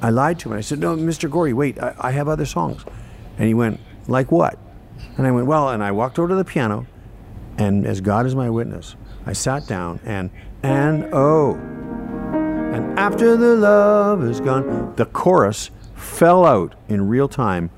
I 0.00 0.08
lied 0.08 0.38
to 0.40 0.50
him. 0.50 0.56
I 0.56 0.62
said, 0.62 0.78
"No, 0.78 0.96
Mr. 0.96 1.30
Gordy, 1.30 1.52
wait, 1.52 1.78
I, 1.78 1.94
I 2.00 2.10
have 2.12 2.26
other 2.26 2.46
songs," 2.46 2.82
and 3.36 3.46
he 3.46 3.52
went, 3.52 3.80
"Like 4.08 4.32
what?" 4.32 4.58
And 5.18 5.26
I 5.26 5.30
went, 5.30 5.46
"Well," 5.46 5.68
and 5.68 5.84
I 5.84 5.92
walked 5.92 6.18
over 6.18 6.28
to 6.28 6.34
the 6.34 6.44
piano, 6.44 6.86
and 7.58 7.86
as 7.86 8.00
God 8.00 8.24
is 8.24 8.34
my 8.34 8.48
witness, 8.48 8.96
I 9.26 9.34
sat 9.34 9.66
down 9.66 10.00
and 10.04 10.30
and 10.62 11.04
oh. 11.12 11.54
And 11.54 12.98
after 12.98 13.36
the 13.36 13.56
love 13.56 14.24
is 14.24 14.40
gone, 14.40 14.96
the 14.96 15.04
chorus 15.04 15.70
fell 15.94 16.46
out 16.46 16.74
in 16.88 17.08
real 17.08 17.28
time 17.28 17.70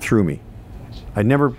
through 0.00 0.24
me. 0.24 0.40
I'd 1.14 1.26
never 1.26 1.56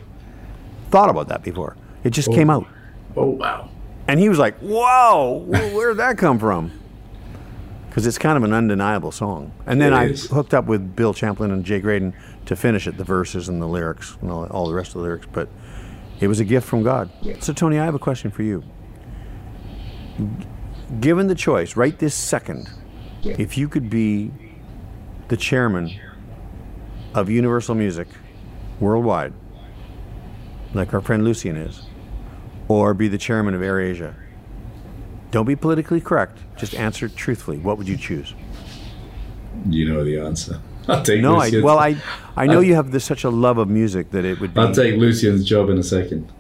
thought 0.92 1.10
about 1.10 1.30
that 1.30 1.44
before. 1.44 1.78
It 2.04 2.10
just 2.10 2.28
oh. 2.28 2.34
came 2.34 2.50
out. 2.50 2.68
Oh 3.16 3.30
wow. 3.30 3.70
And 4.08 4.20
he 4.20 4.30
was 4.30 4.40
like, 4.40 4.58
Whoa, 4.60 5.46
where 5.48 5.90
did 5.90 5.98
that 5.98 6.18
come 6.18 6.40
from? 6.40 6.72
Because 7.88 8.08
it's 8.08 8.18
kind 8.18 8.38
of 8.38 8.44
an 8.44 8.54
undeniable 8.54 9.12
song. 9.12 9.54
And 9.68 9.80
then 9.80 9.94
I 9.94 10.14
hooked 10.14 10.54
up 10.54 10.66
with 10.66 10.96
Bill 10.96 11.14
Champlin 11.14 11.52
and 11.52 11.64
Jay 11.64 11.80
Graydon 11.80 12.16
to 12.48 12.56
finish 12.56 12.88
it, 12.88 12.98
the 12.98 13.04
verses 13.04 13.48
and 13.50 13.62
the 13.62 13.68
lyrics 13.68 14.18
and 14.22 14.32
all, 14.32 14.46
all 14.48 14.68
the 14.68 14.74
rest 14.74 14.90
of 14.90 14.94
the 14.96 15.02
lyrics. 15.02 15.28
But 15.32 15.48
it 16.20 16.28
was 16.28 16.40
a 16.40 16.46
gift 16.46 16.68
from 16.68 16.84
God. 16.84 17.12
So, 17.40 17.54
Tony, 17.54 17.80
I 17.80 17.86
have 17.86 17.96
a 17.96 18.00
question 18.00 18.32
for 18.32 18.44
you. 18.44 18.64
given 21.00 21.28
the 21.28 21.36
choice, 21.36 21.76
right 21.76 21.98
this 22.00 22.16
second, 22.16 22.70
if 23.24 23.58
you 23.58 23.68
could 23.70 23.90
be 23.90 24.32
the 25.28 25.38
chairman 25.38 25.92
of 27.14 27.30
Universal 27.30 27.76
Music 27.76 28.08
worldwide, 28.80 29.34
like 30.74 30.94
our 30.94 31.02
friend 31.02 31.24
Lucian 31.24 31.56
is, 31.56 31.84
or 32.68 32.94
be 32.94 33.08
the 33.08 33.18
chairman 33.18 33.54
of 33.54 33.62
AirAsia, 33.62 34.14
don't 35.32 35.46
be 35.46 35.56
politically 35.56 36.00
correct. 36.02 36.40
Just 36.58 36.76
answer 36.76 37.08
truthfully. 37.10 37.58
What 37.58 37.78
would 37.78 37.88
you 37.88 37.98
choose? 37.98 38.34
You 39.70 39.92
know 39.92 40.04
the 40.04 40.20
answer. 40.20 40.60
I'll 40.88 41.02
take 41.04 41.22
No, 41.22 41.38
I, 41.38 41.50
well, 41.62 41.80
I, 41.80 41.96
I 42.36 42.46
know 42.46 42.60
I- 42.60 42.64
you 42.64 42.76
have 42.76 42.92
this, 42.92 43.06
such 43.06 43.24
a 43.24 43.30
love 43.30 43.58
of 43.58 43.70
music 43.70 44.12
that 44.12 44.26
it 44.26 44.40
would 44.40 44.54
be. 44.54 44.60
I'll 44.60 44.74
take 44.74 44.96
Lucian's 44.96 45.46
job 45.46 45.70
in 45.70 45.78
a 45.78 45.84
second. 45.84 46.32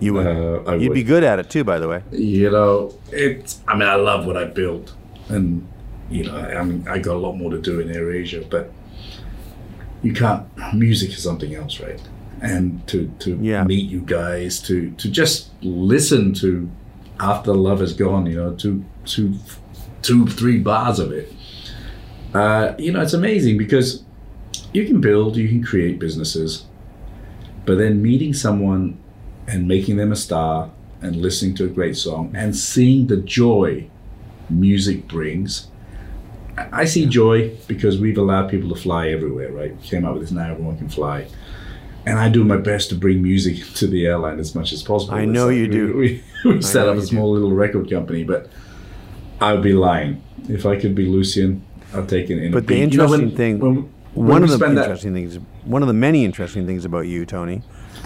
you 0.00 0.14
would. 0.14 0.26
uh, 0.26 0.62
I 0.70 0.74
You'd 0.76 0.88
would. 0.90 0.94
be 0.94 1.02
good 1.04 1.22
at 1.22 1.38
it 1.38 1.48
too, 1.50 1.62
by 1.64 1.78
the 1.78 1.88
way. 1.88 2.02
You 2.10 2.50
know, 2.50 2.94
it's. 3.12 3.60
I 3.68 3.74
mean, 3.76 3.88
I 3.88 3.94
love 3.94 4.26
what 4.26 4.36
I 4.36 4.44
built, 4.44 4.94
and 5.28 5.66
you 6.10 6.24
know, 6.24 6.36
I, 6.36 6.56
I 6.60 6.62
mean, 6.64 6.86
I 6.88 6.98
got 6.98 7.14
a 7.14 7.18
lot 7.18 7.34
more 7.36 7.50
to 7.50 7.60
do 7.60 7.78
in 7.80 7.88
AirAsia, 7.88 8.50
but 8.50 8.72
you 10.02 10.12
can't. 10.12 10.46
Music 10.74 11.10
is 11.10 11.22
something 11.22 11.54
else, 11.54 11.78
right? 11.80 12.00
And 12.42 12.86
to 12.88 13.10
to 13.20 13.38
Yeah. 13.40 13.64
meet 13.64 13.88
you 13.90 14.00
guys, 14.00 14.60
to 14.62 14.90
to 14.98 15.08
just 15.08 15.48
listen 15.62 16.34
to 16.34 16.68
after 17.18 17.52
love 17.54 17.80
is 17.80 17.92
gone, 17.94 18.26
you 18.26 18.36
know, 18.36 18.52
two 18.52 18.84
two 19.04 19.34
two 20.02 20.26
three 20.26 20.58
bars 20.58 20.98
of 20.98 21.12
it. 21.12 21.32
Uh, 22.34 22.74
you 22.78 22.92
know, 22.92 23.00
it's 23.00 23.14
amazing 23.14 23.56
because 23.56 24.02
you 24.74 24.84
can 24.84 25.00
build, 25.00 25.36
you 25.36 25.48
can 25.48 25.62
create 25.64 25.98
businesses, 25.98 26.66
but 27.64 27.78
then 27.78 28.02
meeting 28.02 28.34
someone 28.34 28.98
and 29.48 29.66
making 29.66 29.96
them 29.96 30.12
a 30.12 30.16
star 30.16 30.70
and 31.00 31.16
listening 31.16 31.54
to 31.54 31.64
a 31.64 31.68
great 31.68 31.96
song 31.96 32.30
and 32.34 32.54
seeing 32.54 33.06
the 33.06 33.16
joy 33.16 33.86
music 34.50 35.08
brings. 35.08 35.68
I 36.72 36.84
see 36.84 37.06
joy 37.06 37.52
because 37.68 37.98
we've 37.98 38.18
allowed 38.18 38.50
people 38.50 38.68
to 38.70 38.80
fly 38.80 39.08
everywhere, 39.08 39.52
right? 39.52 39.74
We 39.76 39.86
came 39.86 40.04
out 40.04 40.14
with 40.14 40.22
this 40.22 40.30
now 40.32 40.50
everyone 40.50 40.76
can 40.78 40.88
fly. 40.88 41.26
And 42.06 42.18
I 42.20 42.28
do 42.28 42.44
my 42.44 42.56
best 42.56 42.88
to 42.90 42.94
bring 42.94 43.20
music 43.22 43.56
to 43.74 43.86
the 43.88 44.06
airline 44.06 44.38
as 44.38 44.54
much 44.54 44.72
as 44.72 44.82
possible. 44.82 45.14
I 45.14 45.24
know 45.24 45.48
you 45.48 45.66
do. 45.66 45.96
We, 45.96 46.22
we, 46.44 46.54
we 46.54 46.62
set 46.62 46.88
up 46.88 46.96
a 46.96 47.02
small 47.02 47.32
little 47.32 47.50
record 47.52 47.90
company, 47.90 48.22
but 48.22 48.48
I 49.40 49.52
would 49.52 49.62
be 49.62 49.72
lying. 49.72 50.22
If 50.48 50.66
I 50.66 50.76
could 50.78 50.94
be 50.94 51.06
Lucian, 51.06 51.64
I'd 51.92 52.08
take 52.08 52.30
it 52.30 52.38
in. 52.38 52.52
But 52.52 52.68
the 52.68 52.86
beat. 52.86 52.92
You 52.92 52.98
know, 52.98 53.08
when- 53.08 53.20
interesting 53.22 53.36
thing, 53.36 53.58
when- 53.58 53.88
when 54.14 54.28
one 54.28 54.42
of 54.44 54.48
the 54.50 54.56
spend 54.56 54.78
that- 54.78 54.84
interesting 54.84 55.12
things, 55.14 55.38
one 55.64 55.82
of 55.82 55.88
the 55.88 55.94
many 55.94 56.24
interesting 56.24 56.64
things 56.64 56.84
about 56.84 57.06
you, 57.08 57.26
Tony, 57.26 57.62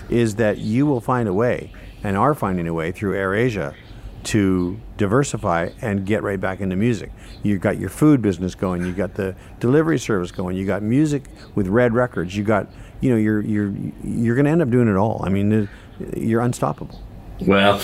is 0.09 0.37
that 0.37 0.59
you 0.59 0.87
will 0.87 1.01
find 1.01 1.29
a 1.29 1.33
way, 1.35 1.71
and 2.03 2.17
are 2.17 2.35
finding 2.35 2.67
a 2.67 2.73
way 2.75 2.91
through 2.93 3.15
AirAsia, 3.15 3.75
to 4.23 4.79
diversify 4.97 5.69
and 5.81 6.05
get 6.07 6.23
right 6.23 6.41
back 6.41 6.61
into 6.61 6.77
music. 6.77 7.11
You've 7.43 7.61
got 7.61 7.79
your 7.79 7.89
food 7.91 8.21
business 8.21 8.55
going. 8.55 8.85
You've 8.85 8.97
got 8.97 9.15
the 9.15 9.35
delivery 9.61 9.99
service 9.99 10.31
going. 10.31 10.57
You 10.57 10.67
got 10.67 10.83
music 10.83 11.25
with 11.55 11.69
Red 11.69 11.95
Records. 11.95 12.37
You 12.37 12.45
got, 12.45 12.67
you 13.01 13.11
know, 13.11 13.17
you're 13.17 13.41
you're 13.41 13.75
you're 14.05 14.35
going 14.35 14.45
to 14.45 14.51
end 14.51 14.63
up 14.63 14.71
doing 14.71 14.89
it 14.89 14.97
all. 14.97 15.23
I 15.25 15.29
mean, 15.29 15.69
you're 16.17 16.41
unstoppable. 16.41 17.01
Well, 17.41 17.81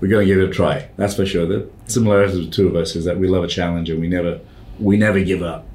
we're 0.00 0.08
going 0.08 0.26
to 0.26 0.34
give 0.34 0.42
it 0.42 0.50
a 0.50 0.52
try. 0.52 0.88
That's 0.96 1.14
for 1.14 1.26
sure. 1.26 1.46
The 1.46 1.70
similarity 1.86 2.38
of 2.38 2.46
the 2.46 2.50
two 2.50 2.68
of 2.68 2.76
us 2.76 2.96
is 2.96 3.04
that 3.04 3.18
we 3.18 3.28
love 3.28 3.44
a 3.44 3.48
challenge 3.48 3.90
and 3.90 4.00
we 4.00 4.08
never 4.08 4.40
we 4.78 4.96
never 4.96 5.20
give 5.20 5.42
up. 5.42 5.66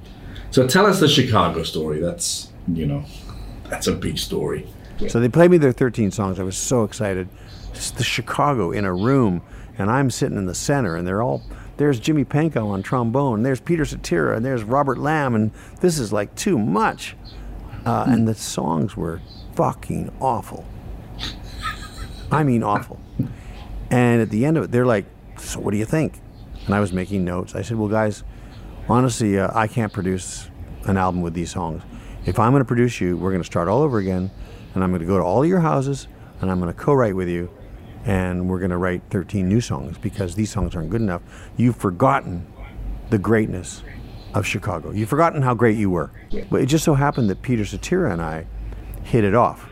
So 0.51 0.67
tell 0.67 0.85
us 0.85 0.99
the 0.99 1.07
Chicago 1.07 1.63
story. 1.63 1.99
That's 1.99 2.51
you 2.67 2.85
know, 2.85 3.05
that's 3.69 3.87
a 3.87 3.93
big 3.93 4.17
story. 4.17 4.67
So 5.09 5.19
they 5.19 5.29
played 5.29 5.51
me 5.51 5.57
their 5.57 5.73
13 5.73 6.11
songs. 6.11 6.39
I 6.39 6.43
was 6.43 6.57
so 6.57 6.83
excited. 6.83 7.27
It's 7.71 7.91
the 7.91 8.03
Chicago 8.03 8.71
in 8.71 8.85
a 8.85 8.93
room, 8.93 9.41
and 9.77 9.91
I'm 9.91 10.09
sitting 10.09 10.37
in 10.37 10.45
the 10.45 10.55
center, 10.55 10.95
and 10.95 11.05
they're 11.05 11.21
all 11.21 11.43
there's 11.77 11.99
Jimmy 11.99 12.23
Pankow 12.23 12.67
on 12.67 12.81
trombone, 12.83 13.43
there's 13.43 13.59
Peter 13.59 13.85
Cetera, 13.85 14.37
and 14.37 14.45
there's 14.45 14.63
Robert 14.63 14.97
Lamb, 14.97 15.35
and 15.35 15.51
this 15.81 15.99
is 15.99 16.13
like 16.13 16.33
too 16.35 16.57
much. 16.57 17.15
Uh, 17.85 18.05
and 18.07 18.27
the 18.27 18.33
songs 18.33 18.97
were 18.97 19.21
fucking 19.55 20.11
awful. 20.19 20.65
I 22.31 22.43
mean, 22.43 22.63
awful. 22.63 22.99
And 23.91 24.21
at 24.21 24.29
the 24.29 24.45
end 24.45 24.57
of 24.57 24.63
it, 24.65 24.71
they're 24.71 24.85
like, 24.85 25.05
"So 25.37 25.59
what 25.59 25.71
do 25.71 25.77
you 25.77 25.85
think?" 25.85 26.19
And 26.65 26.73
I 26.73 26.79
was 26.79 26.91
making 26.91 27.23
notes. 27.23 27.53
I 27.55 27.61
said, 27.61 27.77
"Well, 27.77 27.89
guys, 27.89 28.23
honestly, 28.89 29.39
uh, 29.39 29.51
I 29.53 29.67
can't 29.67 29.93
produce 29.93 30.49
an 30.85 30.97
album 30.97 31.21
with 31.21 31.33
these 31.33 31.51
songs. 31.51 31.83
If 32.25 32.39
I'm 32.39 32.51
going 32.51 32.61
to 32.61 32.67
produce 32.67 32.99
you, 32.99 33.17
we're 33.17 33.29
going 33.31 33.41
to 33.41 33.45
start 33.45 33.67
all 33.67 33.81
over 33.81 33.99
again, 33.99 34.31
and 34.73 34.83
I'm 34.83 34.89
going 34.89 35.01
to 35.01 35.07
go 35.07 35.17
to 35.17 35.23
all 35.23 35.45
your 35.45 35.59
houses, 35.59 36.07
and 36.41 36.49
I'm 36.49 36.59
going 36.59 36.73
to 36.73 36.79
co-write 36.79 37.15
with 37.15 37.29
you, 37.29 37.49
and 38.03 38.49
we're 38.49 38.59
going 38.59 38.71
to 38.71 38.77
write 38.77 39.03
13 39.11 39.47
new 39.47 39.61
songs 39.61 39.97
because 39.99 40.35
these 40.35 40.51
songs 40.51 40.75
aren't 40.75 40.89
good 40.89 41.01
enough. 41.01 41.21
You've 41.55 41.75
forgotten 41.75 42.47
the 43.09 43.19
greatness 43.19 43.83
of 44.35 44.45
Chicago. 44.45 44.91
You've 44.91 45.09
forgotten 45.09 45.41
how 45.41 45.53
great 45.53 45.77
you 45.77 45.89
were. 45.89 46.11
But 46.51 46.61
it 46.61 46.65
just 46.67 46.83
so 46.83 46.93
happened 46.93 47.29
that 47.29 47.41
Peter 47.41 47.65
Cetera 47.65 48.11
and 48.11 48.21
I 48.21 48.45
hit 49.03 49.23
it 49.23 49.33
off, 49.35 49.69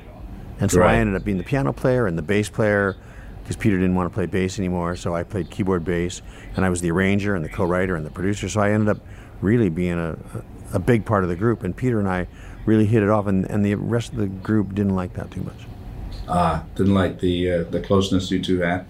and 0.60 0.72
so 0.72 0.80
Right. 0.80 0.96
I 0.96 1.00
ended 1.00 1.16
up 1.16 1.24
being 1.24 1.38
the 1.38 1.44
piano 1.44 1.74
player 1.74 2.08
and 2.08 2.18
the 2.18 2.22
bass 2.24 2.50
player. 2.50 2.96
Because 3.42 3.58
Peter 3.58 3.76
didn't 3.76 3.96
want 3.96 4.10
to 4.10 4.14
play 4.14 4.26
bass 4.26 4.58
anymore, 4.58 4.96
so 4.96 5.14
I 5.14 5.24
played 5.24 5.50
keyboard 5.50 5.84
bass, 5.84 6.22
and 6.56 6.64
I 6.64 6.70
was 6.70 6.80
the 6.80 6.90
arranger 6.92 7.36
and 7.36 7.44
the 7.44 7.50
co-writer 7.50 7.94
and 7.98 8.06
the 8.06 8.10
producer. 8.10 8.48
So 8.48 8.62
I 8.62 8.72
ended 8.72 8.88
up 8.88 9.00
really 9.42 9.68
being 9.68 10.00
a, 10.00 10.18
a 10.72 10.80
big 10.80 11.04
part 11.04 11.26
of 11.26 11.30
the 11.30 11.36
group. 11.36 11.62
And 11.62 11.76
Peter 11.76 12.00
and 12.00 12.08
I 12.08 12.26
really 12.66 12.86
hit 12.86 13.04
it 13.04 13.10
off, 13.10 13.28
and, 13.28 13.44
and 13.52 13.66
the 13.66 13.76
rest 13.76 14.14
of 14.14 14.18
the 14.20 14.28
group 14.28 14.74
didn't 14.74 14.96
like 14.96 15.16
that 15.16 15.30
too 15.30 15.42
much. 15.42 15.58
Ah, 16.30 16.64
didn't 16.76 16.94
like 16.94 17.20
the 17.20 17.52
uh, 17.52 17.64
the 17.66 17.82
closeness 17.82 18.32
you 18.32 18.42
two 18.42 18.62
had. 18.62 18.86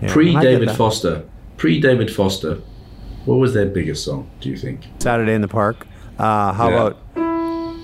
Yeah, 0.00 0.12
Pre 0.12 0.30
and 0.30 0.38
I 0.38 0.42
get 0.42 0.58
David. 0.58 0.70
Foster, 0.72 1.22
pre 1.56 1.78
David 1.78 2.12
Foster, 2.12 2.58
what 3.24 3.36
was 3.36 3.54
their 3.54 3.66
biggest 3.66 4.04
song? 4.04 4.28
Do 4.40 4.48
you 4.48 4.56
think? 4.56 4.86
Saturday 4.98 5.34
in 5.34 5.40
the 5.42 5.48
Park. 5.48 5.86
Uh, 6.18 6.52
how 6.52 6.68
Yeah. 6.68 6.74
about 6.74 6.98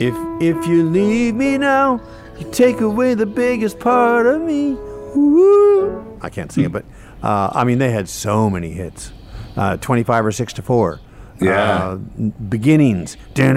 if 0.01 0.15
if 0.41 0.67
you 0.67 0.85
leave 0.89 1.35
me 1.35 1.59
now, 1.59 2.01
you 2.39 2.47
take 2.53 2.81
away 2.81 3.15
the 3.15 3.27
biggest 3.27 3.79
part 3.81 4.27
of 4.27 4.41
me. 4.43 4.75
Woo. 5.15 6.19
I 6.23 6.29
can't 6.31 6.53
sing 6.53 6.65
it, 6.65 6.73
but 6.73 6.85
uh, 7.23 7.51
I 7.53 7.65
mean 7.65 7.79
they 7.79 7.91
had 7.91 8.09
so 8.09 8.49
many 8.51 8.73
hits. 8.73 9.13
Uh, 9.57 9.77
Twenty-five 9.77 10.25
or 10.25 10.33
six 10.33 10.53
to 10.55 10.63
four. 10.63 11.01
Yeah. 11.41 11.55
Uh, 11.63 11.97
beginnings. 12.49 13.17
Yeah. 13.35 13.53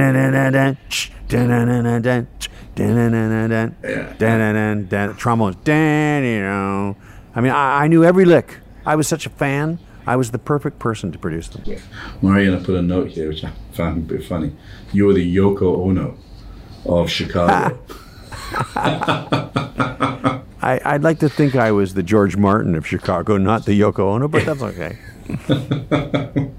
Trombones. 5.17 5.56
dun, 5.63 6.24
you 6.24 6.41
know. 6.41 6.96
I 7.36 7.41
mean, 7.41 7.52
I, 7.52 7.84
I 7.84 7.88
knew 7.88 8.04
every 8.04 8.26
lick. 8.26 8.60
I 8.86 8.96
was 8.96 9.08
such 9.08 9.26
a 9.26 9.30
fan. 9.30 9.80
I 10.12 10.17
was 10.17 10.32
the 10.32 10.39
perfect 10.39 10.78
person 10.78 11.13
to 11.13 11.17
produce 11.17 11.47
them. 11.47 11.63
Mariana 12.21 12.60
put 12.60 12.76
a 12.76 12.82
note 12.82 13.08
here, 13.08 13.30
which 13.30 13.45
I 13.45 13.54
found 13.71 13.97
a 14.00 14.13
bit 14.13 14.26
funny. 14.26 14.52
You 14.91 15.06
were 15.06 15.13
the 15.13 15.36
Yoko 15.38 15.88
Ono 15.88 16.17
of 16.86 17.10
Chicago. 17.10 17.80
I, 20.62 20.82
I'd 20.84 21.02
like 21.02 21.19
to 21.19 21.30
think 21.30 21.56
I 21.56 21.71
was 21.71 21.93
the 21.93 22.04
George 22.04 22.36
Martin 22.36 22.76
of 22.76 22.86
Chicago, 22.86 23.38
not 23.38 23.65
the 23.65 23.80
Yoko 23.80 24.00
Ono, 24.00 24.28
but 24.28 24.45
that's 24.45 24.62
okay. 24.62 24.97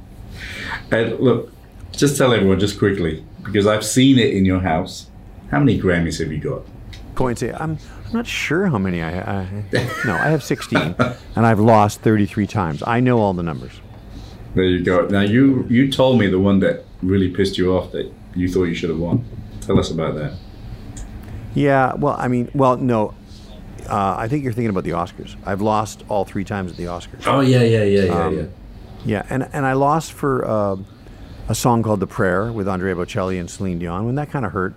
and 0.90 1.20
look, 1.20 1.52
just 1.90 2.16
tell 2.16 2.32
everyone 2.32 2.58
just 2.58 2.78
quickly 2.78 3.22
because 3.42 3.66
I've 3.66 3.84
seen 3.84 4.18
it 4.18 4.32
in 4.32 4.46
your 4.46 4.60
house. 4.60 5.10
How 5.50 5.58
many 5.58 5.78
Grammys 5.78 6.20
have 6.20 6.32
you 6.32 6.38
got? 6.38 6.62
Points. 7.16 7.42
I'm, 7.42 7.76
I'm 8.12 8.18
not 8.18 8.26
sure 8.26 8.66
how 8.66 8.76
many 8.76 9.00
I, 9.02 9.40
I 9.40 9.64
no 10.04 10.12
I 10.14 10.28
have 10.28 10.42
16 10.44 10.96
and 11.34 11.46
I've 11.46 11.58
lost 11.58 12.02
33 12.02 12.46
times. 12.46 12.82
I 12.86 13.00
know 13.00 13.18
all 13.18 13.32
the 13.32 13.42
numbers. 13.42 13.72
There 14.54 14.64
you 14.64 14.84
go. 14.84 15.06
Now 15.06 15.22
you 15.22 15.66
you 15.70 15.90
told 15.90 16.18
me 16.18 16.26
the 16.26 16.38
one 16.38 16.60
that 16.60 16.84
really 17.02 17.30
pissed 17.30 17.56
you 17.56 17.74
off 17.74 17.90
that 17.92 18.12
you 18.34 18.48
thought 18.52 18.64
you 18.64 18.74
should 18.74 18.90
have 18.90 18.98
won. 18.98 19.24
Tell 19.62 19.78
us 19.80 19.90
about 19.90 20.14
that. 20.16 20.34
Yeah. 21.54 21.94
Well, 21.94 22.14
I 22.18 22.28
mean, 22.28 22.50
well, 22.54 22.76
no. 22.76 23.14
Uh, 23.88 24.14
I 24.18 24.28
think 24.28 24.44
you're 24.44 24.52
thinking 24.52 24.68
about 24.68 24.84
the 24.84 24.90
Oscars. 24.90 25.36
I've 25.46 25.62
lost 25.62 26.04
all 26.10 26.26
three 26.26 26.44
times 26.44 26.70
at 26.70 26.76
the 26.76 26.84
Oscars. 26.84 27.26
Oh 27.26 27.40
yeah, 27.40 27.62
yeah, 27.62 27.82
yeah, 27.82 28.04
yeah, 28.04 28.12
Um, 28.26 28.36
yeah. 28.36 28.44
Yeah, 29.06 29.26
and 29.30 29.48
and 29.54 29.64
I 29.64 29.72
lost 29.72 30.12
for 30.12 30.46
uh, 30.46 30.76
a 31.48 31.54
song 31.54 31.82
called 31.82 32.00
"The 32.00 32.06
Prayer" 32.06 32.52
with 32.52 32.68
Andrea 32.68 32.94
Bocelli 32.94 33.40
and 33.40 33.48
Celine 33.48 33.78
Dion. 33.78 34.04
When 34.04 34.16
that 34.16 34.30
kind 34.30 34.44
of 34.44 34.52
hurt, 34.52 34.74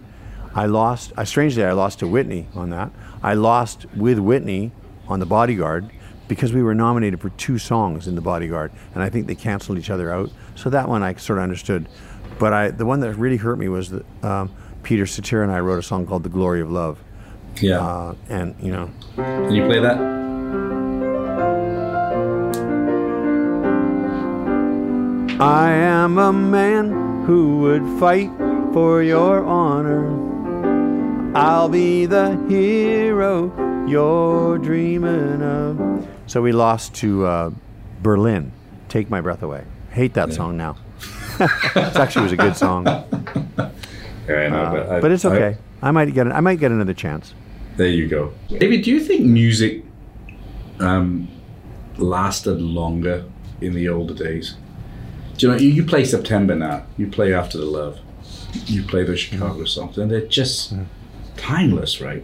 I 0.56 0.66
lost. 0.68 1.12
I 1.18 1.26
strangely 1.26 1.64
I 1.66 1.74
lost 1.74 2.00
to 2.00 2.08
Whitney 2.08 2.48
on 2.56 2.70
that. 2.70 2.92
I 3.22 3.34
lost 3.34 3.86
with 3.96 4.20
Whitney 4.20 4.72
on 5.08 5.20
The 5.20 5.26
Bodyguard 5.26 5.90
because 6.28 6.54
we 6.54 6.64
were 6.64 6.74
nominated 6.74 7.20
for 7.22 7.30
two 7.32 7.58
songs 7.60 8.08
in 8.08 8.16
The 8.16 8.22
Bodyguard, 8.22 8.72
and 8.94 9.04
I 9.04 9.10
think 9.10 9.28
they 9.28 9.36
canceled 9.36 9.78
each 9.78 9.90
other 9.90 10.12
out. 10.12 10.32
So 10.56 10.70
that 10.70 10.88
one 10.88 11.04
I 11.04 11.14
sort 11.16 11.40
of 11.40 11.44
understood, 11.44 11.88
but 12.40 12.54
I 12.54 12.70
the 12.72 12.86
one 12.86 13.02
that 13.02 13.14
really 13.16 13.38
hurt 13.38 13.58
me 13.60 13.68
was 13.68 13.90
that 13.90 14.06
um, 14.24 14.50
Peter 14.84 15.06
Cetera 15.06 15.44
and 15.44 15.52
I 15.52 15.60
wrote 15.60 15.78
a 15.80 15.84
song 15.84 16.08
called 16.08 16.24
"The 16.24 16.30
Glory 16.30 16.62
of 16.62 16.72
Love," 16.72 17.00
Yeah. 17.62 17.80
uh, 17.80 18.16
and 18.30 18.56
you 18.62 18.72
know. 18.72 18.90
Can 19.18 19.54
you 19.54 19.66
play 19.66 19.82
that? 19.82 20.16
I 25.38 25.70
am 25.72 26.18
a 26.18 26.32
man 26.32 27.24
who 27.26 27.58
would 27.60 27.86
fight 28.00 28.32
for 28.74 29.04
your 29.04 29.44
honor. 29.44 30.35
I'll 31.36 31.68
be 31.70 32.06
the 32.06 32.38
hero 32.48 33.52
you're 33.88 34.58
dreaming 34.58 35.42
of. 35.42 36.08
So 36.28 36.42
we 36.42 36.52
lost 36.54 36.94
to 36.96 37.26
uh, 37.26 37.52
Berlin, 38.02 38.52
Take 38.90 39.10
My 39.10 39.22
Breath 39.22 39.44
Away. 39.44 39.64
Hate 39.92 40.14
that 40.14 40.34
song 40.34 40.58
now. 40.58 40.78
it 41.40 41.96
actually 41.98 42.24
was 42.24 42.32
a 42.32 42.38
good 42.38 42.56
song, 42.56 42.88
uh, 42.88 43.04
Yeah, 44.28 44.36
I 44.36 44.48
know, 44.50 44.70
but, 44.72 44.90
I- 44.90 45.00
but 45.02 45.12
it's 45.12 45.26
okay. 45.26 45.58
I, 45.82 45.92
might 45.92 46.14
get 46.14 46.28
I 46.32 46.40
might 46.40 46.60
get 46.60 46.72
another 46.72 46.94
chance. 46.94 47.34
there 47.76 47.88
you 47.90 48.08
go. 48.08 48.34
David, 48.48 48.84
do 48.84 48.92
you 48.92 49.00
think 49.02 49.22
music 49.26 49.84
um, 50.80 51.28
lasted 51.98 52.62
longer 52.62 53.26
in 53.62 53.74
the 53.74 53.90
older 53.90 54.14
days? 54.14 54.56
Do 55.38 55.48
you 55.48 55.52
know, 55.54 55.60
you, 55.60 55.70
you 55.70 55.84
play 55.84 56.06
September 56.06 56.56
now, 56.56 56.86
you 56.98 57.08
play 57.08 57.34
After 57.34 57.58
the 57.58 57.66
Love, 57.66 58.00
you 58.68 58.84
play 58.84 59.04
the 59.04 59.18
Chicago 59.18 59.64
Mm. 59.64 59.68
songs, 59.68 59.98
and 59.98 60.10
they're 60.10 60.26
just 60.26 60.74
timeless, 61.38 62.02
right? 62.02 62.24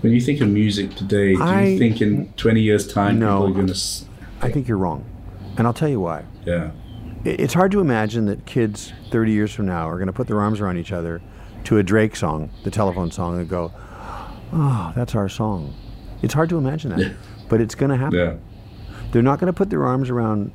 When 0.00 0.12
you 0.12 0.20
think 0.20 0.40
of 0.40 0.48
music 0.48 0.94
today, 0.96 1.34
do 1.34 1.42
I- 1.42 1.62
you 1.62 1.78
think 1.78 2.00
in 2.00 2.32
20 2.36 2.60
years' 2.60 2.86
time 2.92 3.18
No. 3.18 3.38
people 3.38 3.46
are 3.48 3.52
going 3.54 3.66
to. 3.68 3.78
I 4.40 4.50
think 4.50 4.66
you're 4.66 4.78
wrong, 4.78 5.04
and 5.56 5.66
I'll 5.66 5.72
tell 5.72 5.88
you 5.88 6.00
why. 6.00 6.24
Yeah. 6.44 6.70
It's 7.24 7.54
hard 7.54 7.70
to 7.72 7.80
imagine 7.80 8.24
that 8.26 8.44
kids 8.46 8.92
30 9.12 9.30
years 9.32 9.52
from 9.52 9.66
now 9.66 9.88
are 9.88 9.96
going 9.96 10.08
to 10.08 10.12
put 10.12 10.26
their 10.26 10.40
arms 10.40 10.60
around 10.60 10.76
each 10.78 10.90
other 10.90 11.20
to 11.64 11.78
a 11.78 11.82
Drake 11.84 12.16
song, 12.16 12.50
the 12.64 12.70
telephone 12.70 13.12
song, 13.12 13.38
and 13.38 13.48
go, 13.48 13.70
"Oh, 14.52 14.92
that's 14.96 15.14
our 15.14 15.28
song." 15.28 15.72
It's 16.22 16.34
hard 16.34 16.48
to 16.48 16.58
imagine 16.58 16.90
that, 16.96 17.12
but 17.48 17.60
it's 17.60 17.76
going 17.76 17.90
to 17.90 17.96
happen. 17.96 18.18
Yeah. 18.18 18.34
They're 19.12 19.22
not 19.22 19.38
going 19.38 19.46
to 19.46 19.52
put 19.52 19.70
their 19.70 19.84
arms 19.84 20.10
around, 20.10 20.50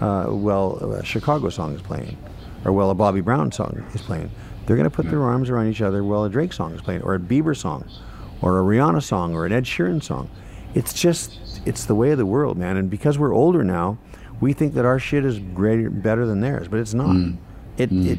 uh, 0.00 0.26
well, 0.28 0.76
a 1.00 1.04
Chicago 1.04 1.48
song 1.48 1.74
is 1.74 1.82
playing, 1.82 2.16
or 2.64 2.70
well, 2.72 2.90
a 2.90 2.94
Bobby 2.94 3.20
Brown 3.20 3.50
song 3.50 3.82
is 3.92 4.02
playing. 4.02 4.30
They're 4.72 4.78
going 4.78 4.90
to 4.90 4.96
put 4.96 5.10
their 5.10 5.22
arms 5.22 5.50
around 5.50 5.68
each 5.68 5.82
other 5.82 6.02
while 6.02 6.24
a 6.24 6.30
Drake 6.30 6.54
song 6.54 6.74
is 6.74 6.80
playing, 6.80 7.02
or 7.02 7.14
a 7.14 7.18
Bieber 7.18 7.54
song, 7.54 7.84
or 8.40 8.58
a 8.58 8.62
Rihanna 8.62 9.02
song, 9.02 9.34
or 9.34 9.44
an 9.44 9.52
Ed 9.52 9.64
Sheeran 9.64 10.02
song. 10.02 10.30
It's 10.74 10.94
just, 10.94 11.60
it's 11.66 11.84
the 11.84 11.94
way 11.94 12.10
of 12.12 12.16
the 12.16 12.24
world, 12.24 12.56
man. 12.56 12.78
And 12.78 12.88
because 12.88 13.18
we're 13.18 13.34
older 13.34 13.64
now, 13.64 13.98
we 14.40 14.54
think 14.54 14.72
that 14.72 14.86
our 14.86 14.98
shit 14.98 15.26
is 15.26 15.38
greater, 15.40 15.90
better 15.90 16.24
than 16.24 16.40
theirs, 16.40 16.68
but 16.68 16.80
it's 16.80 16.94
not. 16.94 17.14
It, 17.76 17.92
it, 17.92 18.18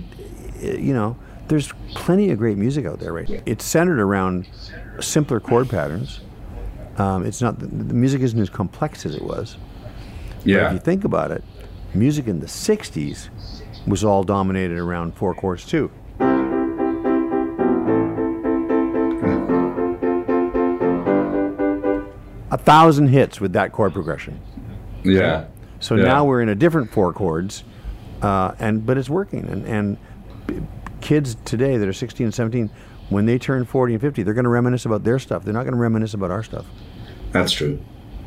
it, 0.62 0.80
you 0.80 0.94
know, 0.94 1.18
there's 1.48 1.72
plenty 1.96 2.30
of 2.30 2.38
great 2.38 2.60
music 2.60 2.86
out 2.86 3.00
there, 3.00 3.14
right? 3.14 3.42
It's 3.48 3.66
centered 3.66 4.00
around 4.00 4.48
simpler 5.00 5.40
chord 5.40 5.70
patterns. 5.70 6.20
Um, 7.00 7.26
it's 7.26 7.42
not 7.42 7.58
the, 7.58 7.66
the 7.66 7.96
music 7.96 8.22
isn't 8.22 8.40
as 8.40 8.52
complex 8.52 9.08
as 9.08 9.16
it 9.16 9.24
was. 9.24 9.58
But 10.38 10.46
if 10.68 10.74
you 10.74 10.80
think 10.80 11.04
about 11.04 11.32
it, 11.32 11.44
music 11.96 12.28
in 12.28 12.42
the 12.42 12.46
60s 12.46 13.30
was 13.88 14.04
all 14.04 14.24
dominated 14.24 14.78
around 14.78 15.16
four 15.16 15.34
chords 15.34 15.66
too. 15.66 15.90
Thousand 22.64 23.08
hits 23.08 23.40
with 23.42 23.54
that 23.54 23.72
chord 23.72 23.94
progression. 23.94 24.40
Yeah. 25.04 25.46
So 25.80 25.96
Yeah. 25.96 26.04
now 26.06 26.26
we're 26.26 26.42
in 26.42 26.50
a 26.50 26.56
different 26.56 26.92
four 26.92 27.12
chords, 27.14 27.64
uh, 28.22 28.54
and 28.60 28.86
but 28.86 28.98
it's 28.98 29.10
working. 29.10 29.46
And, 29.50 29.66
and 29.66 30.68
kids 31.02 31.36
today 31.46 31.78
that 31.78 31.88
are 31.88 31.94
16 31.94 32.26
and 32.28 32.34
17, 32.34 32.70
when 33.10 33.26
they 33.26 33.38
turn 33.38 33.66
40 33.66 33.94
and 33.96 34.02
50, 34.02 34.24
they're 34.24 34.34
going 34.34 34.46
to 34.46 34.50
reminisce 34.50 34.86
about 34.86 35.04
their 35.04 35.20
stuff. 35.20 35.44
They're 35.44 35.54
not 35.54 35.64
going 35.64 35.74
to 35.74 35.80
reminisce 35.80 36.14
about 36.14 36.32
our 36.32 36.44
stuff. 36.44 36.66
That's 37.32 37.52
true. 37.52 37.80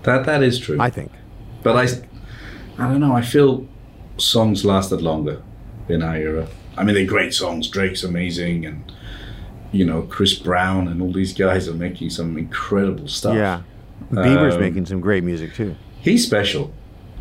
That 0.03 0.27
That 0.27 0.43
is 0.43 0.59
true. 0.59 0.77
I 0.81 0.91
think. 0.91 1.13
But 1.63 1.77
I, 1.77 1.83
I 2.83 2.89
don't 2.89 3.01
know. 3.01 3.15
I 3.15 3.23
feel 3.23 3.67
songs 4.19 4.65
lasted 4.65 5.01
longer 5.01 5.43
in 5.89 6.03
our 6.03 6.17
era. 6.17 6.49
I 6.77 6.85
mean, 6.85 6.95
they're 6.95 7.07
great 7.07 7.33
songs. 7.33 7.69
Drake's 7.69 8.03
amazing, 8.05 8.67
and 8.67 8.93
you 9.73 9.85
know 9.87 10.03
Chris 10.03 10.35
Brown 10.35 10.87
and 10.89 11.01
all 11.01 11.11
these 11.13 11.33
guys 11.33 11.69
are 11.69 11.75
making 11.75 12.11
some 12.11 12.37
incredible 12.37 13.09
stuff. 13.09 13.35
Yeah. 13.35 13.63
Bieber's 14.13 14.55
Um, 14.55 14.61
making 14.61 14.87
some 14.87 15.01
great 15.01 15.25
music 15.25 15.55
too. 15.55 15.75
he's 16.01 16.25
special. 16.25 16.73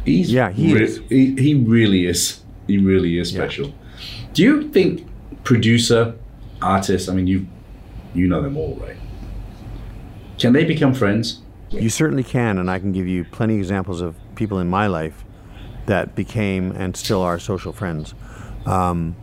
He's 0.06 0.32
Yeah, 0.32 0.52
he 0.52 0.74
re- 0.74 0.84
is. 0.84 1.02
He, 1.10 1.36
he 1.36 1.54
really 1.56 2.06
is. 2.06 2.42
He 2.68 2.78
really 2.78 3.18
is 3.18 3.32
Yeah. 3.34 3.40
special. 3.42 3.74
Do 4.34 4.44
you 4.44 4.70
think 4.70 5.06
producer, 5.44 6.14
artist? 6.62 7.10
I 7.10 7.14
mean, 7.14 7.28
you 7.28 7.48
you 8.14 8.28
know 8.28 8.42
them 8.42 8.56
all, 8.56 8.78
right? 8.82 8.96
Can 10.38 10.54
they 10.54 10.64
become 10.64 10.94
friends? 10.94 11.42
You 11.72 11.90
certainly 11.90 12.24
can, 12.24 12.58
and 12.58 12.70
I 12.70 12.80
can 12.80 12.92
give 12.92 13.08
you 13.08 13.26
plenty 13.26 13.56
of 13.56 13.60
examples 13.60 14.00
of 14.02 14.16
people 14.36 14.60
in 14.60 14.70
my 14.70 14.88
life 14.88 15.24
that 15.88 16.16
became 16.16 16.72
and 16.72 16.96
still 16.96 17.22
are 17.22 17.40
social 17.40 17.74
friends. 17.74 18.14
Um, 18.66 19.16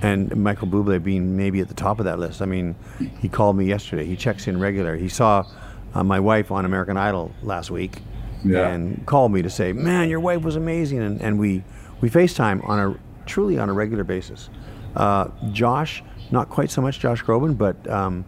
and 0.00 0.34
Michael 0.36 0.68
Bublé 0.68 1.02
being 1.02 1.36
maybe 1.36 1.60
at 1.60 1.68
the 1.68 1.74
top 1.74 1.98
of 1.98 2.04
that 2.04 2.18
list. 2.18 2.40
I 2.40 2.46
mean, 2.46 2.76
he 3.20 3.28
called 3.28 3.56
me 3.56 3.66
yesterday. 3.66 4.04
He 4.06 4.16
checks 4.16 4.46
in 4.46 4.58
regular. 4.60 4.96
He 4.96 5.08
saw 5.08 5.44
uh, 5.94 6.02
my 6.04 6.20
wife 6.20 6.50
on 6.50 6.64
American 6.64 6.96
Idol 6.96 7.32
last 7.42 7.70
week 7.70 8.02
Yeah. 8.44 8.68
and 8.68 9.04
called 9.06 9.32
me 9.32 9.42
to 9.42 9.50
say, 9.50 9.72
"Man, 9.72 10.08
your 10.08 10.20
wife 10.20 10.42
was 10.42 10.56
amazing." 10.56 10.98
And, 11.00 11.20
and 11.20 11.38
we 11.38 11.64
we 12.00 12.10
FaceTime 12.10 12.66
on 12.68 12.78
a 12.78 12.96
truly 13.26 13.58
on 13.58 13.68
a 13.68 13.72
regular 13.72 14.04
basis. 14.04 14.48
Uh, 14.96 15.28
Josh, 15.52 16.02
not 16.30 16.48
quite 16.48 16.70
so 16.70 16.80
much 16.80 16.98
Josh 17.00 17.22
Groban, 17.22 17.56
but 17.58 17.88
um, 17.90 18.24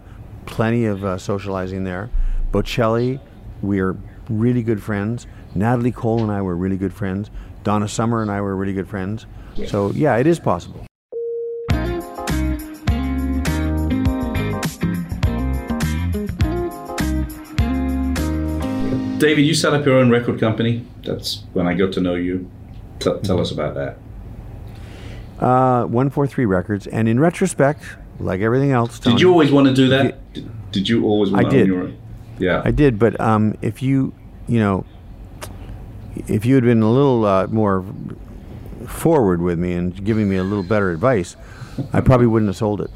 plenty 0.46 0.84
of 0.86 1.04
uh, 1.04 1.18
socializing 1.18 1.84
there. 1.84 2.10
Bocelli, 2.52 3.20
we're 3.62 3.96
really 4.28 4.62
good 4.62 4.82
friends. 4.82 5.26
Natalie 5.54 5.92
Cole 5.92 6.22
and 6.22 6.30
I 6.30 6.42
were 6.42 6.54
really 6.56 6.76
good 6.76 6.92
friends. 6.92 7.30
Donna 7.64 7.88
Summer 7.88 8.22
and 8.22 8.30
I 8.30 8.40
were 8.40 8.54
really 8.56 8.72
good 8.72 8.88
friends. 8.88 9.26
So 9.66 9.90
yeah, 9.92 10.16
it 10.16 10.26
is 10.26 10.38
possible. 10.38 10.86
David, 19.20 19.42
you 19.42 19.54
set 19.54 19.72
up 19.74 19.84
your 19.84 19.96
own 19.96 20.10
record 20.10 20.40
company. 20.40 20.84
That's 21.04 21.44
when 21.52 21.66
I 21.66 21.74
got 21.74 21.92
to 21.92 22.00
know 22.00 22.14
you. 22.14 22.50
T- 22.98 23.12
tell 23.22 23.40
us 23.40 23.50
about 23.50 23.74
that. 23.74 23.98
Uh, 25.38 25.84
143 25.84 26.44
Records, 26.44 26.86
and 26.86 27.08
in 27.08 27.18
retrospect, 27.20 27.82
like 28.18 28.40
everything 28.40 28.72
else, 28.72 28.98
Did 28.98 29.20
you 29.20 29.30
always 29.30 29.50
want 29.50 29.68
to 29.68 29.74
do 29.74 29.88
that? 29.88 30.32
Did, 30.34 30.72
did 30.72 30.88
you 30.88 31.04
always 31.04 31.30
want 31.30 31.46
I 31.46 31.48
to 31.48 31.54
own 31.54 31.58
did. 31.58 31.66
your 31.66 31.82
own? 31.84 31.98
Yeah. 32.38 32.62
I 32.64 32.70
did, 32.70 32.98
but 32.98 33.18
um, 33.20 33.56
if 33.62 33.82
you, 33.82 34.12
you 34.48 34.58
know, 34.58 34.84
if 36.26 36.44
you 36.44 36.54
had 36.54 36.64
been 36.64 36.82
a 36.82 36.90
little 36.90 37.24
uh, 37.24 37.46
more 37.46 37.84
forward 38.86 39.40
with 39.40 39.58
me 39.58 39.72
and 39.72 40.04
giving 40.04 40.28
me 40.28 40.36
a 40.36 40.44
little 40.44 40.64
better 40.64 40.90
advice, 40.90 41.36
I 41.92 42.00
probably 42.00 42.26
wouldn't 42.26 42.48
have 42.48 42.56
sold 42.56 42.80
it. 42.82 42.90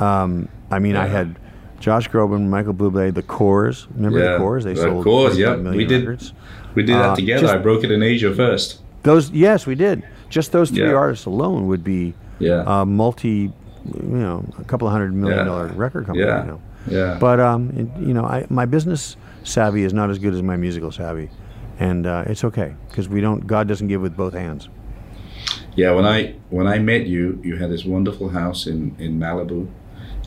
Um, 0.00 0.48
I 0.70 0.78
mean, 0.78 0.96
I 0.96 1.06
had 1.06 1.38
Josh 1.80 2.08
Groban, 2.08 2.48
Michael 2.48 2.74
Bublé, 2.74 3.12
the 3.12 3.22
Corrs. 3.22 3.86
Remember 3.94 4.18
Yeah, 4.18 4.32
the 4.34 4.44
Corrs? 4.44 4.62
They 4.64 4.74
the 4.74 4.82
sold 4.82 5.04
Corrs, 5.06 5.34
25 5.34 5.64
yeah. 5.64 5.70
We 5.72 5.84
did. 5.84 6.02
records. 6.02 6.32
we 6.74 6.82
did 6.84 6.94
that 6.96 7.10
uh, 7.10 7.16
together. 7.16 7.40
just- 7.40 7.54
I 7.54 7.58
broke 7.58 7.82
it 7.84 7.90
in 7.90 8.02
Asia 8.02 8.32
first. 8.34 8.80
Those, 9.02 9.30
yes, 9.30 9.66
we 9.66 9.74
did. 9.74 10.04
Just 10.28 10.52
those 10.52 10.70
three 10.70 10.84
Yeah. 10.90 10.94
artists 10.94 11.24
alone 11.24 11.66
would 11.68 11.82
be 11.82 12.12
Yeah. 12.38 12.62
a 12.66 12.84
multi, 12.84 13.50
you 13.94 14.02
know, 14.02 14.44
a 14.58 14.64
couple 14.64 14.86
of 14.86 14.92
hundred 14.92 15.14
million 15.14 15.38
Yeah. 15.38 15.44
dollar 15.44 15.66
record 15.68 16.04
company. 16.06 16.26
Yeah. 16.26 16.42
You 16.44 16.48
know. 16.50 16.60
yeah. 16.86 17.16
But 17.18 17.40
um, 17.40 17.70
it, 17.76 18.00
you 18.06 18.12
know, 18.14 18.24
I, 18.24 18.46
my 18.50 18.66
business 18.66 19.16
savvy 19.42 19.84
is 19.84 19.94
not 19.94 20.10
as 20.10 20.18
good 20.18 20.34
as 20.34 20.42
my 20.42 20.56
musical 20.56 20.92
savvy, 20.92 21.30
and 21.78 22.06
uh, 22.06 22.24
it's 22.26 22.44
okay 22.44 22.74
because 22.90 23.08
we 23.08 23.22
don't. 23.22 23.46
God 23.46 23.66
doesn't 23.68 23.88
give 23.88 24.02
with 24.02 24.14
both 24.16 24.34
hands. 24.34 24.68
yeah. 25.76 25.92
When 25.92 26.04
I 26.04 26.34
when 26.50 26.66
I 26.66 26.78
met 26.78 27.06
you, 27.06 27.40
you 27.42 27.56
had 27.56 27.70
this 27.70 27.84
wonderful 27.86 28.28
house 28.28 28.66
in 28.66 28.94
in 28.98 29.18
Malibu. 29.18 29.66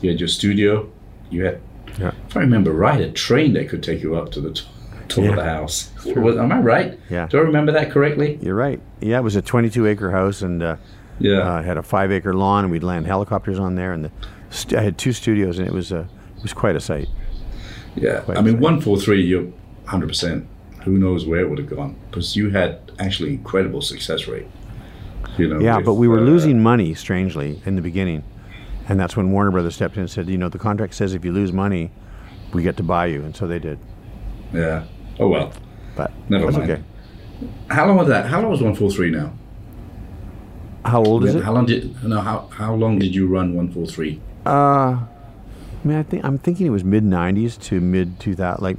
You 0.02 0.10
had 0.10 0.18
your 0.20 0.28
studio. 0.28 0.90
You 1.30 1.44
had, 1.44 1.60
Yeah. 1.98 2.12
if 2.28 2.36
I 2.36 2.40
remember 2.40 2.72
right, 2.72 3.00
a 3.00 3.10
train 3.10 3.52
that 3.54 3.68
could 3.68 3.82
take 3.82 4.02
you 4.02 4.16
up 4.16 4.30
to 4.32 4.40
the 4.40 4.50
t- 4.52 4.62
top 5.08 5.24
Yeah. 5.24 5.30
of 5.30 5.36
the 5.36 5.44
house. 5.44 5.90
Was, 6.06 6.36
am 6.36 6.52
I 6.52 6.58
right? 6.60 6.98
Yeah. 7.10 7.26
Do 7.28 7.38
I 7.38 7.42
remember 7.42 7.72
that 7.72 7.90
correctly? 7.90 8.38
You're 8.42 8.54
right. 8.54 8.80
Yeah, 9.00 9.18
it 9.18 9.22
was 9.22 9.36
a 9.36 9.42
22 9.42 9.86
acre 9.86 10.10
house, 10.10 10.42
and 10.42 10.62
uh, 10.62 10.76
Yeah. 11.18 11.38
uh, 11.38 11.62
had 11.62 11.76
a 11.76 11.82
five 11.82 12.10
acre 12.12 12.34
lawn, 12.34 12.64
and 12.64 12.70
we'd 12.72 12.82
land 12.82 13.06
helicopters 13.06 13.58
on 13.58 13.74
there, 13.74 13.92
and 13.92 14.04
the 14.06 14.10
st- 14.50 14.78
I 14.78 14.82
had 14.82 14.98
two 14.98 15.12
studios, 15.12 15.58
and 15.58 15.66
it 15.68 15.72
was 15.74 15.92
uh, 15.92 16.04
it 16.36 16.42
was 16.42 16.52
quite 16.52 16.76
a 16.76 16.80
sight. 16.80 17.08
Yeah, 17.96 18.20
Quite 18.20 18.38
I 18.38 18.40
mean, 18.42 18.80
four 18.80 18.96
three, 18.98 19.22
you're 19.22 19.46
hundred 19.86 20.08
percent. 20.08 20.46
Who 20.84 20.98
knows 20.98 21.24
where 21.26 21.40
it 21.40 21.48
would 21.48 21.58
have 21.58 21.70
gone? 21.70 21.96
Because 22.10 22.34
you 22.36 22.50
had 22.50 22.78
actually 22.98 23.30
incredible 23.30 23.80
success 23.80 24.26
rate. 24.26 24.46
You 25.38 25.48
know. 25.48 25.60
Yeah, 25.60 25.76
with, 25.76 25.86
but 25.86 25.94
we 25.94 26.08
were 26.08 26.18
uh, 26.18 26.22
losing 26.22 26.62
money 26.62 26.92
strangely 26.94 27.60
in 27.64 27.76
the 27.76 27.82
beginning, 27.82 28.22
and 28.88 28.98
that's 29.00 29.16
when 29.16 29.32
Warner 29.32 29.50
Brothers 29.50 29.74
stepped 29.74 29.94
in 29.96 30.00
and 30.00 30.10
said, 30.10 30.28
you 30.28 30.38
know, 30.38 30.48
the 30.48 30.58
contract 30.58 30.94
says 30.94 31.14
if 31.14 31.24
you 31.24 31.32
lose 31.32 31.52
money, 31.52 31.90
we 32.52 32.62
get 32.62 32.76
to 32.76 32.82
buy 32.82 33.06
you, 33.06 33.22
and 33.22 33.34
so 33.34 33.46
they 33.46 33.58
did. 33.58 33.78
Yeah. 34.52 34.84
Oh 35.18 35.28
well. 35.28 35.52
But 35.96 36.12
Never 36.28 36.50
mind. 36.50 36.70
okay. 36.70 36.82
How 37.70 37.86
long 37.86 37.96
was 37.96 38.08
that? 38.08 38.26
How 38.26 38.40
long 38.40 38.50
was 38.50 38.62
one 38.62 38.74
four 38.74 38.90
three 38.90 39.10
now? 39.10 39.32
How 40.84 41.02
old 41.02 41.24
is 41.24 41.34
it? 41.34 41.42
How 41.44 41.52
long 41.52 41.66
did 41.66 42.02
no? 42.04 42.20
How 42.20 42.48
how 42.52 42.74
long 42.74 42.98
did 42.98 43.14
you 43.14 43.26
run 43.26 43.54
one 43.54 43.70
four 43.70 43.86
three? 43.86 44.20
Uh, 44.46 44.50
I 44.98 45.06
mean, 45.82 45.96
I 45.96 46.02
think 46.02 46.24
I'm 46.24 46.38
thinking 46.38 46.66
it 46.66 46.70
was 46.70 46.84
mid 46.84 47.04
'90s 47.04 47.60
to 47.64 47.80
mid 47.80 48.20
2000, 48.20 48.62
like 48.62 48.76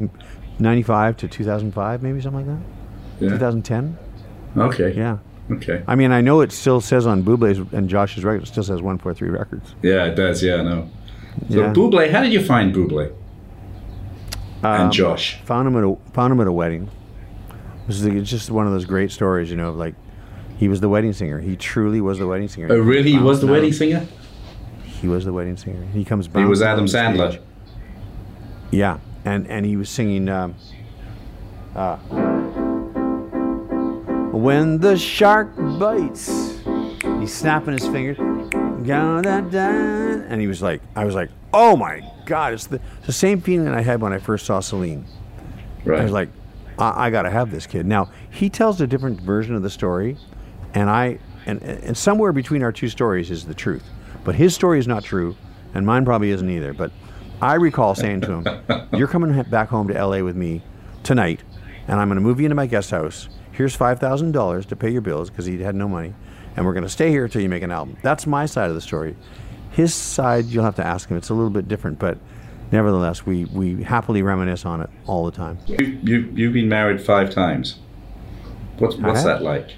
'95 0.60 1.18
to 1.18 1.28
2005, 1.28 2.04
maybe 2.04 2.22
something 2.22 2.48
like 2.48 2.60
that. 2.60 2.66
Yeah. 3.26 3.30
2010. 3.32 3.98
Okay. 4.58 4.94
Yeah. 4.96 5.18
Okay. 5.52 5.84
I 5.88 5.96
mean, 5.96 6.12
I 6.12 6.22
know 6.22 6.42
it 6.42 6.52
still 6.52 6.82
says 6.82 7.06
on 7.06 7.24
Bublé's 7.24 7.60
and 7.74 7.88
Josh's 7.90 8.24
record, 8.24 8.44
it 8.44 8.48
still 8.48 8.64
says 8.64 8.82
143 8.82 9.30
Records. 9.30 9.76
Yeah, 9.84 10.06
it 10.06 10.16
does. 10.16 10.42
Yeah, 10.42 10.56
I 10.56 10.64
know. 10.64 10.90
So 11.50 11.60
Yeah. 11.62 11.74
Bublé, 11.74 12.10
how 12.12 12.22
did 12.24 12.34
you 12.34 12.44
find 12.44 12.74
Bublé 12.74 13.12
Um, 14.64 14.82
and 14.82 14.92
Josh? 14.92 15.40
Found 15.46 15.68
him 15.68 15.76
at 15.78 15.84
a 15.84 15.96
found 16.14 16.32
him 16.34 16.42
at 16.42 16.48
a 16.48 16.52
wedding. 16.52 16.90
This 17.88 17.98
is 18.00 18.06
it's 18.06 18.30
just 18.30 18.50
one 18.50 18.66
of 18.66 18.74
those 18.74 18.86
great 18.86 19.12
stories, 19.12 19.52
you 19.52 19.56
know, 19.58 19.70
of 19.70 19.76
like 19.76 19.94
he 20.58 20.68
was 20.68 20.82
the 20.82 20.90
wedding 20.90 21.14
singer. 21.14 21.40
He 21.40 21.56
truly 21.56 22.02
was 22.02 22.18
the 22.18 22.26
wedding 22.28 22.48
singer. 22.48 22.68
Oh, 22.72 22.80
really? 22.80 23.12
He 23.12 23.20
was 23.20 23.42
the 23.42 23.48
wedding 23.48 23.74
singer? 23.74 24.08
He 24.84 25.08
was 25.08 25.26
the 25.26 25.34
wedding 25.34 25.58
singer. 25.58 25.86
He 25.94 26.04
comes. 26.04 26.28
By. 26.28 26.40
He 26.40 26.46
was 26.46 26.62
Adam 26.64 26.86
Sandler. 26.86 27.34
stage. 27.34 27.42
Yeah, 28.72 28.98
and 29.26 29.46
and 29.48 29.66
he 29.66 29.78
was 29.78 29.90
singing. 29.90 30.28
Um, 30.30 30.56
uh, 31.76 31.98
when 34.36 34.80
the 34.80 34.98
shark 34.98 35.56
bites, 35.80 36.60
he's 37.20 37.34
snapping 37.34 37.74
his 37.74 37.88
fingers. 37.88 38.18
Ga 38.86 39.22
da 39.22 39.42
da, 39.42 39.58
And 40.28 40.42
he 40.42 40.48
was 40.48 40.62
like, 40.62 40.82
I 40.96 41.06
was 41.06 41.16
like, 41.16 41.30
oh 41.54 41.76
my 41.76 42.02
god, 42.26 42.54
it's 42.54 42.68
the, 42.68 42.80
it's 42.98 43.08
the 43.08 43.14
same 43.14 43.42
feeling 43.42 43.70
I 43.70 43.82
had 43.82 44.02
when 44.02 44.14
I 44.14 44.20
first 44.20 44.46
saw 44.46 44.60
Celine. 44.60 45.06
Right. 45.86 46.02
I 46.02 46.04
was 46.04 46.12
like, 46.12 46.30
I, 46.78 47.08
I 47.08 47.10
got 47.10 47.24
to 47.24 47.30
have 47.30 47.52
this 47.52 47.66
kid. 47.66 47.86
Now 47.86 48.12
he 48.30 48.50
tells 48.50 48.82
a 48.82 48.88
different 48.88 49.22
version 49.22 49.56
of 49.56 49.64
the 49.64 49.70
story, 49.70 50.18
and 50.74 50.90
I 50.90 51.20
and 51.46 51.62
and 51.62 51.98
somewhere 51.98 52.34
between 52.34 52.62
our 52.62 52.72
two 52.72 52.90
stories 52.90 53.32
is 53.32 53.46
the 53.46 53.54
truth. 53.54 53.84
But 54.24 54.36
his 54.36 54.54
story 54.54 54.80
is 54.80 54.88
not 54.88 55.04
true, 55.04 55.36
and 55.74 55.86
mine 55.86 56.04
probably 56.04 56.32
isn't 56.32 56.50
either. 56.50 56.74
But 56.74 56.92
I 57.42 57.54
recall 57.56 57.96
saying 57.96 58.22
to 58.22 58.42
him, 58.42 58.88
"You're 58.94 59.08
coming 59.08 59.42
back 59.44 59.70
home 59.70 59.88
to 59.88 59.96
L.A. 59.96 60.22
with 60.24 60.36
me 60.36 60.62
tonight, 61.04 61.42
and 61.88 62.00
I'm 62.00 62.08
going 62.08 62.18
to 62.18 62.22
move 62.22 62.40
you 62.40 62.46
into 62.46 62.56
my 62.56 62.68
guest 62.68 62.92
house. 62.92 63.30
Here's 63.52 63.76
five 63.76 64.00
thousand 64.00 64.32
dollars 64.32 64.66
to 64.68 64.76
pay 64.76 64.90
your 64.90 65.02
bills 65.02 65.30
because 65.30 65.46
he 65.46 65.62
had 65.62 65.76
no 65.76 65.88
money, 65.88 66.14
and 66.56 66.66
we're 66.66 66.74
going 66.74 66.84
to 66.84 66.90
stay 66.90 67.10
here 67.10 67.26
until 67.26 67.42
you 67.42 67.50
make 67.50 67.64
an 67.64 67.72
album." 67.72 67.98
That's 68.02 68.28
my 68.28 68.46
side 68.46 68.70
of 68.70 68.76
the 68.76 68.82
story. 68.82 69.16
His 69.72 69.94
side, 69.94 70.46
you'll 70.46 70.64
have 70.64 70.76
to 70.76 70.86
ask 70.86 71.10
him. 71.10 71.18
It's 71.18 71.30
a 71.30 71.34
little 71.34 71.50
bit 71.50 71.68
different, 71.68 72.00
but 72.00 72.18
nevertheless, 72.72 73.26
we 73.26 73.46
we 73.46 73.84
happily 73.84 74.22
reminisce 74.22 74.66
on 74.66 74.82
it 74.82 74.90
all 75.06 75.26
the 75.26 75.32
time. 75.32 75.60
You, 75.68 76.00
you, 76.04 76.32
you've 76.34 76.54
been 76.54 76.70
married 76.70 77.02
five 77.02 77.30
times. 77.30 77.80
What's, 78.78 78.98
what's 78.98 79.24
that 79.24 79.42
like? 79.42 79.72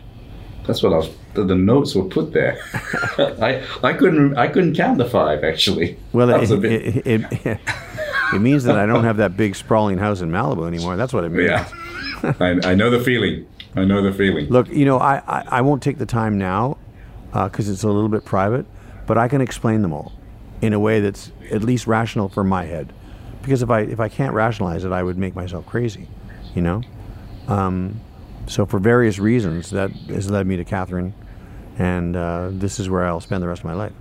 That's 0.66 0.84
what 0.84 0.93
I 0.93 0.97
was. 0.97 1.10
The, 1.34 1.43
the 1.43 1.55
notes 1.55 1.95
were 1.95 2.03
put 2.03 2.34
there. 2.34 2.60
I 2.74 3.64
I 3.84 3.93
couldn't 3.93 4.38
I 4.38 4.47
couldn't 4.47 4.76
count 4.76 4.97
the 4.97 5.05
five 5.05 5.43
actually. 5.43 5.97
Well, 6.12 6.28
that 6.28 6.38
it, 6.38 6.41
was 6.41 6.51
a 6.51 6.58
bit. 6.58 6.72
it, 6.72 7.08
it, 7.08 7.45
it, 7.45 7.60
it 8.34 8.39
means 8.39 8.64
that 8.66 8.78
I 8.78 8.86
don't 8.86 9.03
have 9.03 9.18
that 9.18 9.38
big 9.38 9.55
sprawling 9.55 9.97
house 9.97 10.22
in 10.22 10.30
Malibu 10.32 10.68
anymore. 10.68 10.97
That's 10.97 11.14
what 11.14 11.24
it 11.24 11.30
means. 11.30 11.49
yeah, 11.49 11.70
I, 12.39 12.59
I 12.72 12.76
know 12.76 12.89
the 12.89 12.99
feeling. 12.99 13.47
I 13.76 13.86
know 13.86 14.01
the 14.01 14.11
feeling. 14.13 14.47
Look, 14.47 14.70
you 14.70 14.86
know, 14.86 14.97
I, 14.97 15.22
I, 15.28 15.43
I 15.47 15.61
won't 15.61 15.84
take 15.84 15.97
the 15.97 16.05
time 16.05 16.38
now 16.38 16.78
because 17.32 17.70
it's 17.70 17.84
a 17.84 17.89
little 17.89 18.09
bit 18.09 18.26
private, 18.26 18.65
but 19.05 19.18
I 19.18 19.28
can 19.28 19.41
explain 19.41 19.82
them 19.82 19.93
all 19.93 20.13
in 20.61 20.74
a 20.74 20.80
way 20.80 20.99
that's 20.99 21.32
at 21.51 21.63
least 21.63 21.86
rational 21.86 22.30
for 22.30 22.43
my 22.43 22.65
head. 22.65 22.91
Because 23.41 23.61
if 23.61 23.70
I 23.70 23.82
if 23.82 23.99
I 23.99 24.09
can't 24.09 24.34
rationalize 24.34 24.84
it, 24.84 24.91
I 24.91 25.03
would 25.03 25.18
make 25.18 25.36
myself 25.36 25.65
crazy, 25.65 26.07
you 26.55 26.61
know. 26.61 26.82
Um, 27.47 28.01
so 28.47 28.65
for 28.65 28.80
various 28.80 29.20
reasons, 29.20 29.70
that 29.70 29.91
has 29.91 30.30
led 30.30 30.47
me 30.47 30.57
to 30.57 30.65
Catherine, 30.65 31.13
and 31.78 32.15
uh, 32.15 32.49
this 32.51 32.80
is 32.80 32.89
where 32.89 33.05
I'll 33.05 33.22
spend 33.22 33.43
the 33.43 33.47
rest 33.47 33.61
of 33.61 33.65
my 33.65 33.74
life. 33.74 33.93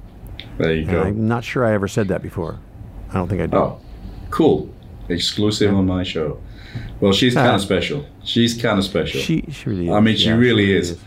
There 0.59 0.73
you 0.73 0.83
And 0.83 0.91
go. 0.91 1.03
I'm 1.03 1.29
not 1.29 1.45
sure 1.45 1.65
I 1.65 1.73
ever 1.75 1.87
said 1.87 2.09
that 2.09 2.23
before. 2.23 2.59
I 3.11 3.15
don't 3.15 3.29
think 3.29 3.41
I 3.41 3.47
did. 3.47 3.55
Oh, 3.55 3.81
cool. 4.31 4.73
Exclusive 5.09 5.73
on 5.73 5.87
my 5.87 6.03
show. 6.03 6.41
Well, 7.01 7.13
she's 7.13 7.35
kind 7.35 7.55
of 7.55 7.61
special. 7.61 8.07
She's 8.25 8.61
kind 8.61 8.79
of 8.79 8.85
special. 8.85 9.21
She 9.21 9.45
she 9.51 9.69
really 9.69 9.87
is. 9.89 9.93
I 9.95 10.01
mean, 10.01 10.17
she 10.17 10.27
Yeah, 10.29 10.35
really 10.37 10.73
is. 10.73 10.99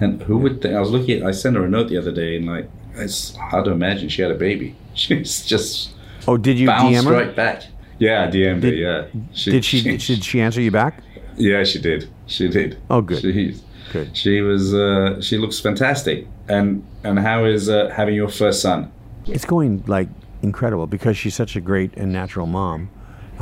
And 0.00 0.22
who 0.22 0.38
would 0.38 0.60
think? 0.62 0.74
I 0.74 0.80
was 0.80 0.90
looking. 0.90 1.22
At, 1.22 1.26
I 1.28 1.30
sent 1.32 1.56
her 1.56 1.64
a 1.64 1.68
note 1.68 1.88
the 1.88 1.96
other 1.98 2.12
day, 2.12 2.36
and 2.36 2.46
like, 2.46 2.68
it's 2.94 3.36
hard 3.36 3.64
to 3.66 3.70
imagine 3.70 4.08
she 4.08 4.22
had 4.22 4.30
a 4.30 4.34
baby. 4.36 4.74
She's 4.94 5.44
just 5.44 5.90
Oh, 6.28 6.36
did 6.36 6.58
you 6.58 6.66
bounced 6.66 7.00
DM 7.00 7.04
her? 7.04 7.12
right 7.12 7.34
back. 7.34 7.64
Yeah, 7.98 8.24
I 8.24 8.26
DM'd 8.26 8.62
her. 8.64 8.70
Did- 8.70 8.78
Yeah. 8.78 9.04
She, 9.32 9.50
Did 9.50 9.64
she, 9.64 9.82
did 9.82 10.24
she 10.24 10.40
answer 10.40 10.60
you 10.60 10.70
back? 10.70 11.02
Yeah, 11.36 11.64
she 11.64 11.80
did. 11.80 12.08
She 12.26 12.48
did. 12.48 12.78
Oh, 12.90 13.00
good. 13.00 13.20
She, 13.22 13.56
Good. 13.92 14.16
she 14.16 14.40
was. 14.40 14.74
Uh, 14.74 15.20
she 15.20 15.36
looks 15.38 15.60
fantastic. 15.60 16.26
And 16.48 16.84
and 17.04 17.18
how 17.18 17.44
is 17.44 17.68
uh, 17.68 17.88
having 17.94 18.14
your 18.14 18.28
first 18.28 18.60
son? 18.62 18.90
It's 19.26 19.44
going 19.44 19.84
like 19.86 20.08
incredible 20.42 20.86
because 20.86 21.16
she's 21.16 21.34
such 21.34 21.54
a 21.56 21.60
great 21.60 21.92
and 21.96 22.12
natural 22.12 22.46
mom. 22.46 22.90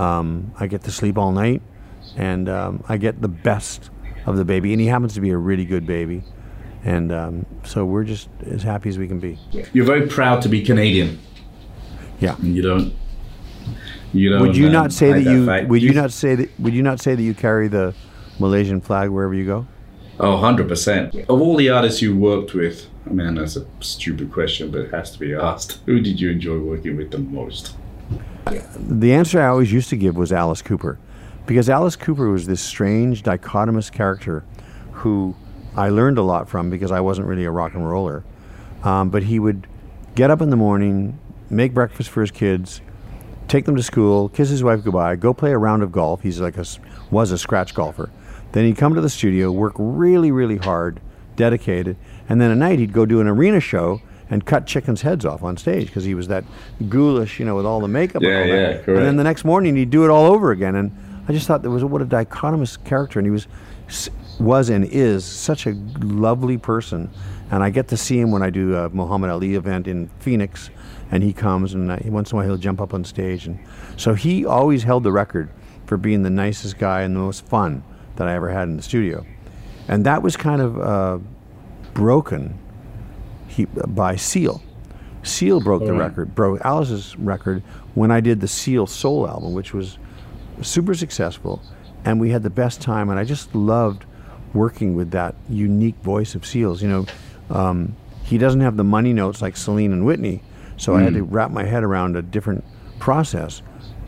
Um, 0.01 0.55
I 0.59 0.67
get 0.67 0.83
to 0.85 0.91
sleep 0.91 1.19
all 1.19 1.31
night, 1.31 1.61
and 2.17 2.49
um, 2.49 2.83
I 2.89 2.97
get 2.97 3.21
the 3.21 3.29
best 3.29 3.91
of 4.25 4.39
the 4.39 4.45
baby, 4.47 4.73
and 4.73 4.81
he 4.81 4.87
happens 4.87 5.13
to 5.15 5.21
be 5.21 5.31
a 5.31 5.37
really 5.37 5.67
good 5.67 5.87
baby, 5.87 6.25
and 6.85 7.13
um, 7.13 7.47
so 7.65 7.85
we're 7.85 8.05
just 8.05 8.31
as 8.47 8.63
happy 8.63 8.89
as 8.89 8.97
we 8.97 9.07
can 9.07 9.21
be. 9.21 9.39
You're 9.75 9.85
very 9.85 10.07
proud 10.07 10.41
to 10.43 10.49
be 10.49 10.63
Canadian. 10.63 11.19
Yeah. 12.19 12.37
You 12.39 12.63
don't. 12.63 12.95
You 14.15 14.31
don't. 14.31 14.41
Would 14.41 14.57
you 14.57 14.67
um, 14.67 14.73
not 14.73 14.93
say 14.93 15.13
that 15.13 15.23
you? 15.23 15.45
fact. 15.45 15.69
Would 15.69 15.83
you 15.83 15.93
not 15.93 16.13
say 16.13 16.35
that? 16.35 16.61
Would 16.61 16.75
you 16.75 16.83
not 16.83 17.01
say 17.01 17.15
that 17.15 17.23
you 17.23 17.35
carry 17.35 17.69
the 17.69 17.95
Malaysian 18.39 18.81
flag 18.81 19.11
wherever 19.11 19.35
you 19.35 19.45
go? 19.45 19.67
Oh, 20.19 20.37
100%. 20.37 21.29
Of 21.31 21.41
all 21.41 21.57
the 21.57 21.71
artists 21.71 22.03
you 22.03 22.15
worked 22.15 22.53
with, 22.53 22.89
I 23.07 23.11
mean, 23.11 23.37
that's 23.37 23.57
a 23.57 23.67
stupid 23.81 24.31
question, 24.31 24.71
but 24.71 24.83
it 24.83 24.91
has 24.93 25.11
to 25.13 25.19
be 25.19 25.35
asked. 25.35 25.81
Who 25.87 26.01
did 26.01 26.21
you 26.21 26.31
enjoy 26.31 26.59
working 26.59 26.97
with 26.97 27.11
the 27.11 27.19
most? 27.19 27.75
The 28.45 29.13
answer 29.13 29.41
I 29.41 29.49
always 29.49 29.73
used 29.73 29.91
to 29.91 29.97
give 29.97 30.17
was 30.17 30.33
Alice 30.33 30.63
Cooper, 30.63 30.99
because 31.47 31.69
Alice 31.69 31.97
Cooper 31.97 32.29
was 32.29 32.47
this 32.47 32.61
strange 32.61 33.23
dichotomous 33.23 33.91
character 33.91 34.45
who 34.93 35.35
I 35.77 35.89
learned 35.89 36.19
a 36.19 36.23
lot 36.23 36.49
from 36.49 36.71
because 36.71 36.91
I 36.91 37.01
wasn't 37.01 37.29
really 37.29 37.45
a 37.45 37.51
rock 37.51 37.75
and 37.75 37.89
roller. 37.89 38.25
Um, 38.83 39.11
but 39.11 39.25
he 39.25 39.39
would 39.39 39.67
get 40.15 40.31
up 40.31 40.41
in 40.41 40.51
the 40.51 40.57
morning, 40.57 41.19
make 41.49 41.75
breakfast 41.75 42.11
for 42.11 42.23
his 42.23 42.31
kids, 42.31 42.81
take 43.47 43.65
them 43.67 43.77
to 43.77 43.83
school, 43.83 44.29
kiss 44.29 44.49
his 44.49 44.65
wife 44.65 44.83
goodbye, 44.83 45.17
go 45.17 45.35
play 45.35 45.53
a 45.53 45.59
round 45.59 45.83
of 45.83 45.93
golf. 45.93 46.23
He's 46.23 46.41
like 46.41 46.57
a 46.57 46.65
was 47.11 47.31
a 47.31 47.39
scratch 47.39 47.75
golfer. 47.75 48.11
Then 48.53 48.65
he'd 48.65 48.77
come 48.77 48.95
to 48.95 49.01
the 49.01 49.11
studio, 49.11 49.53
work 49.53 49.75
really 49.77 50.33
really 50.33 50.57
hard, 50.57 51.01
dedicated, 51.37 51.97
and 52.29 52.41
then 52.41 52.51
at 52.51 52.57
night 52.57 52.79
he'd 52.79 52.93
go 52.93 53.07
do 53.07 53.21
an 53.21 53.29
arena 53.29 53.61
show 53.61 54.01
and 54.31 54.47
cut 54.47 54.67
chickens' 54.67 55.03
heads 55.03 55.25
off 55.25 55.43
on 55.43 55.57
stage 55.57 55.87
because 55.87 56.05
he 56.05 56.15
was 56.15 56.29
that 56.29 56.45
ghoulish, 56.89 57.39
you 57.41 57.45
know, 57.45 57.57
with 57.57 57.67
all 57.67 57.81
the 57.81 57.89
makeup. 57.89 58.23
Yeah, 58.23 58.29
and 58.29 58.51
all 58.51 58.57
that. 58.57 58.85
yeah, 58.87 58.95
And 58.95 59.05
then 59.05 59.17
the 59.17 59.25
next 59.25 59.45
morning 59.45 59.77
he'd 59.77 59.91
do 59.91 60.05
it 60.05 60.11
all 60.11 60.33
over 60.33 60.53
again, 60.53 60.77
and 60.77 60.93
I 61.29 61.33
just 61.33 61.47
thought 61.47 61.63
there 61.63 61.71
was 61.71 61.85
what 61.85 62.01
a 62.01 62.07
dichotomous 62.07 62.83
character, 62.85 63.19
and 63.19 63.27
he 63.27 63.31
was 63.31 63.47
was 64.39 64.71
and 64.71 64.85
is 64.85 65.25
such 65.25 65.67
a 65.67 65.73
lovely 66.01 66.57
person. 66.57 67.11
And 67.51 67.65
I 67.65 67.71
get 67.71 67.89
to 67.89 67.97
see 67.97 68.19
him 68.21 68.31
when 68.31 68.43
I 68.43 68.51
do 68.51 68.77
a 68.77 68.89
Muhammad 68.91 69.29
Ali 69.31 69.57
event 69.57 69.89
in 69.89 70.09
Phoenix, 70.21 70.71
and 71.11 71.23
he 71.25 71.33
comes, 71.33 71.75
and 71.75 71.91
I, 71.93 72.01
once 72.05 72.31
in 72.31 72.37
a 72.37 72.41
while 72.41 72.47
he'll 72.47 72.57
jump 72.57 72.81
up 72.81 72.95
on 72.95 73.05
stage, 73.05 73.47
and 73.47 73.59
so 73.97 74.15
he 74.15 74.47
always 74.47 74.85
held 74.85 75.03
the 75.03 75.11
record 75.13 75.51
for 75.87 75.97
being 75.97 76.23
the 76.23 76.31
nicest 76.31 76.79
guy 76.79 77.03
and 77.03 77.17
the 77.17 77.21
most 77.21 77.45
fun 77.47 77.83
that 78.15 78.29
I 78.29 78.35
ever 78.35 78.51
had 78.51 78.69
in 78.69 78.77
the 78.77 78.83
studio, 78.83 79.27
and 79.89 80.07
that 80.07 80.23
was 80.23 80.37
kind 80.37 80.63
of 80.63 80.79
uh, 80.81 81.19
broken 81.93 82.60
he, 83.51 83.65
by 83.65 84.17
Seal. 84.17 84.63
Seal 85.23 85.61
broke 85.61 85.85
the 85.85 85.93
record, 85.93 86.35
broke 86.35 86.61
Alice's 86.63 87.17
record 87.19 87.63
when 87.95 88.11
I 88.11 88.21
did 88.21 88.41
the 88.41 88.49
Seal 88.49 88.87
Soul 88.87 89.29
album, 89.29 89.53
which 89.53 89.75
was 89.75 89.99
super 90.63 90.95
successful, 90.95 91.61
and 92.05 92.19
we 92.21 92.31
had 92.31 92.43
the 92.43 92.51
best 92.51 92.81
time. 92.81 93.11
And 93.11 93.19
I 93.19 93.25
just 93.25 93.55
loved 93.55 94.07
working 94.55 94.95
with 94.95 95.11
that 95.11 95.35
unique 95.49 95.97
voice 95.97 96.35
of 96.35 96.47
Seal's. 96.47 96.83
You 96.83 96.89
know, 96.89 97.07
um, 97.51 97.97
he 98.25 98.39
doesn't 98.39 98.61
have 98.61 98.77
the 98.77 98.85
money 98.85 99.13
notes 99.13 99.43
like 99.43 99.57
Celine 99.57 99.93
and 99.93 100.07
Whitney, 100.07 100.43
so 100.77 100.95
I 100.97 101.03
had 101.03 101.15
to 101.15 101.23
wrap 101.23 101.51
my 101.51 101.65
head 101.65 101.83
around 101.83 102.17
a 102.17 102.23
different 102.23 102.65
process, 102.99 103.61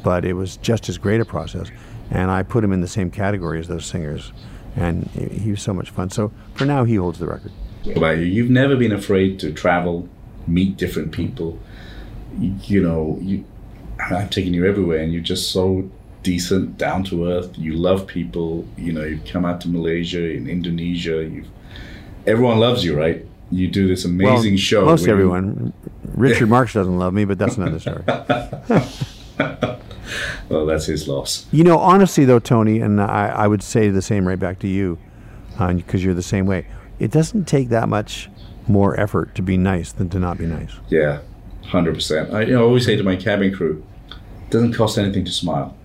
but 0.03 0.24
it 0.24 0.32
was 0.32 0.57
just 0.57 0.88
as 0.88 0.97
great 0.97 1.20
a 1.20 1.24
process. 1.24 1.70
And 2.11 2.30
I 2.30 2.43
put 2.43 2.64
him 2.64 2.72
in 2.72 2.80
the 2.80 2.88
same 2.88 3.11
category 3.11 3.59
as 3.59 3.68
those 3.68 3.84
singers, 3.84 4.32
and 4.76 5.05
he 5.09 5.51
was 5.51 5.61
so 5.61 5.74
much 5.74 5.90
fun. 5.90 6.09
So 6.09 6.32
for 6.55 6.64
now, 6.64 6.84
he 6.84 6.95
holds 6.95 7.18
the 7.18 7.26
record. 7.26 7.53
About 7.96 8.18
you? 8.18 8.24
You've 8.24 8.50
never 8.50 8.76
been 8.76 8.92
afraid 8.92 9.38
to 9.40 9.52
travel, 9.52 10.08
meet 10.46 10.76
different 10.76 11.12
people. 11.12 11.58
You, 12.38 12.54
you 12.64 12.82
know, 12.82 13.18
you, 13.20 13.44
I've 14.00 14.30
taken 14.30 14.54
you 14.54 14.64
everywhere, 14.66 14.98
and 14.98 15.12
you're 15.12 15.22
just 15.22 15.50
so 15.50 15.90
decent, 16.22 16.78
down 16.78 17.02
to 17.04 17.26
earth. 17.28 17.58
You 17.58 17.74
love 17.74 18.06
people. 18.06 18.66
You 18.76 18.92
know, 18.92 19.02
you've 19.04 19.24
come 19.24 19.44
out 19.44 19.60
to 19.62 19.68
Malaysia, 19.68 20.30
in 20.30 20.48
Indonesia. 20.48 21.24
You've 21.24 21.48
everyone 22.26 22.58
loves 22.60 22.84
you, 22.84 22.96
right? 22.96 23.26
You 23.50 23.68
do 23.68 23.88
this 23.88 24.04
amazing 24.04 24.52
Well, 24.52 24.58
show. 24.58 24.84
Most 24.84 25.00
where 25.06 25.08
you- 25.08 25.14
everyone. 25.14 25.72
Richard 26.14 26.48
Marx 26.48 26.72
doesn't 26.74 26.98
love 26.98 27.12
me, 27.14 27.24
but 27.24 27.38
that's 27.38 27.56
another 27.56 27.78
story. 27.80 28.02
well, 30.48 30.66
that's 30.66 30.86
his 30.86 31.08
loss. 31.08 31.46
You 31.52 31.64
know, 31.64 31.78
honestly, 31.78 32.24
though, 32.24 32.38
Tony, 32.38 32.80
and 32.80 33.00
I, 33.00 33.28
I 33.28 33.46
would 33.48 33.62
say 33.62 33.88
the 33.88 34.02
same 34.02 34.26
right 34.28 34.38
back 34.38 34.58
to 34.60 34.68
you, 34.68 34.98
uh, 35.58 35.72
because 35.72 36.04
you're 36.04 36.14
the 36.14 36.22
same 36.22 36.46
way. 36.46 36.66
It 36.99 37.11
doesn't 37.11 37.47
take 37.47 37.68
that 37.70 37.88
much 37.88 38.28
more 38.68 38.99
effort 38.99 39.34
to 39.34 39.43
be 39.43 39.57
nice 39.57 39.93
than 39.93 40.09
to 40.11 40.18
not 40.18 40.38
be 40.38 40.47
nice. 40.47 40.70
Yeah, 40.88 41.18
hundred 41.64 41.95
percent. 41.95 42.32
I 42.32 42.43
you 42.43 42.55
know, 42.55 42.64
always 42.64 42.84
say 42.84 42.97
to 42.97 43.03
my 43.03 43.16
cabin 43.16 43.55
crew, 43.55 43.84
it 44.11 44.51
doesn't 44.51 44.74
cost 44.74 44.99
anything 44.99 45.24
to 45.24 45.32
smile. 45.32 45.76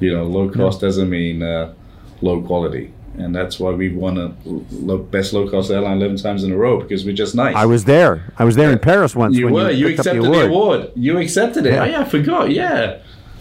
You 0.00 0.12
know, 0.14 0.24
low 0.24 0.48
cost 0.50 0.80
doesn't 0.80 1.08
mean 1.08 1.42
uh, 1.42 1.74
low 2.20 2.42
quality, 2.42 2.92
and 3.16 3.34
that's 3.34 3.58
why 3.60 3.70
we've 3.70 3.94
won 3.94 4.18
a 4.18 4.34
low, 4.46 4.98
best 4.98 5.32
low 5.32 5.48
cost 5.48 5.70
airline 5.70 5.98
eleven 5.98 6.16
times 6.16 6.42
in 6.44 6.52
a 6.52 6.56
row 6.56 6.80
because 6.80 7.04
we're 7.04 7.14
just 7.14 7.34
nice. 7.34 7.54
I 7.54 7.66
was 7.66 7.84
there. 7.84 8.32
I 8.38 8.44
was 8.44 8.56
there 8.56 8.70
in 8.70 8.78
Paris 8.78 9.14
once 9.16 9.36
you 9.36 9.48
were. 9.48 9.70
you 9.70 9.88
You 9.88 9.94
accepted 9.94 10.22
the 10.24 10.30
the 10.30 10.46
award. 10.46 10.46
award. 10.46 10.92
You 10.94 11.18
accepted 11.18 11.66
it. 11.66 11.74
Yeah. 11.74 11.82
Oh, 11.82 11.86
yeah, 11.86 12.00
I 12.00 12.04
forgot. 12.04 12.50
Yeah, 12.50 12.98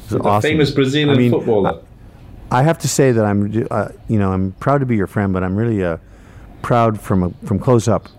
the 0.10 0.20
awesome. 0.22 0.50
famous 0.50 0.72
Brazilian 0.72 1.10
I 1.10 1.16
mean, 1.16 1.32
footballer. 1.32 1.82
I 2.52 2.64
have 2.64 2.80
to 2.80 2.88
say 2.88 3.12
that 3.12 3.24
I'm, 3.24 3.68
uh, 3.70 3.90
you 4.08 4.18
know, 4.18 4.32
I'm 4.34 4.54
proud 4.54 4.80
to 4.80 4.86
be 4.86 4.96
your 4.96 5.06
friend, 5.08 5.32
but 5.32 5.44
I'm 5.44 5.56
really 5.56 5.84
uh, 5.84 5.98
proud 6.62 7.00
from 7.00 7.24
a, 7.24 7.30
from 7.46 7.60
close 7.60 7.88
up 7.88 8.10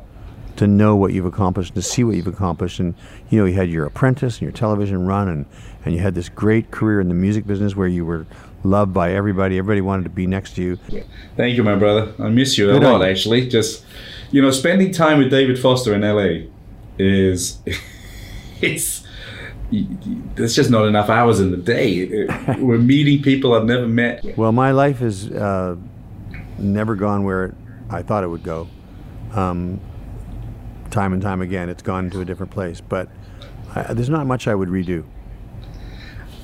to 0.56 0.66
know 0.66 0.94
what 0.94 1.12
you've 1.12 1.26
accomplished, 1.26 1.74
to 1.74 1.82
see 1.82 2.04
what 2.04 2.16
you've 2.16 2.26
accomplished, 2.26 2.80
and 2.80 2.94
you 3.30 3.38
know, 3.38 3.46
you 3.46 3.54
had 3.54 3.70
your 3.70 3.86
apprentice 3.86 4.34
and 4.34 4.42
your 4.42 4.52
television 4.52 5.06
run, 5.06 5.28
and 5.28 5.46
and 5.84 5.94
you 5.94 6.00
had 6.00 6.14
this 6.14 6.28
great 6.28 6.70
career 6.70 7.00
in 7.00 7.08
the 7.08 7.14
music 7.14 7.46
business 7.46 7.74
where 7.74 7.88
you 7.88 8.04
were 8.04 8.26
loved 8.64 8.92
by 8.92 9.12
everybody. 9.12 9.58
Everybody 9.58 9.80
wanted 9.80 10.04
to 10.04 10.10
be 10.10 10.26
next 10.26 10.54
to 10.56 10.62
you. 10.62 10.78
Thank 11.36 11.56
you, 11.56 11.62
my 11.62 11.74
brother. 11.76 12.12
I 12.18 12.28
miss 12.28 12.58
you 12.58 12.66
Good 12.66 12.82
a 12.82 12.86
lot, 12.86 13.02
on 13.02 13.08
actually. 13.08 13.48
Just, 13.48 13.84
you 14.30 14.42
know, 14.42 14.50
spending 14.50 14.92
time 14.92 15.18
with 15.18 15.30
David 15.30 15.58
Foster 15.58 15.94
in 15.94 16.02
LA 16.02 16.50
is, 16.98 17.58
it's, 18.60 19.06
there's 20.34 20.54
just 20.54 20.70
not 20.70 20.84
enough 20.84 21.08
hours 21.08 21.40
in 21.40 21.50
the 21.50 21.56
day. 21.56 22.26
We're 22.58 22.78
meeting 22.78 23.22
people 23.22 23.54
I've 23.54 23.64
never 23.64 23.86
met. 23.86 24.36
Well, 24.36 24.52
my 24.52 24.72
life 24.72 24.98
has 24.98 25.30
uh, 25.30 25.76
never 26.58 26.94
gone 26.94 27.24
where 27.24 27.54
I 27.90 28.02
thought 28.02 28.24
it 28.24 28.28
would 28.28 28.42
go. 28.42 28.68
Um, 29.34 29.80
time 30.90 31.12
and 31.12 31.22
time 31.22 31.40
again, 31.42 31.68
it's 31.68 31.82
gone 31.82 32.10
to 32.10 32.20
a 32.20 32.24
different 32.24 32.52
place. 32.52 32.80
But 32.80 33.08
I, 33.74 33.92
there's 33.94 34.10
not 34.10 34.26
much 34.26 34.48
I 34.48 34.54
would 34.54 34.68
redo. 34.68 35.04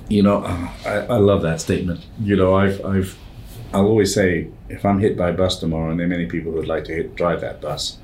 You 0.08 0.22
know, 0.22 0.44
I, 0.84 1.06
I 1.08 1.16
love 1.16 1.42
that 1.42 1.60
statement. 1.60 2.06
You 2.20 2.36
know, 2.36 2.54
I've, 2.54 2.84
I've, 2.84 3.18
I'll 3.72 3.86
always 3.86 4.14
say 4.14 4.48
if 4.68 4.84
I'm 4.84 5.00
hit 5.00 5.16
by 5.16 5.30
a 5.30 5.32
bus 5.32 5.58
tomorrow, 5.58 5.90
and 5.90 5.98
there 5.98 6.06
are 6.06 6.10
many 6.10 6.26
people 6.26 6.52
who 6.52 6.58
would 6.58 6.68
like 6.68 6.84
to 6.84 6.94
hit, 6.94 7.16
drive 7.16 7.40
that 7.40 7.60
bus, 7.60 7.98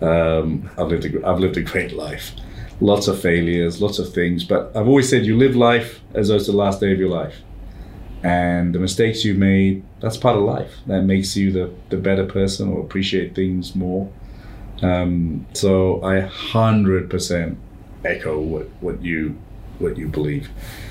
um, 0.00 0.70
I've 0.78 0.88
lived 0.88 1.04
a, 1.06 1.26
I've 1.26 1.40
lived 1.40 1.56
a 1.56 1.62
great 1.62 1.92
life. 1.92 2.32
Lots 2.80 3.08
of 3.08 3.20
failures, 3.20 3.82
lots 3.82 3.98
of 3.98 4.12
things, 4.14 4.44
but 4.44 4.70
I've 4.76 4.86
always 4.86 5.08
said 5.08 5.26
you 5.26 5.36
live 5.36 5.56
life 5.56 6.00
as 6.14 6.28
though 6.28 6.36
it's 6.36 6.46
the 6.46 6.52
last 6.52 6.78
day 6.78 6.92
of 6.92 6.98
your 7.00 7.08
life. 7.08 7.34
And 8.22 8.72
the 8.72 8.78
mistakes 8.78 9.24
you've 9.24 9.38
made, 9.38 9.82
that's 10.00 10.16
part 10.16 10.36
of 10.36 10.42
life. 10.44 10.72
That 10.86 11.02
makes 11.02 11.36
you 11.36 11.52
the, 11.52 11.72
the 11.90 11.96
better 11.96 12.24
person 12.24 12.68
or 12.68 12.80
appreciate 12.80 13.34
things 13.34 13.74
more. 13.74 14.10
Um, 14.82 15.46
so 15.54 16.02
I 16.02 16.20
hundred 16.20 17.10
percent 17.10 17.58
echo 18.04 18.40
what, 18.40 18.68
what 18.80 19.02
you 19.02 19.36
what 19.78 19.96
you 19.96 20.08
believe, 20.08 20.48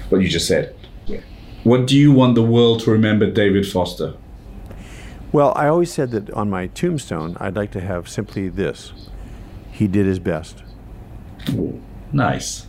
what 0.10 0.22
you 0.22 0.28
just 0.30 0.48
said. 0.48 0.76
What 1.64 1.88
do 1.88 1.98
you 1.98 2.14
want 2.14 2.36
the 2.36 2.44
world 2.44 2.82
to 2.82 2.92
remember 2.92 3.30
David 3.30 3.68
Foster? 3.68 4.14
Well, 5.34 5.52
I 5.56 5.68
always 5.68 5.92
said 5.92 6.12
that 6.12 6.30
on 6.32 6.50
my 6.50 6.68
tombstone, 6.68 7.36
I'd 7.42 7.56
like 7.58 7.72
to 7.72 7.82
have 7.82 8.08
simply 8.08 8.48
this 8.48 8.94
He 9.72 9.88
did 9.88 10.06
his 10.06 10.20
best. 10.20 10.64
Nice. 12.14 12.68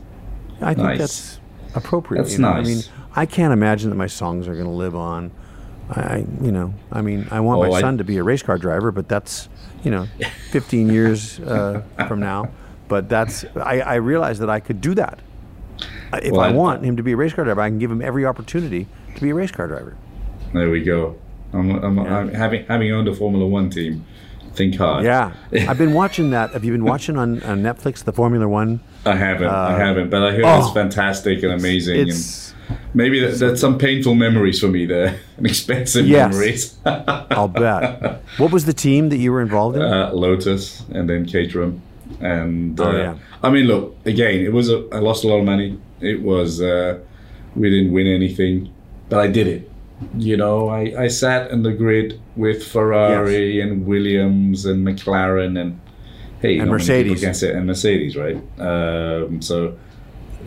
I 0.60 0.74
think 0.74 0.88
Nice. 0.88 0.98
that's 0.98 1.40
appropriate. 1.74 2.22
That's 2.22 2.34
you 2.34 2.40
know? 2.40 2.48
I 2.50 2.62
mean, 2.62 2.82
I 3.14 3.26
can't 3.26 3.52
imagine 3.52 3.90
that 3.90 3.96
my 3.96 4.08
songs 4.08 4.48
are 4.48 4.54
going 4.54 4.66
to 4.66 4.70
live 4.70 4.96
on. 4.96 5.30
I, 5.90 6.00
I- 6.00 6.26
you 6.42 6.52
know, 6.52 6.74
I 6.92 7.02
mean, 7.02 7.26
I 7.30 7.40
want 7.40 7.60
Oh, 7.60 7.70
my 7.70 7.76
I- 7.76 7.80
son 7.80 7.98
to 7.98 8.04
be 8.04 8.16
a 8.18 8.22
race 8.22 8.42
car 8.42 8.58
driver, 8.58 8.90
but 8.92 9.08
that's, 9.08 9.48
you 9.84 9.90
know, 9.90 10.06
15 10.50 10.88
years 10.90 11.40
uh, 11.40 11.82
from 12.06 12.20
now. 12.20 12.50
But 12.88 13.08
that's, 13.08 13.44
I, 13.56 13.80
I 13.80 13.94
realize 13.96 14.38
that 14.38 14.48
I 14.50 14.60
could 14.60 14.80
do 14.80 14.94
that. 14.94 15.18
Uh, 16.12 16.20
If 16.22 16.32
Well, 16.32 16.40
I 16.40 16.48
I- 16.48 16.52
want 16.52 16.84
him 16.84 16.96
to 16.96 17.02
be 17.02 17.12
a 17.12 17.16
race 17.16 17.32
car 17.32 17.44
driver, 17.44 17.60
I 17.60 17.68
can 17.68 17.78
give 17.78 17.90
him 17.90 18.02
every 18.02 18.24
opportunity 18.26 18.86
to 19.14 19.20
be 19.20 19.30
a 19.30 19.34
race 19.34 19.50
car 19.50 19.66
driver. 19.68 19.96
There 20.54 20.70
we 20.70 20.82
go. 20.82 21.16
I'm, 21.52 21.70
I'm, 21.82 21.98
I'm 21.98 22.32
having 22.34 22.64
having 22.66 22.92
owned 22.92 23.08
a 23.08 23.14
Formula 23.14 23.46
One 23.46 23.70
team. 23.70 24.04
Think 24.54 24.76
hard. 24.76 25.04
Yeah, 25.04 25.32
I've 25.52 25.78
been 25.78 25.92
watching 26.02 26.30
that. 26.30 26.50
Have 26.52 26.64
you 26.64 26.72
been 26.72 26.84
watching 26.84 27.16
on, 27.16 27.42
on 27.42 27.62
Netflix 27.62 28.02
the 28.04 28.12
Formula 28.12 28.48
One? 28.48 28.80
I 29.06 29.14
haven't. 29.14 29.48
I 29.48 29.78
haven't, 29.78 30.10
but 30.10 30.22
I 30.22 30.32
hear 30.34 30.42
oh. 30.44 30.58
it's 30.58 30.72
fantastic 30.72 31.42
and 31.42 31.52
amazing. 31.52 32.08
It's 32.08 32.47
and 32.47 32.47
maybe 32.94 33.20
that, 33.20 33.38
that's 33.38 33.60
some 33.60 33.78
painful 33.78 34.14
memories 34.14 34.60
for 34.60 34.68
me 34.68 34.86
there, 34.86 35.18
and 35.36 35.46
expensive 35.46 36.06
Yes. 36.06 36.32
memories. 36.32 36.78
I'll 36.84 37.48
bet. 37.48 38.22
What 38.38 38.50
was 38.52 38.64
the 38.64 38.72
team 38.72 39.08
that 39.10 39.18
you 39.18 39.32
were 39.32 39.40
involved 39.42 39.76
in? 39.76 39.82
uh, 39.82 40.10
Lotus 40.12 40.84
and 40.92 41.08
then 41.08 41.26
Caterham. 41.26 41.82
And 42.20 42.78
uh, 42.80 42.84
Oh, 42.84 42.96
yeah. 42.96 43.14
I 43.42 43.50
mean, 43.50 43.66
look 43.66 43.96
again. 44.06 44.40
It 44.40 44.52
was 44.52 44.70
a. 44.70 44.86
I 44.92 44.98
lost 44.98 45.24
a 45.24 45.28
lot 45.28 45.38
of 45.38 45.44
money. 45.44 45.78
It 46.00 46.22
was. 46.22 46.60
Uh, 46.60 46.98
we 47.54 47.70
didn't 47.70 47.92
win 47.92 48.06
anything, 48.06 48.72
but 49.08 49.20
I 49.20 49.26
did 49.28 49.46
it. 49.46 49.70
You 50.16 50.36
know, 50.36 50.68
I, 50.68 51.04
I 51.04 51.08
sat 51.08 51.50
in 51.50 51.62
the 51.64 51.72
grid 51.72 52.20
with 52.36 52.64
Ferrari 52.64 53.60
and 53.60 53.84
Williams 53.86 54.64
and 54.64 54.86
McLaren 54.86 55.58
and 55.60 55.80
hey, 56.40 56.58
And 56.58 56.70
not 56.70 56.78
many 56.86 57.02
people 57.04 57.14
Mercedes. 57.28 57.40
can 57.40 57.56
and 57.56 57.66
Mercedes, 57.66 58.16
right? 58.16 58.36
Um, 58.60 59.42
so 59.42 59.76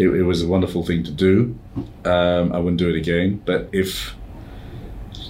it, 0.02 0.10
it 0.10 0.24
was 0.24 0.41
a 0.41 0.47
wonderful 0.47 0.84
thing 0.86 1.04
to 1.04 1.12
do. 1.12 1.58
Um, 2.06 2.52
I 2.54 2.60
wouldn't 2.60 2.78
do 2.80 2.89
it 2.89 2.95
again. 2.95 3.41
But 3.45 3.70
if 3.72 4.16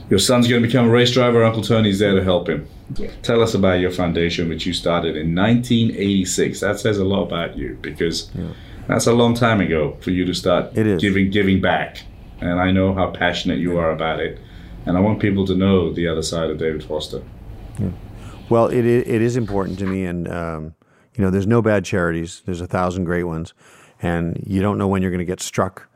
your 0.09 0.19
son's 0.19 0.47
going 0.47 0.61
to 0.61 0.67
become 0.67 0.87
a 0.87 0.89
race 0.91 1.11
driver, 1.13 1.43
Uncle 1.43 1.63
Tony's 1.63 1.99
there 1.99 2.15
to 2.15 2.23
help 2.23 2.47
him. 2.49 2.67
Yeah. 2.95 3.11
Tell 3.21 3.41
us 3.41 3.53
about 3.53 3.79
your 3.79 3.91
foundation, 3.91 4.49
which 4.49 4.65
you 4.65 4.73
started 4.73 5.15
in 5.15 5.33
1986. 5.35 6.59
That 6.59 6.79
says 6.79 6.97
a 6.97 7.05
lot 7.05 7.23
about 7.23 7.57
you 7.57 7.77
because 7.81 8.29
that's 8.87 9.07
a 9.07 9.13
long 9.13 9.33
time 9.33 9.61
ago 9.61 9.97
for 10.01 10.11
you 10.11 10.25
to 10.25 10.33
start 10.33 10.75
It 10.77 10.87
is. 10.87 11.01
giving 11.01 11.29
giving 11.31 11.61
back. 11.61 12.03
And 12.41 12.59
I 12.59 12.71
know 12.71 12.93
how 12.93 13.11
passionate 13.11 13.59
you 13.59 13.77
are 13.77 13.91
about 13.91 14.19
it. 14.19 14.39
And 14.85 14.97
I 14.97 14.99
want 14.99 15.19
people 15.19 15.45
to 15.45 15.55
know 15.55 15.93
the 15.93 16.07
other 16.07 16.23
side 16.23 16.49
of 16.49 16.57
David 16.57 16.83
Foster. 16.83 17.21
Well, 18.49 18.67
it 18.67 18.85
it 18.85 19.21
is 19.21 19.37
important 19.37 19.79
to 19.79 19.85
me, 19.85 20.03
and 20.05 20.27
um, 20.27 20.75
you 21.15 21.23
know, 21.23 21.29
there's 21.31 21.47
no 21.47 21.61
bad 21.61 21.85
charities. 21.85 22.41
There's 22.45 22.61
a 22.61 22.67
thousand 22.67 23.05
great 23.05 23.23
ones, 23.23 23.53
and 24.01 24.41
you 24.45 24.61
don't 24.61 24.77
know 24.77 24.87
when 24.87 25.01
you're 25.01 25.11
going 25.11 25.19
to 25.19 25.25
get 25.25 25.41
struck 25.41 25.87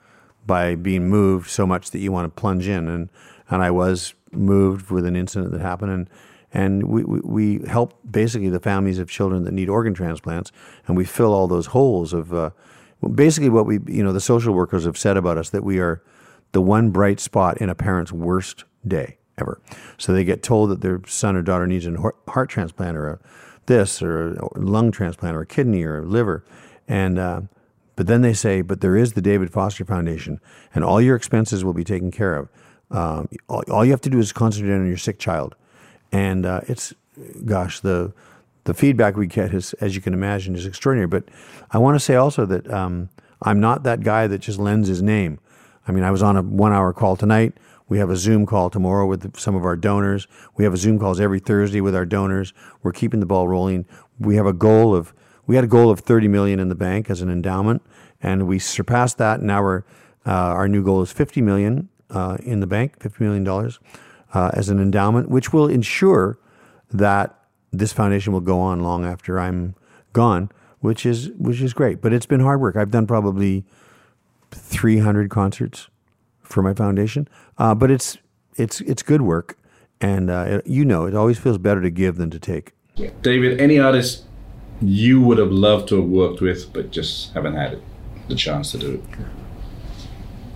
by 0.45 0.75
being 0.75 1.09
moved 1.09 1.49
so 1.49 1.65
much 1.65 1.91
that 1.91 1.99
you 1.99 2.11
want 2.11 2.33
to 2.33 2.41
plunge 2.41 2.67
in. 2.67 2.87
And 2.87 3.09
and 3.49 3.61
I 3.61 3.71
was 3.71 4.13
moved 4.31 4.89
with 4.89 5.05
an 5.05 5.15
incident 5.15 5.51
that 5.51 5.61
happened, 5.61 5.91
and 5.91 6.09
and 6.53 6.83
we, 6.83 7.03
we, 7.03 7.19
we 7.19 7.67
help 7.67 7.99
basically 8.09 8.49
the 8.49 8.59
families 8.59 8.99
of 8.99 9.09
children 9.09 9.43
that 9.43 9.53
need 9.53 9.69
organ 9.69 9.93
transplants, 9.93 10.51
and 10.87 10.97
we 10.97 11.05
fill 11.05 11.33
all 11.33 11.47
those 11.47 11.67
holes 11.67 12.13
of. 12.13 12.33
Uh, 12.33 12.51
basically, 13.13 13.49
what 13.49 13.65
we 13.65 13.79
you 13.87 14.03
know 14.03 14.13
the 14.13 14.21
social 14.21 14.53
workers 14.53 14.85
have 14.85 14.97
said 14.97 15.17
about 15.17 15.37
us 15.37 15.49
that 15.49 15.63
we 15.63 15.79
are 15.79 16.01
the 16.51 16.61
one 16.61 16.89
bright 16.89 17.19
spot 17.19 17.57
in 17.57 17.69
a 17.69 17.75
parent's 17.75 18.11
worst 18.11 18.63
day 18.87 19.17
ever. 19.37 19.59
So 19.97 20.13
they 20.13 20.23
get 20.23 20.41
told 20.41 20.69
that 20.69 20.81
their 20.81 21.01
son 21.05 21.35
or 21.35 21.41
daughter 21.41 21.67
needs 21.67 21.85
a 21.85 21.95
heart 22.29 22.49
transplant 22.49 22.97
or 22.97 23.09
a 23.09 23.19
this 23.65 24.01
or 24.01 24.33
a 24.35 24.59
lung 24.59 24.91
transplant 24.91 25.35
or 25.35 25.41
a 25.41 25.45
kidney 25.45 25.83
or 25.83 25.99
a 25.99 26.05
liver, 26.05 26.45
and 26.87 27.19
uh, 27.19 27.41
but 27.95 28.07
then 28.07 28.21
they 28.21 28.33
say, 28.33 28.61
but 28.61 28.81
there 28.81 28.95
is 28.95 29.13
the 29.13 29.21
David 29.21 29.51
Foster 29.51 29.85
Foundation, 29.85 30.39
and 30.73 30.83
all 30.83 31.01
your 31.01 31.15
expenses 31.15 31.63
will 31.63 31.73
be 31.73 31.83
taken 31.83 32.11
care 32.11 32.35
of. 32.35 32.49
Um, 32.91 33.29
all, 33.47 33.63
all 33.71 33.85
you 33.85 33.91
have 33.91 34.01
to 34.01 34.09
do 34.09 34.19
is 34.19 34.31
concentrate 34.31 34.75
on 34.75 34.87
your 34.87 34.97
sick 34.97 35.19
child, 35.19 35.55
and 36.11 36.45
uh, 36.45 36.61
it's 36.67 36.93
gosh 37.45 37.79
the 37.79 38.13
the 38.65 38.73
feedback 38.73 39.15
we 39.15 39.27
get 39.27 39.53
is, 39.53 39.73
as 39.75 39.95
you 39.95 40.01
can 40.01 40.13
imagine, 40.13 40.55
is 40.55 40.65
extraordinary. 40.65 41.07
But 41.07 41.25
I 41.71 41.77
want 41.77 41.95
to 41.95 41.99
say 41.99 42.15
also 42.15 42.45
that 42.47 42.71
um, 42.71 43.09
I'm 43.41 43.59
not 43.59 43.83
that 43.83 44.01
guy 44.01 44.27
that 44.27 44.39
just 44.39 44.59
lends 44.59 44.87
his 44.87 45.01
name. 45.01 45.39
I 45.87 45.91
mean, 45.91 46.03
I 46.03 46.11
was 46.11 46.23
on 46.23 46.35
a 46.35 46.41
one 46.41 46.73
hour 46.73 46.91
call 46.93 47.15
tonight. 47.15 47.53
We 47.87 47.99
have 47.99 48.09
a 48.09 48.15
Zoom 48.15 48.47
call 48.47 48.71
tomorrow 48.71 49.05
with 49.05 49.37
some 49.37 49.55
of 49.55 49.63
our 49.63 49.75
donors. 49.75 50.27
We 50.57 50.63
have 50.63 50.73
a 50.73 50.77
Zoom 50.77 50.97
calls 50.97 51.19
every 51.19 51.39
Thursday 51.39 51.81
with 51.81 51.95
our 51.95 52.05
donors. 52.05 52.53
We're 52.81 52.91
keeping 52.91 53.19
the 53.19 53.27
ball 53.27 53.47
rolling. 53.47 53.85
We 54.19 54.35
have 54.37 54.47
a 54.47 54.53
goal 54.53 54.95
of 54.95 55.13
we 55.47 55.55
had 55.55 55.63
a 55.63 55.67
goal 55.67 55.89
of 55.89 55.99
30 55.99 56.27
million 56.27 56.59
in 56.59 56.69
the 56.69 56.75
bank 56.75 57.09
as 57.09 57.21
an 57.21 57.29
endowment, 57.29 57.81
and 58.21 58.47
we 58.47 58.59
surpassed 58.59 59.17
that. 59.17 59.41
Now 59.41 59.61
we're 59.61 59.83
uh, 60.25 60.31
our 60.31 60.67
new 60.67 60.83
goal 60.83 61.01
is 61.01 61.11
50 61.11 61.41
million 61.41 61.89
uh, 62.09 62.37
in 62.43 62.59
the 62.59 62.67
bank, 62.67 63.01
50 63.01 63.23
million 63.23 63.43
dollars 63.43 63.79
uh, 64.33 64.51
as 64.53 64.69
an 64.69 64.79
endowment, 64.79 65.29
which 65.29 65.53
will 65.53 65.67
ensure 65.67 66.39
that 66.91 67.37
this 67.71 67.93
foundation 67.93 68.33
will 68.33 68.41
go 68.41 68.59
on 68.59 68.81
long 68.81 69.05
after 69.05 69.39
I'm 69.39 69.75
gone, 70.13 70.49
which 70.79 71.05
is 71.05 71.29
which 71.37 71.61
is 71.61 71.73
great. 71.73 72.01
But 72.01 72.13
it's 72.13 72.25
been 72.25 72.39
hard 72.39 72.61
work. 72.61 72.75
I've 72.75 72.91
done 72.91 73.07
probably 73.07 73.65
300 74.51 75.29
concerts 75.29 75.89
for 76.41 76.61
my 76.61 76.73
foundation, 76.73 77.27
uh, 77.57 77.75
but 77.75 77.91
it's 77.91 78.17
it's 78.55 78.81
it's 78.81 79.03
good 79.03 79.21
work, 79.21 79.57
and 80.01 80.29
uh, 80.29 80.61
you 80.65 80.85
know 80.85 81.05
it 81.05 81.15
always 81.15 81.37
feels 81.37 81.57
better 81.57 81.81
to 81.81 81.89
give 81.89 82.17
than 82.17 82.29
to 82.29 82.39
take. 82.39 82.73
David, 83.21 83.59
any 83.59 83.77
artist 83.77 84.24
you 84.81 85.21
would 85.21 85.37
have 85.37 85.51
loved 85.51 85.87
to 85.89 85.95
have 86.01 86.05
worked 86.09 86.41
with, 86.41 86.71
but 86.73 86.91
just 86.91 87.33
haven't 87.33 87.55
had 87.55 87.73
it, 87.73 87.81
the 88.27 88.35
chance 88.35 88.71
to 88.71 88.77
do 88.77 88.93
it? 88.95 89.03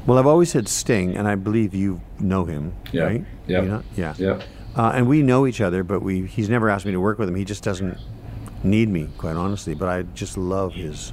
Well, 0.05 0.17
I've 0.17 0.28
always 0.28 0.49
said 0.49 0.67
Sting, 0.67 1.15
and 1.15 1.28
I 1.28 1.36
believe 1.36 1.74
you 1.74 2.01
know 2.20 2.45
him, 2.45 2.74
Yeah. 2.91 3.03
right? 3.03 3.26
Yep. 3.47 3.63
You 3.63 3.70
know? 3.70 3.84
Yeah. 3.95 4.13
Yeah. 4.17 4.41
Uh, 4.76 4.91
and 4.95 5.07
we 5.07 5.22
know 5.22 5.45
each 5.47 5.61
other, 5.61 5.84
but 5.84 6.01
we 6.01 6.26
he's 6.26 6.49
never 6.49 6.70
asked 6.70 6.86
me 6.86 6.91
to 6.91 6.99
work 6.99 7.20
with 7.20 7.28
him. 7.30 7.36
He 7.36 7.45
just 7.45 7.63
doesn't 7.63 7.97
need 8.63 8.89
me, 8.89 9.09
quite 9.17 9.36
honestly. 9.36 9.74
But 9.76 9.89
I 9.89 10.03
just 10.15 10.38
love 10.38 10.74
his 10.74 11.11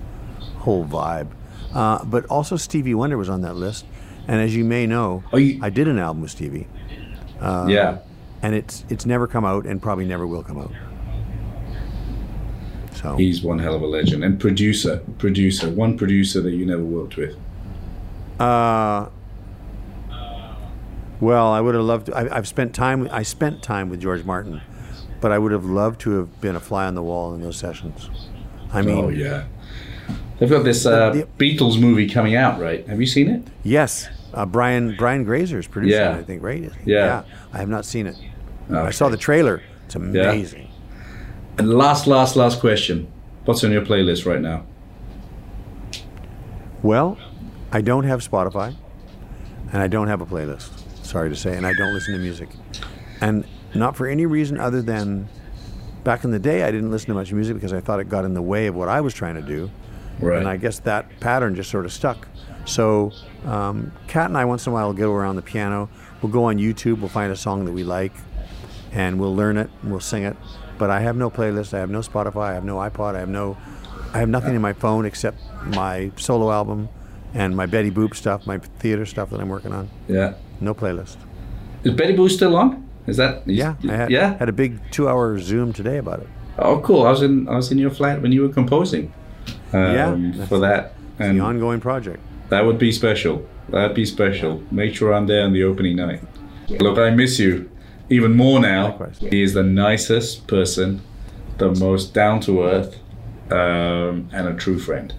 whole 0.59 0.85
vibe. 0.87 1.29
Uh, 1.75 2.05
but 2.05 2.25
also 2.27 2.57
Stevie 2.57 2.95
Wonder 2.95 3.19
was 3.19 3.29
on 3.29 3.41
that 3.43 3.55
list, 3.57 3.85
and 4.29 4.41
as 4.41 4.55
you 4.57 4.65
may 4.65 4.87
know, 4.87 5.25
Oh, 5.33 5.37
you- 5.37 5.59
I 5.63 5.69
did 5.71 5.89
an 5.89 5.99
album 5.99 6.23
with 6.23 6.31
Stevie, 6.31 6.67
yeah. 7.41 7.99
and 8.43 8.55
it's 8.55 8.85
it's 8.89 9.05
never 9.05 9.27
come 9.27 9.45
out, 9.45 9.67
and 9.67 9.81
probably 9.83 10.07
never 10.07 10.27
will 10.27 10.43
come 10.43 10.59
out. 10.59 10.73
So 12.97 13.17
He's 13.17 13.43
one 13.43 13.59
hell 13.59 13.75
of 13.75 13.83
a 13.83 13.87
legend. 13.87 14.25
And 14.25 14.41
producer, 14.41 15.01
producer, 15.19 15.71
one 15.71 15.97
producer 15.99 16.41
that 16.41 16.53
you 16.53 16.65
never 16.67 16.83
worked 16.83 17.17
with. 17.17 17.37
uh, 18.41 19.07
Well, 21.21 21.49
I 21.53 21.61
would 21.61 21.75
have 21.75 21.85
loved. 21.85 22.07
To, 22.07 22.17
I, 22.17 22.37
I've 22.37 22.49
spent 22.49 22.75
time. 22.75 23.09
I 23.11 23.23
spent 23.23 23.63
time 23.63 23.89
with 23.89 24.01
George 24.01 24.25
Martin, 24.25 24.61
but 25.21 25.33
I 25.33 25.39
would 25.39 25.53
have 25.53 25.65
loved 25.65 26.01
to 26.03 26.11
have 26.19 26.41
been 26.41 26.57
a 26.57 26.61
fly 26.61 26.87
on 26.87 26.95
the 26.95 27.03
wall 27.03 27.35
in 27.35 27.41
those 27.41 27.57
sessions. 27.57 28.11
I 28.73 28.83
mean, 28.83 29.05
oh 29.05 29.09
yeah. 29.09 29.45
They've 30.39 30.51
got 30.51 30.65
this 30.65 30.85
uh, 30.85 31.11
The- 31.11 31.27
Beatles 31.39 31.81
movie 31.81 32.09
coming 32.09 32.37
out, 32.37 32.61
right? 32.61 32.87
Have 32.89 33.01
you 33.01 33.07
seen 33.07 33.29
it? 33.29 33.43
yes, 33.63 34.09
uh, 34.35 34.45
Brian 34.45 34.95
Brian 34.99 35.25
Grazer 35.25 35.59
is 35.59 35.67
producing 35.67 35.99
Yeah. 35.99 36.17
it. 36.17 36.21
I 36.21 36.23
think, 36.25 36.43
right? 36.43 36.71
Yeah. 36.85 37.25
I 37.55 37.59
have 37.59 37.71
not 37.71 37.87
seen 37.87 38.07
it. 38.07 38.17
Okay. 38.71 38.79
I 38.79 38.91
saw 38.91 39.09
the 39.09 39.17
trailer. 39.17 39.63
It's 39.87 39.95
amazing. 39.95 40.69
And 41.59 41.73
last, 41.73 42.07
last, 42.07 42.37
last 42.37 42.61
question. 42.61 43.11
What's 43.45 43.65
on 43.65 43.73
your 43.73 43.83
playlist 43.83 44.27
right 44.27 44.41
now? 44.41 44.67
Well, 46.83 47.17
I 47.73 47.81
don't 47.81 48.05
have 48.05 48.21
Spotify, 48.21 48.77
and 49.73 49.83
I 49.83 49.89
don't 49.89 50.09
have 50.09 50.21
a 50.21 50.27
playlist. 50.27 50.71
Sorry 51.05 51.29
to 51.31 51.37
say, 51.37 51.57
and 51.57 51.67
I 51.67 51.73
don't 51.73 51.95
listen 51.95 52.13
to 52.15 52.21
music, 52.21 52.49
and 53.21 53.45
not 53.75 53.97
for 53.97 54.07
any 54.07 54.27
reason 54.27 54.59
other 54.59 54.83
than 54.83 55.29
back 56.05 56.25
in 56.25 56.31
the 56.31 56.39
day 56.39 56.63
I 56.65 56.71
didn't 56.71 56.91
listen 56.91 57.09
to 57.09 57.15
much 57.15 57.33
music 57.33 57.55
because 57.55 57.73
I 57.73 57.81
thought 57.81 58.01
it 58.01 58.09
got 58.09 58.25
in 58.25 58.35
the 58.35 58.43
way 58.43 58.67
of 58.67 58.75
what 58.75 58.89
I 58.89 59.01
was 59.01 59.15
trying 59.15 59.35
to 59.37 59.43
do, 59.43 59.71
Right. 60.21 60.39
and 60.39 60.49
I 60.49 60.57
guess 60.57 60.79
that 60.81 61.21
pattern 61.21 61.55
just 61.55 61.71
sort 61.71 61.85
of 61.85 61.93
stuck. 61.93 62.29
So, 62.65 63.13
um, 63.45 63.93
Kat 64.09 64.27
and 64.27 64.37
I 64.37 64.45
once 64.45 64.67
in 64.67 64.73
a 64.73 64.75
while 64.75 64.87
will 64.89 64.95
go 64.95 65.13
around 65.15 65.37
the 65.37 65.43
piano. 65.43 65.89
We'll 66.21 66.33
go 66.33 66.45
on 66.45 66.57
YouTube. 66.59 66.99
We'll 67.01 67.09
find 67.09 67.33
a 67.33 67.37
song 67.37 67.65
that 67.65 67.73
we 67.73 67.85
like, 67.85 68.13
and 68.93 69.21
we'll 69.21 69.35
learn 69.35 69.57
it 69.57 69.71
and 69.83 69.91
we'll 69.91 70.01
sing 70.01 70.25
it. 70.25 70.37
But 70.79 70.91
I 70.91 71.01
have 71.01 71.17
no 71.17 71.31
playlist. 71.31 71.73
I 71.75 71.79
have 71.79 71.91
no 71.91 72.01
Spotify. 72.01 72.51
I 72.51 72.55
have 72.55 72.65
no 72.65 72.77
iPod. 72.77 73.15
I 73.15 73.21
have 73.21 73.29
no. 73.29 73.57
I 74.13 74.19
have 74.19 74.29
nothing 74.29 74.55
in 74.55 74.61
my 74.63 74.73
phone 74.73 75.05
except 75.05 75.39
my 75.65 76.11
solo 76.17 76.51
album 76.51 76.89
and 77.35 77.55
my 77.57 77.67
Betty 77.67 77.91
Boop 77.91 78.15
stuff, 78.15 78.47
my 78.47 78.59
theater 78.59 79.05
stuff 79.05 79.31
that 79.31 79.41
I'm 79.41 79.49
working 79.49 79.73
on. 79.73 79.91
yeah. 80.09 80.35
No 80.61 80.75
playlist. 80.75 81.17
Is 81.85 81.93
Betty 81.93 82.15
Boop 82.17 82.31
still 82.31 82.57
on? 82.57 82.89
Is 83.07 83.19
that? 83.19 83.47
Yeah, 83.47 83.75
I 83.89 83.93
had, 83.93 84.11
yeah. 84.11 84.37
had 84.39 84.49
a 84.49 84.53
big 84.53 84.81
two-hour 84.91 85.39
Zoom 85.39 85.73
today 85.75 85.99
about 85.99 86.21
it. 86.21 86.29
Oh, 86.59 86.81
cool. 86.81 87.07
I 87.07 87.11
was 87.11 87.21
in. 87.23 87.47
I 87.49 87.57
was 87.57 87.71
in 87.71 87.79
your 87.79 87.91
flat 87.91 88.23
when 88.23 88.33
you 88.33 88.43
were 88.43 88.49
composing. 88.49 89.13
Um, 89.73 90.33
Yeah. 90.35 90.45
For 90.47 90.59
that, 90.61 90.95
and 91.19 91.39
The 91.39 91.45
ongoing 91.45 91.81
project. 91.81 92.21
that 92.49 92.65
would 92.65 92.79
be 92.79 92.91
special. 92.93 93.47
That'd 93.69 93.95
be 93.95 94.07
special. 94.07 94.63
Make 94.71 94.95
sure 94.95 95.13
I'm 95.13 95.27
there 95.27 95.45
on 95.45 95.53
the 95.53 95.63
opening 95.65 95.97
night. 95.97 96.23
Look, 96.69 96.99
I 96.99 97.11
miss 97.11 97.39
you 97.39 97.69
even 98.09 98.37
more 98.37 98.61
now. 98.61 98.91
Likewise. 98.91 99.19
He 99.19 99.43
is 99.43 99.55
the 99.55 99.63
nicest 99.63 100.47
person, 100.47 101.01
the 101.59 101.73
most 101.73 102.15
down 102.15 102.41
to 102.43 102.63
earth, 102.65 102.99
um, 103.51 104.29
and 104.33 104.49
a 104.49 104.55
true 104.55 104.79
friend. 104.79 105.15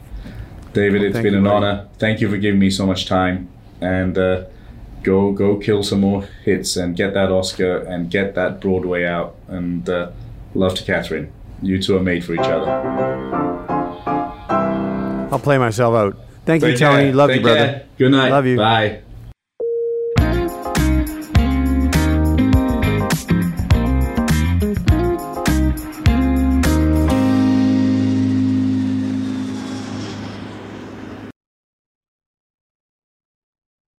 David, 0.73 1.01
it's 1.01 1.19
been 1.19 1.33
an 1.33 1.43
buddy. 1.43 1.55
honor. 1.55 1.87
Thank 1.97 2.21
you 2.21 2.29
for 2.29 2.37
giving 2.37 2.59
me 2.59 2.69
so 2.69 2.85
much 2.85 3.05
time. 3.07 3.49
And 3.81 4.17
uh, 4.17 4.45
go 5.03 5.31
go 5.31 5.57
kill 5.57 5.83
some 5.83 6.01
more 6.01 6.23
hits 6.43 6.75
and 6.75 6.95
get 6.95 7.13
that 7.13 7.31
Oscar 7.31 7.79
and 7.79 8.09
get 8.11 8.35
that 8.35 8.61
Broadway 8.61 9.05
out. 9.05 9.35
And 9.47 9.87
uh, 9.89 10.11
love 10.53 10.75
to 10.75 10.83
Catherine. 10.83 11.31
You 11.61 11.81
two 11.81 11.97
are 11.97 12.03
made 12.03 12.23
for 12.23 12.33
each 12.33 12.39
other. 12.39 12.69
I'll 15.31 15.39
play 15.39 15.57
myself 15.57 15.95
out. 15.95 16.17
Thank 16.45 16.63
you, 16.63 16.77
Tony. 16.77 17.05
care. 17.05 17.13
Love 17.13 17.29
Take 17.29 17.37
you, 17.37 17.43
brother. 17.43 17.59
care. 17.59 17.85
Good 17.97 18.11
night. 18.11 18.31
Love 18.31 18.45
you. 18.45 18.57
Bye. 18.57 19.01